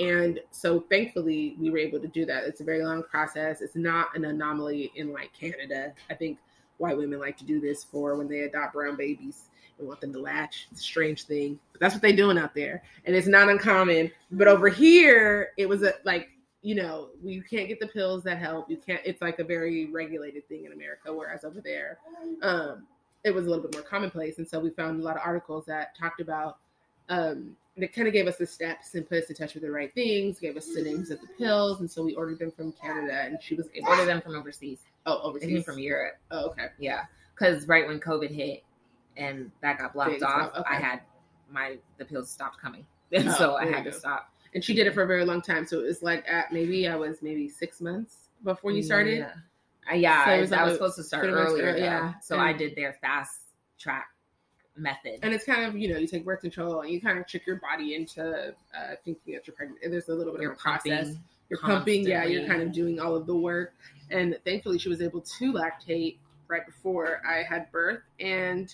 and 0.00 0.40
so 0.50 0.80
thankfully 0.90 1.56
we 1.58 1.70
were 1.70 1.78
able 1.78 2.00
to 2.00 2.08
do 2.08 2.24
that. 2.24 2.44
It's 2.44 2.62
a 2.62 2.64
very 2.64 2.82
long 2.82 3.02
process. 3.02 3.60
It's 3.60 3.76
not 3.76 4.16
an 4.16 4.24
anomaly 4.24 4.92
in 4.96 5.12
like 5.12 5.30
Canada. 5.38 5.92
I 6.08 6.14
think 6.14 6.38
white 6.78 6.96
women 6.96 7.20
like 7.20 7.36
to 7.38 7.44
do 7.44 7.60
this 7.60 7.84
for 7.84 8.16
when 8.16 8.26
they 8.26 8.40
adopt 8.40 8.72
brown 8.72 8.96
babies 8.96 9.44
and 9.78 9.86
want 9.86 10.00
them 10.00 10.12
to 10.14 10.18
latch. 10.18 10.68
It's 10.70 10.80
a 10.80 10.84
strange 10.84 11.24
thing, 11.24 11.60
but 11.72 11.80
that's 11.80 11.94
what 11.94 12.00
they're 12.00 12.16
doing 12.16 12.38
out 12.38 12.54
there. 12.54 12.82
And 13.04 13.14
it's 13.14 13.26
not 13.26 13.50
uncommon. 13.50 14.10
But 14.32 14.48
over 14.48 14.68
here, 14.68 15.50
it 15.58 15.68
was 15.68 15.82
a, 15.82 15.92
like, 16.04 16.30
you 16.62 16.74
know, 16.74 17.08
you 17.22 17.42
can't 17.42 17.68
get 17.68 17.80
the 17.80 17.86
pills 17.86 18.22
that 18.24 18.38
help. 18.38 18.70
You 18.70 18.76
can't, 18.76 19.00
it's 19.04 19.22
like 19.22 19.38
a 19.38 19.44
very 19.44 19.86
regulated 19.86 20.46
thing 20.48 20.66
in 20.66 20.72
America. 20.72 21.12
Whereas 21.12 21.44
over 21.44 21.60
there, 21.60 21.98
um, 22.42 22.86
it 23.24 23.34
was 23.34 23.46
a 23.46 23.48
little 23.48 23.62
bit 23.62 23.74
more 23.74 23.82
commonplace. 23.82 24.38
And 24.38 24.48
so 24.48 24.60
we 24.60 24.70
found 24.70 25.00
a 25.00 25.02
lot 25.02 25.16
of 25.16 25.22
articles 25.24 25.66
that 25.66 25.96
talked 25.98 26.20
about 26.20 26.58
um, 27.08 27.56
that 27.76 27.92
kind 27.92 28.06
of 28.06 28.14
gave 28.14 28.26
us 28.26 28.36
the 28.36 28.46
steps 28.46 28.94
and 28.94 29.08
put 29.08 29.22
us 29.22 29.30
in 29.30 29.36
touch 29.36 29.54
with 29.54 29.62
the 29.62 29.70
right 29.70 29.92
things, 29.94 30.38
gave 30.38 30.56
us 30.56 30.66
the 30.74 30.82
names 30.82 31.10
of 31.10 31.20
the 31.20 31.26
pills, 31.38 31.80
and 31.80 31.90
so 31.90 32.02
we 32.02 32.14
ordered 32.14 32.38
them 32.38 32.50
from 32.50 32.72
Canada, 32.72 33.22
and 33.24 33.38
she 33.42 33.54
was 33.54 33.68
able 33.74 33.88
ordered 33.88 34.06
them 34.06 34.20
from 34.20 34.34
overseas. 34.34 34.80
oh 35.06 35.20
overseas 35.22 35.64
from 35.64 35.78
Europe. 35.78 36.14
Oh, 36.30 36.46
okay. 36.50 36.66
Yeah, 36.78 37.04
because 37.34 37.66
right 37.66 37.86
when 37.86 37.98
COVID 38.00 38.30
hit 38.30 38.62
and 39.16 39.50
that 39.62 39.78
got 39.78 39.92
blocked 39.92 40.10
Things 40.10 40.22
off, 40.22 40.52
okay. 40.54 40.62
I 40.68 40.76
had 40.76 41.00
my 41.50 41.78
the 41.98 42.04
pills 42.04 42.30
stopped 42.30 42.60
coming, 42.60 42.86
and 43.12 43.28
Oh, 43.28 43.32
so 43.38 43.54
I 43.56 43.66
had 43.66 43.84
to 43.84 43.92
stop. 43.92 44.32
And 44.54 44.64
she 44.64 44.74
did 44.74 44.86
it 44.86 44.94
for 44.94 45.02
a 45.02 45.06
very 45.06 45.24
long 45.24 45.40
time, 45.42 45.64
so 45.66 45.78
it 45.80 45.84
was 45.84 46.02
like 46.02 46.24
at 46.28 46.52
maybe 46.52 46.88
I 46.88 46.96
was 46.96 47.22
maybe 47.22 47.48
six 47.48 47.80
months 47.80 48.16
before 48.42 48.72
you 48.72 48.82
started. 48.82 49.18
Yeah, 49.18 49.32
Uh, 49.90 49.94
yeah 49.94 50.24
So 50.24 50.30
I, 50.32 50.40
was 50.40 50.52
I 50.52 50.64
was 50.64 50.72
supposed 50.74 50.96
to 50.96 51.04
start 51.04 51.26
earlier. 51.26 51.76
yeah. 51.76 52.14
so 52.20 52.34
And- 52.34 52.44
I 52.44 52.52
did 52.52 52.74
their 52.74 52.94
fast 53.00 53.40
track 53.78 54.08
method. 54.76 55.18
And 55.22 55.32
it's 55.34 55.44
kind 55.44 55.64
of 55.64 55.76
you 55.76 55.92
know 55.92 55.98
you 55.98 56.06
take 56.06 56.24
birth 56.24 56.40
control 56.40 56.80
and 56.80 56.90
you 56.90 57.00
kind 57.00 57.18
of 57.18 57.26
trick 57.26 57.46
your 57.46 57.56
body 57.56 57.94
into 57.94 58.22
uh, 58.74 58.94
thinking 59.04 59.34
that 59.34 59.46
you're 59.46 59.54
pregnant. 59.54 59.80
And 59.84 59.92
there's 59.92 60.08
a 60.08 60.14
little 60.14 60.32
bit 60.32 60.42
You're 60.42 60.52
of 60.52 60.58
a 60.58 60.60
process. 60.60 61.04
pumping. 61.06 61.22
You're 61.48 61.58
pumping, 61.60 62.06
yeah. 62.06 62.24
You're 62.24 62.46
kind 62.46 62.62
of 62.62 62.70
doing 62.72 63.00
all 63.00 63.14
of 63.16 63.26
the 63.26 63.34
work. 63.34 63.74
And 64.10 64.38
thankfully, 64.44 64.78
she 64.78 64.88
was 64.88 65.00
able 65.02 65.20
to 65.20 65.52
lactate 65.52 66.18
right 66.48 66.64
before 66.66 67.20
I 67.28 67.42
had 67.42 67.70
birth, 67.72 68.02
and 68.18 68.72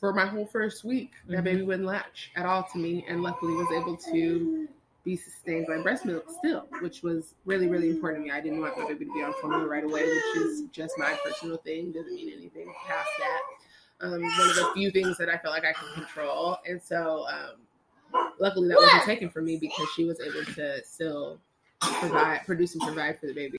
for 0.00 0.12
my 0.12 0.26
whole 0.26 0.46
first 0.46 0.84
week, 0.84 1.10
that 1.28 1.40
Mhm. 1.40 1.44
baby 1.44 1.62
wouldn't 1.62 1.86
latch 1.86 2.30
at 2.36 2.46
all 2.46 2.62
to 2.72 2.78
me, 2.78 3.04
and 3.08 3.20
luckily 3.22 3.52
was 3.54 3.68
able 3.72 3.96
to 3.96 4.68
be 5.08 5.16
sustained 5.16 5.66
by 5.66 5.78
breast 5.78 6.04
milk 6.04 6.26
still, 6.38 6.66
which 6.82 7.02
was 7.02 7.32
really, 7.46 7.66
really 7.66 7.88
important 7.88 8.22
to 8.22 8.30
me. 8.30 8.30
I 8.30 8.42
didn't 8.42 8.60
want 8.60 8.78
my 8.78 8.86
baby 8.86 9.06
to 9.06 9.12
be 9.14 9.22
on 9.22 9.32
formula 9.40 9.66
right 9.66 9.82
away, 9.82 10.02
which 10.02 10.44
is 10.44 10.64
just 10.70 10.98
my 10.98 11.16
personal 11.24 11.56
thing. 11.56 11.92
Doesn't 11.92 12.14
mean 12.14 12.30
anything 12.30 12.70
past 12.86 13.08
that. 13.18 14.06
Um, 14.06 14.20
one 14.20 14.50
of 14.50 14.54
the 14.54 14.70
few 14.74 14.90
things 14.90 15.16
that 15.16 15.30
I 15.30 15.38
felt 15.38 15.54
like 15.54 15.64
I 15.64 15.72
could 15.72 15.94
control, 15.94 16.58
and 16.68 16.80
so 16.80 17.24
um, 17.26 18.22
luckily 18.38 18.68
that 18.68 18.76
wasn't 18.76 19.04
taken 19.04 19.30
from 19.30 19.46
me 19.46 19.56
because 19.56 19.88
she 19.96 20.04
was 20.04 20.20
able 20.20 20.44
to 20.54 20.84
still 20.84 21.40
provide, 21.80 22.42
produce, 22.44 22.74
and 22.74 22.82
provide 22.82 23.18
for 23.18 23.28
the 23.28 23.34
baby. 23.34 23.56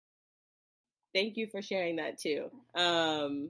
Thank 1.15 1.35
you 1.35 1.47
for 1.47 1.63
sharing 1.63 1.95
that 1.95 2.19
too. 2.19 2.51
Um, 2.75 3.49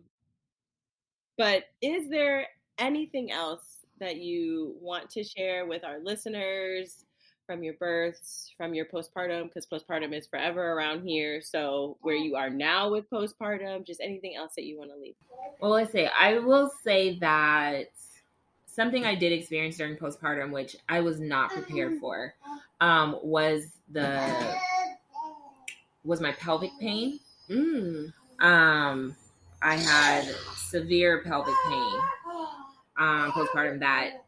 but 1.38 1.66
is 1.82 2.10
there 2.10 2.47
anything 2.78 3.30
else 3.30 3.80
that 4.00 4.16
you 4.16 4.76
want 4.80 5.10
to 5.10 5.24
share 5.24 5.66
with 5.66 5.84
our 5.84 6.00
listeners 6.00 7.04
from 7.50 7.64
your 7.64 7.74
births, 7.74 8.54
from 8.58 8.76
your 8.76 8.86
postpartum, 8.86 9.45
because 9.45 9.66
postpartum 9.66 10.16
is 10.16 10.28
forever 10.28 10.74
around 10.74 11.02
here. 11.02 11.41
So, 11.41 11.97
where 12.02 12.16
you 12.16 12.36
are 12.36 12.52
now 12.52 12.91
with 12.91 13.10
postpartum, 13.10 13.88
just 13.88 14.00
anything 14.02 14.36
else 14.36 14.54
that 14.56 14.66
you 14.66 14.78
want 14.78 14.91
to 14.91 14.97
leave? 14.97 15.16
Well, 15.60 15.72
let's 15.72 15.91
say 15.91 16.08
I 16.16 16.38
will 16.38 16.72
say 16.84 17.18
that 17.22 17.88
something 18.68 19.04
I 19.04 19.16
did 19.16 19.32
experience 19.32 19.78
during 19.78 19.95
postpartum, 19.95 20.52
which 20.52 20.76
I 20.88 21.00
was 21.00 21.20
not 21.20 21.50
prepared 21.50 21.97
for, 21.97 22.36
um, 22.82 23.18
was 23.24 23.66
the 23.91 24.22
was 26.04 26.22
my 26.22 26.34
pelvic 26.34 26.70
pain. 26.80 27.20
Mm. 27.50 28.14
Um, 28.41 29.16
I 29.64 29.76
had 29.76 30.26
severe 30.56 31.24
pelvic 31.24 31.56
pain 31.68 32.00
um, 33.00 33.32
postpartum 33.32 33.80
that 33.80 34.24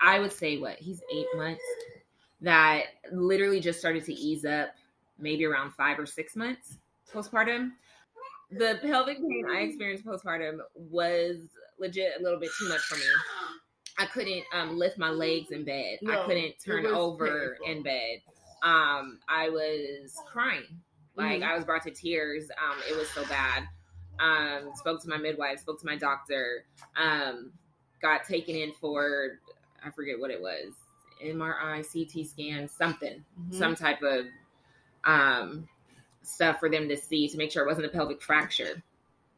I 0.00 0.18
would 0.18 0.32
say 0.32 0.58
what 0.58 0.74
he's 0.74 1.00
eight 1.14 1.26
months 1.36 1.62
that 2.40 2.84
literally 3.12 3.60
just 3.60 3.78
started 3.78 4.04
to 4.04 4.14
ease 4.14 4.44
up 4.44 4.70
maybe 5.18 5.44
around 5.44 5.72
five 5.74 5.98
or 5.98 6.06
six 6.06 6.36
months 6.36 6.78
postpartum. 7.12 7.70
The 8.50 8.78
pelvic 8.82 9.18
pain 9.18 9.44
I 9.50 9.60
experienced 9.60 10.04
postpartum 10.06 10.58
was 10.74 11.36
legit 11.78 12.12
a 12.18 12.22
little 12.22 12.38
bit 12.38 12.50
too 12.58 12.68
much 12.68 12.80
for 12.80 12.96
me. 12.96 13.02
I 13.98 14.06
couldn't 14.06 14.44
um, 14.54 14.78
lift 14.78 14.96
my 14.98 15.10
legs 15.10 15.50
in 15.50 15.64
bed. 15.64 15.98
No, 16.02 16.22
I 16.22 16.26
couldn't 16.26 16.54
turn 16.64 16.86
over 16.86 17.56
painful. 17.60 17.76
in 17.76 17.82
bed. 17.82 18.20
Um, 18.62 19.18
I 19.28 19.48
was 19.48 20.14
crying. 20.30 20.64
Like 21.16 21.40
Mhm. 21.40 21.48
I 21.50 21.54
was 21.56 21.64
brought 21.64 21.82
to 21.82 21.90
tears. 21.90 22.48
Um, 22.50 22.78
it 22.88 22.96
was 22.96 23.08
so 23.10 23.24
bad. 23.26 23.68
Um, 24.20 24.72
spoke 24.74 25.02
to 25.02 25.08
my 25.08 25.16
midwife, 25.16 25.60
spoke 25.60 25.80
to 25.80 25.86
my 25.86 25.96
doctor, 25.96 26.64
um, 26.96 27.52
got 28.00 28.24
taken 28.24 28.54
in 28.56 28.72
for 28.72 29.38
I 29.84 29.90
forget 29.90 30.18
what 30.18 30.30
it 30.30 30.40
was, 30.40 30.72
MRI, 31.22 31.82
CT 31.82 32.24
scan, 32.26 32.68
something, 32.68 33.24
Mhm. 33.40 33.54
some 33.54 33.74
type 33.74 34.02
of 34.02 34.26
um, 35.04 35.68
stuff 36.22 36.58
for 36.58 36.68
them 36.68 36.88
to 36.88 36.96
see 36.96 37.28
to 37.28 37.36
make 37.38 37.50
sure 37.52 37.62
it 37.64 37.66
wasn't 37.68 37.86
a 37.86 37.88
pelvic 37.88 38.20
fracture, 38.20 38.82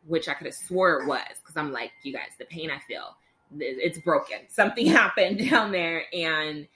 which 0.06 0.28
I 0.28 0.34
could 0.34 0.46
have 0.46 0.54
swore 0.54 1.02
it 1.02 1.06
was 1.06 1.20
because 1.40 1.56
I'm 1.56 1.70
like, 1.70 1.92
you 2.02 2.12
guys, 2.12 2.30
the 2.38 2.46
pain 2.46 2.70
I 2.70 2.78
feel, 2.80 3.16
it's 3.58 3.98
broken. 3.98 4.38
Something 4.48 4.86
happened 5.00 5.48
down 5.50 5.70
there, 5.70 6.04
and 6.12 6.66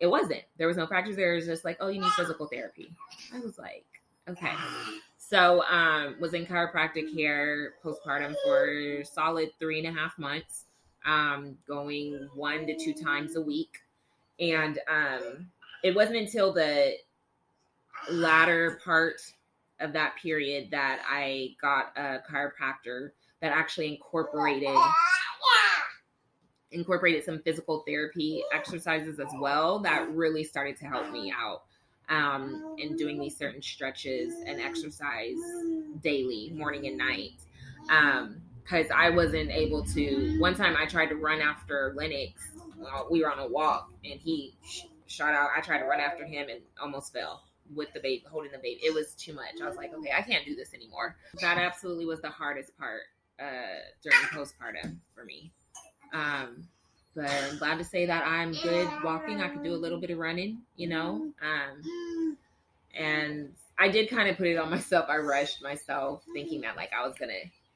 it 0.00 0.06
wasn't. 0.08 0.42
There 0.58 0.66
was 0.66 0.76
no 0.76 0.86
fractures. 0.86 1.16
There 1.16 1.34
was 1.34 1.46
just 1.46 1.64
like, 1.64 1.76
oh, 1.80 1.88
you 1.88 2.00
need 2.00 2.10
physical 2.12 2.46
therapy. 2.46 2.92
I 3.32 3.38
was 3.38 3.56
like, 3.58 3.86
okay. 4.28 4.52
So, 5.16 5.62
um, 5.64 6.16
was 6.20 6.34
in 6.34 6.44
chiropractic 6.44 7.14
care 7.14 7.74
postpartum 7.82 8.34
for 8.44 9.04
solid 9.04 9.50
three 9.60 9.78
and 9.78 9.96
a 9.96 9.98
half 9.98 10.18
months, 10.18 10.66
um, 11.06 11.56
going 11.66 12.28
one 12.34 12.66
to 12.66 12.76
two 12.76 12.92
times 12.92 13.36
a 13.36 13.40
week, 13.40 13.78
and 14.40 14.78
um, 14.88 15.48
it 15.82 15.94
wasn't 15.94 16.16
until 16.16 16.52
the 16.52 16.94
latter 18.10 18.80
part 18.84 19.20
of 19.80 19.92
that 19.92 20.14
period 20.16 20.68
that 20.70 21.00
I 21.08 21.54
got 21.60 21.92
a 21.96 22.20
chiropractor 22.30 23.10
that 23.40 23.52
actually 23.52 23.88
incorporated 23.88 24.76
incorporated 26.70 27.22
some 27.22 27.38
physical 27.42 27.84
therapy 27.86 28.42
exercises 28.52 29.20
as 29.20 29.28
well 29.38 29.78
that 29.80 30.10
really 30.10 30.42
started 30.42 30.76
to 30.78 30.86
help 30.86 31.10
me 31.10 31.32
out 31.36 31.62
um, 32.08 32.76
in 32.78 32.96
doing 32.96 33.18
these 33.18 33.36
certain 33.36 33.62
stretches 33.62 34.34
and 34.46 34.60
exercise 34.60 35.36
daily, 36.02 36.52
morning 36.54 36.86
and 36.86 36.98
night. 36.98 37.32
Because 38.62 38.86
I 38.94 39.10
wasn't 39.10 39.50
able 39.50 39.84
to. 39.86 40.38
One 40.38 40.54
time 40.54 40.76
I 40.78 40.86
tried 40.86 41.06
to 41.06 41.16
run 41.16 41.40
after 41.40 41.92
Lennox. 41.96 42.50
Uh, 42.86 43.04
we 43.10 43.22
were 43.22 43.30
on 43.30 43.38
a 43.38 43.46
walk 43.46 43.90
and 44.04 44.18
he 44.20 44.54
sh- 44.66 44.82
shot 45.06 45.34
out. 45.34 45.50
I 45.56 45.60
tried 45.60 45.78
to 45.78 45.84
run 45.84 46.00
after 46.00 46.24
him 46.24 46.48
and 46.48 46.60
almost 46.80 47.12
fell 47.12 47.42
with 47.74 47.92
the 47.92 48.00
baby, 48.00 48.24
holding 48.30 48.52
the 48.52 48.58
baby. 48.58 48.80
It 48.84 48.94
was 48.94 49.14
too 49.14 49.32
much. 49.34 49.60
I 49.62 49.66
was 49.66 49.76
like, 49.76 49.94
okay, 49.94 50.12
I 50.16 50.22
can't 50.22 50.44
do 50.44 50.54
this 50.54 50.74
anymore. 50.74 51.16
That 51.40 51.58
absolutely 51.58 52.06
was 52.06 52.20
the 52.20 52.30
hardest 52.30 52.76
part 52.78 53.02
uh, 53.40 53.80
during 54.02 54.18
postpartum 54.28 54.96
for 55.14 55.24
me. 55.24 55.50
Um, 56.12 56.68
but 57.14 57.30
I'm 57.30 57.58
glad 57.58 57.78
to 57.78 57.84
say 57.84 58.06
that 58.06 58.26
I'm 58.26 58.52
good 58.52 58.88
walking. 59.04 59.40
I 59.40 59.48
could 59.48 59.62
do 59.62 59.74
a 59.74 59.76
little 59.76 60.00
bit 60.00 60.10
of 60.10 60.18
running, 60.18 60.58
you 60.76 60.88
know. 60.88 61.32
Um, 61.42 62.36
and 62.98 63.52
I 63.78 63.88
did 63.88 64.08
kind 64.08 64.28
of 64.28 64.36
put 64.36 64.46
it 64.46 64.56
on 64.56 64.70
myself. 64.70 65.06
I 65.08 65.16
rushed 65.18 65.62
myself, 65.62 66.22
thinking 66.32 66.62
that 66.62 66.76
like 66.76 66.90
I 66.98 67.06
was 67.06 67.14
gonna 67.18 67.32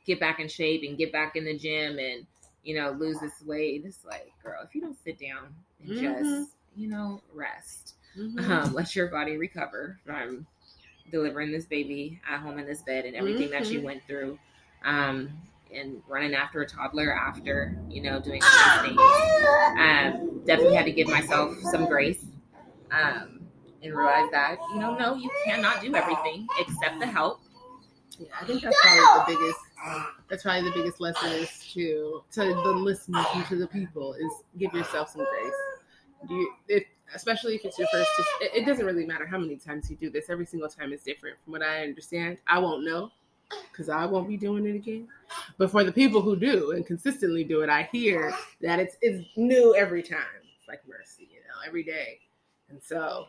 get 0.07 0.21
back 0.21 0.41
in 0.41 0.49
shape 0.49 0.83
and 0.87 0.97
get 0.97 1.13
back 1.13 1.37
in 1.37 1.45
the 1.45 1.57
gym 1.57 1.99
and 1.99 2.27
you 2.67 2.75
know 2.75 2.91
lose 2.91 3.19
this 3.21 3.41
weight. 3.45 3.83
It's 3.87 4.05
like, 4.05 4.33
girl, 4.43 4.61
if 4.65 4.75
you 4.75 4.81
don't 4.81 4.99
sit 5.05 5.19
down 5.19 5.55
and 5.83 5.95
Mhm. 5.95 6.01
just 6.01 6.51
you 6.77 6.89
know 6.89 7.23
rest, 7.33 7.95
Mhm. 8.17 8.51
um, 8.51 8.75
let 8.75 8.95
your 8.95 9.07
body 9.07 9.37
recover 9.37 9.99
from 10.05 10.47
delivering 11.11 11.53
this 11.53 11.67
baby 11.67 12.21
at 12.29 12.41
home 12.41 12.59
in 12.59 12.67
this 12.67 12.83
bed 12.83 13.05
and 13.05 13.15
everything 13.15 13.49
that 13.51 13.71
you 13.71 13.79
Mhm. 13.81 13.85
went 13.85 14.03
through 14.09 14.39
um, 14.85 15.31
and 15.73 16.03
running 16.09 16.35
after 16.35 16.61
a 16.63 16.67
toddler 16.67 17.13
after 17.15 17.77
you 17.89 18.03
know 18.03 18.21
doing 18.21 18.43
all 18.43 18.83
these 18.83 18.89
things 18.89 19.01
um, 19.79 20.43
definitely 20.45 20.75
had 20.75 20.85
to 20.87 20.93
give 20.93 21.09
myself 21.09 21.57
some 21.71 21.87
grace 21.87 22.25
um, 22.91 23.41
and 23.83 23.95
realize 23.95 24.29
that 24.33 24.59
you 24.73 24.81
know 24.81 24.97
no 24.97 25.15
you 25.15 25.31
cannot 25.45 25.81
do 25.81 25.95
everything 25.95 26.47
except 26.59 26.99
the 26.99 27.07
help 27.07 27.41
Yeah, 28.19 28.29
I 28.41 28.45
think 28.47 28.63
that's 28.63 28.77
probably 28.81 29.35
the 29.35 29.39
biggest. 29.39 29.61
That's 30.29 30.43
probably 30.43 30.69
the 30.69 30.75
biggest 30.75 31.01
lesson 31.01 31.31
is 31.33 31.51
to 31.73 32.23
to 32.33 32.41
the 32.41 32.73
listeners 32.73 33.27
and 33.35 33.47
to 33.47 33.57
the 33.57 33.67
people 33.67 34.15
is 34.15 34.33
give 34.59 34.73
yourself 34.73 35.11
some 35.11 35.25
grace. 35.25 35.55
Do 36.29 36.35
you, 36.35 36.53
if, 36.69 36.85
especially 37.15 37.55
if 37.55 37.65
it's 37.65 37.79
your 37.79 37.89
first. 37.89 38.11
It, 38.41 38.63
it 38.63 38.67
doesn't 38.67 38.85
really 38.85 39.07
matter 39.07 39.27
how 39.27 39.39
many 39.39 39.57
times 39.57 39.91
you 39.91 39.97
do 39.97 40.11
this. 40.11 40.29
Every 40.31 40.47
single 40.47 40.69
time 40.69 40.93
is 40.93 41.03
different. 41.03 41.37
From 41.45 41.53
what 41.53 41.63
I 41.63 41.83
understand, 41.83 42.39
I 42.47 42.59
won't 42.59 42.85
know 42.85 43.11
because 43.71 43.89
I 43.89 44.05
won't 44.07 44.29
be 44.29 44.37
doing 44.37 44.67
it 44.67 44.75
again. 44.75 45.09
But 45.59 45.71
for 45.71 45.85
the 45.85 45.93
people 45.93 46.21
who 46.21 46.37
do 46.37 46.73
and 46.73 46.85
consistently 46.85 47.45
do 47.45 47.61
it, 47.61 47.69
I 47.69 47.89
hear 47.93 48.35
that 48.61 48.79
it's 48.79 48.97
it's 49.01 49.25
new 49.37 49.75
every 49.77 50.03
time. 50.03 50.43
It's 50.59 50.69
like 50.69 50.81
mercy, 50.89 51.29
you 51.31 51.41
know, 51.41 51.67
every 51.67 51.83
day. 51.83 52.21
And 52.69 52.83
so 52.83 53.27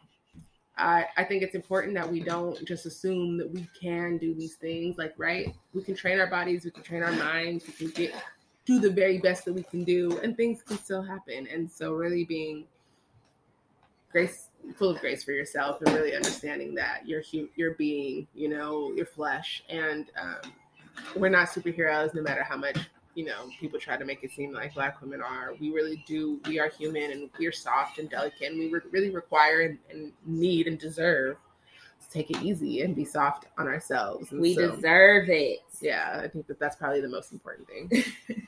I, 0.78 1.06
I 1.18 1.24
think 1.24 1.44
it's 1.44 1.56
important 1.56 1.96
that 1.96 2.10
we 2.10 2.22
don't 2.22 2.64
just 2.66 2.86
assume 2.86 3.38
that 3.38 3.50
we 3.50 3.68
can 3.80 4.18
do 4.18 4.34
these 4.36 4.56
things. 4.56 4.98
Like, 4.98 5.14
right? 5.18 5.54
We 5.74 5.82
can 5.82 5.96
train 5.96 6.20
our 6.20 6.30
bodies, 6.30 6.66
we 6.66 6.72
can 6.72 6.84
train 6.84 7.04
our 7.04 7.12
minds, 7.12 7.66
we 7.66 7.74
can 7.74 7.90
get 7.90 8.14
do 8.66 8.80
the 8.80 8.90
very 8.90 9.18
best 9.18 9.46
that 9.46 9.54
we 9.54 9.64
can 9.64 9.86
do, 9.86 10.20
and 10.20 10.36
things 10.36 10.62
can 10.62 10.78
still 10.78 11.02
happen. 11.02 11.48
And 11.52 11.72
so, 11.72 11.94
really 11.94 12.26
being 12.26 12.66
grace, 14.12 14.50
full 14.76 14.90
of 14.90 15.00
grace 15.00 15.24
for 15.24 15.32
yourself, 15.32 15.82
and 15.82 15.96
really 15.96 16.16
understanding 16.16 16.76
that 16.76 17.08
you're 17.08 17.24
you're 17.56 17.76
being, 17.76 18.28
you 18.36 18.50
know, 18.50 18.92
your 18.94 19.06
flesh, 19.06 19.64
and 19.70 20.12
um, 20.22 20.52
we're 21.16 21.30
not 21.30 21.48
superheroes, 21.48 22.14
no 22.14 22.22
matter 22.22 22.44
how 22.44 22.58
much 22.58 22.78
you 23.18 23.26
know 23.26 23.50
people 23.60 23.80
try 23.80 23.98
to 23.98 24.06
make 24.06 24.24
it 24.24 24.32
seem 24.32 24.54
like 24.54 24.74
black 24.74 25.02
women 25.02 25.22
are 25.22 25.56
we 25.60 25.72
really 25.72 26.04
do 26.08 26.40
we 26.48 26.60
are 26.60 26.70
human 26.70 27.12
and 27.12 27.30
we're 27.40 27.52
soft 27.52 27.98
and 27.98 28.10
delicate 28.10 28.52
and 28.52 28.60
we 28.60 28.70
re- 28.70 28.80
really 28.92 29.10
require 29.10 29.62
and, 29.62 29.78
and 29.90 30.14
need 30.26 30.68
and 30.68 30.78
deserve 30.78 31.36
to 32.00 32.10
take 32.12 32.30
it 32.30 32.42
easy 32.44 32.82
and 32.82 32.96
be 32.96 33.04
soft 33.04 33.46
on 33.58 33.68
ourselves 33.68 34.32
and 34.32 34.40
we 34.40 34.54
so, 34.54 34.76
deserve 34.76 35.30
it 35.30 35.60
yeah 35.82 36.22
i 36.24 36.28
think 36.28 36.46
that 36.48 36.60
that's 36.60 36.76
probably 36.76 37.02
the 37.02 37.10
most 37.10 37.32
important 37.32 37.68
thing 37.68 38.04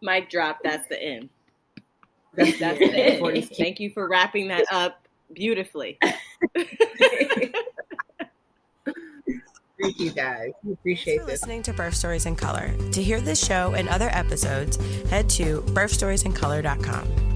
Mic 0.00 0.30
drop. 0.30 0.58
That's 0.62 0.86
the 0.88 1.02
end. 1.02 1.28
that's, 2.34 2.58
That's 2.58 2.78
the 2.78 3.20
end. 3.20 3.48
Thank 3.56 3.80
you 3.80 3.90
for 3.90 4.08
wrapping 4.08 4.48
that 4.48 4.64
up 4.70 5.06
beautifully. 5.32 5.98
thank 9.80 9.98
you 9.98 10.10
guys 10.10 10.50
we 10.62 10.72
appreciate 10.72 11.20
for 11.20 11.26
this 11.26 11.40
listening 11.40 11.62
to 11.62 11.72
Birth 11.72 11.94
Stories 11.94 12.26
in 12.26 12.36
Color. 12.36 12.74
To 12.92 13.02
hear 13.02 13.20
this 13.20 13.44
show 13.44 13.74
and 13.74 13.88
other 13.88 14.08
episodes, 14.12 14.76
head 15.08 15.28
to 15.30 15.62
birthstoriesincolor.com. 15.62 17.27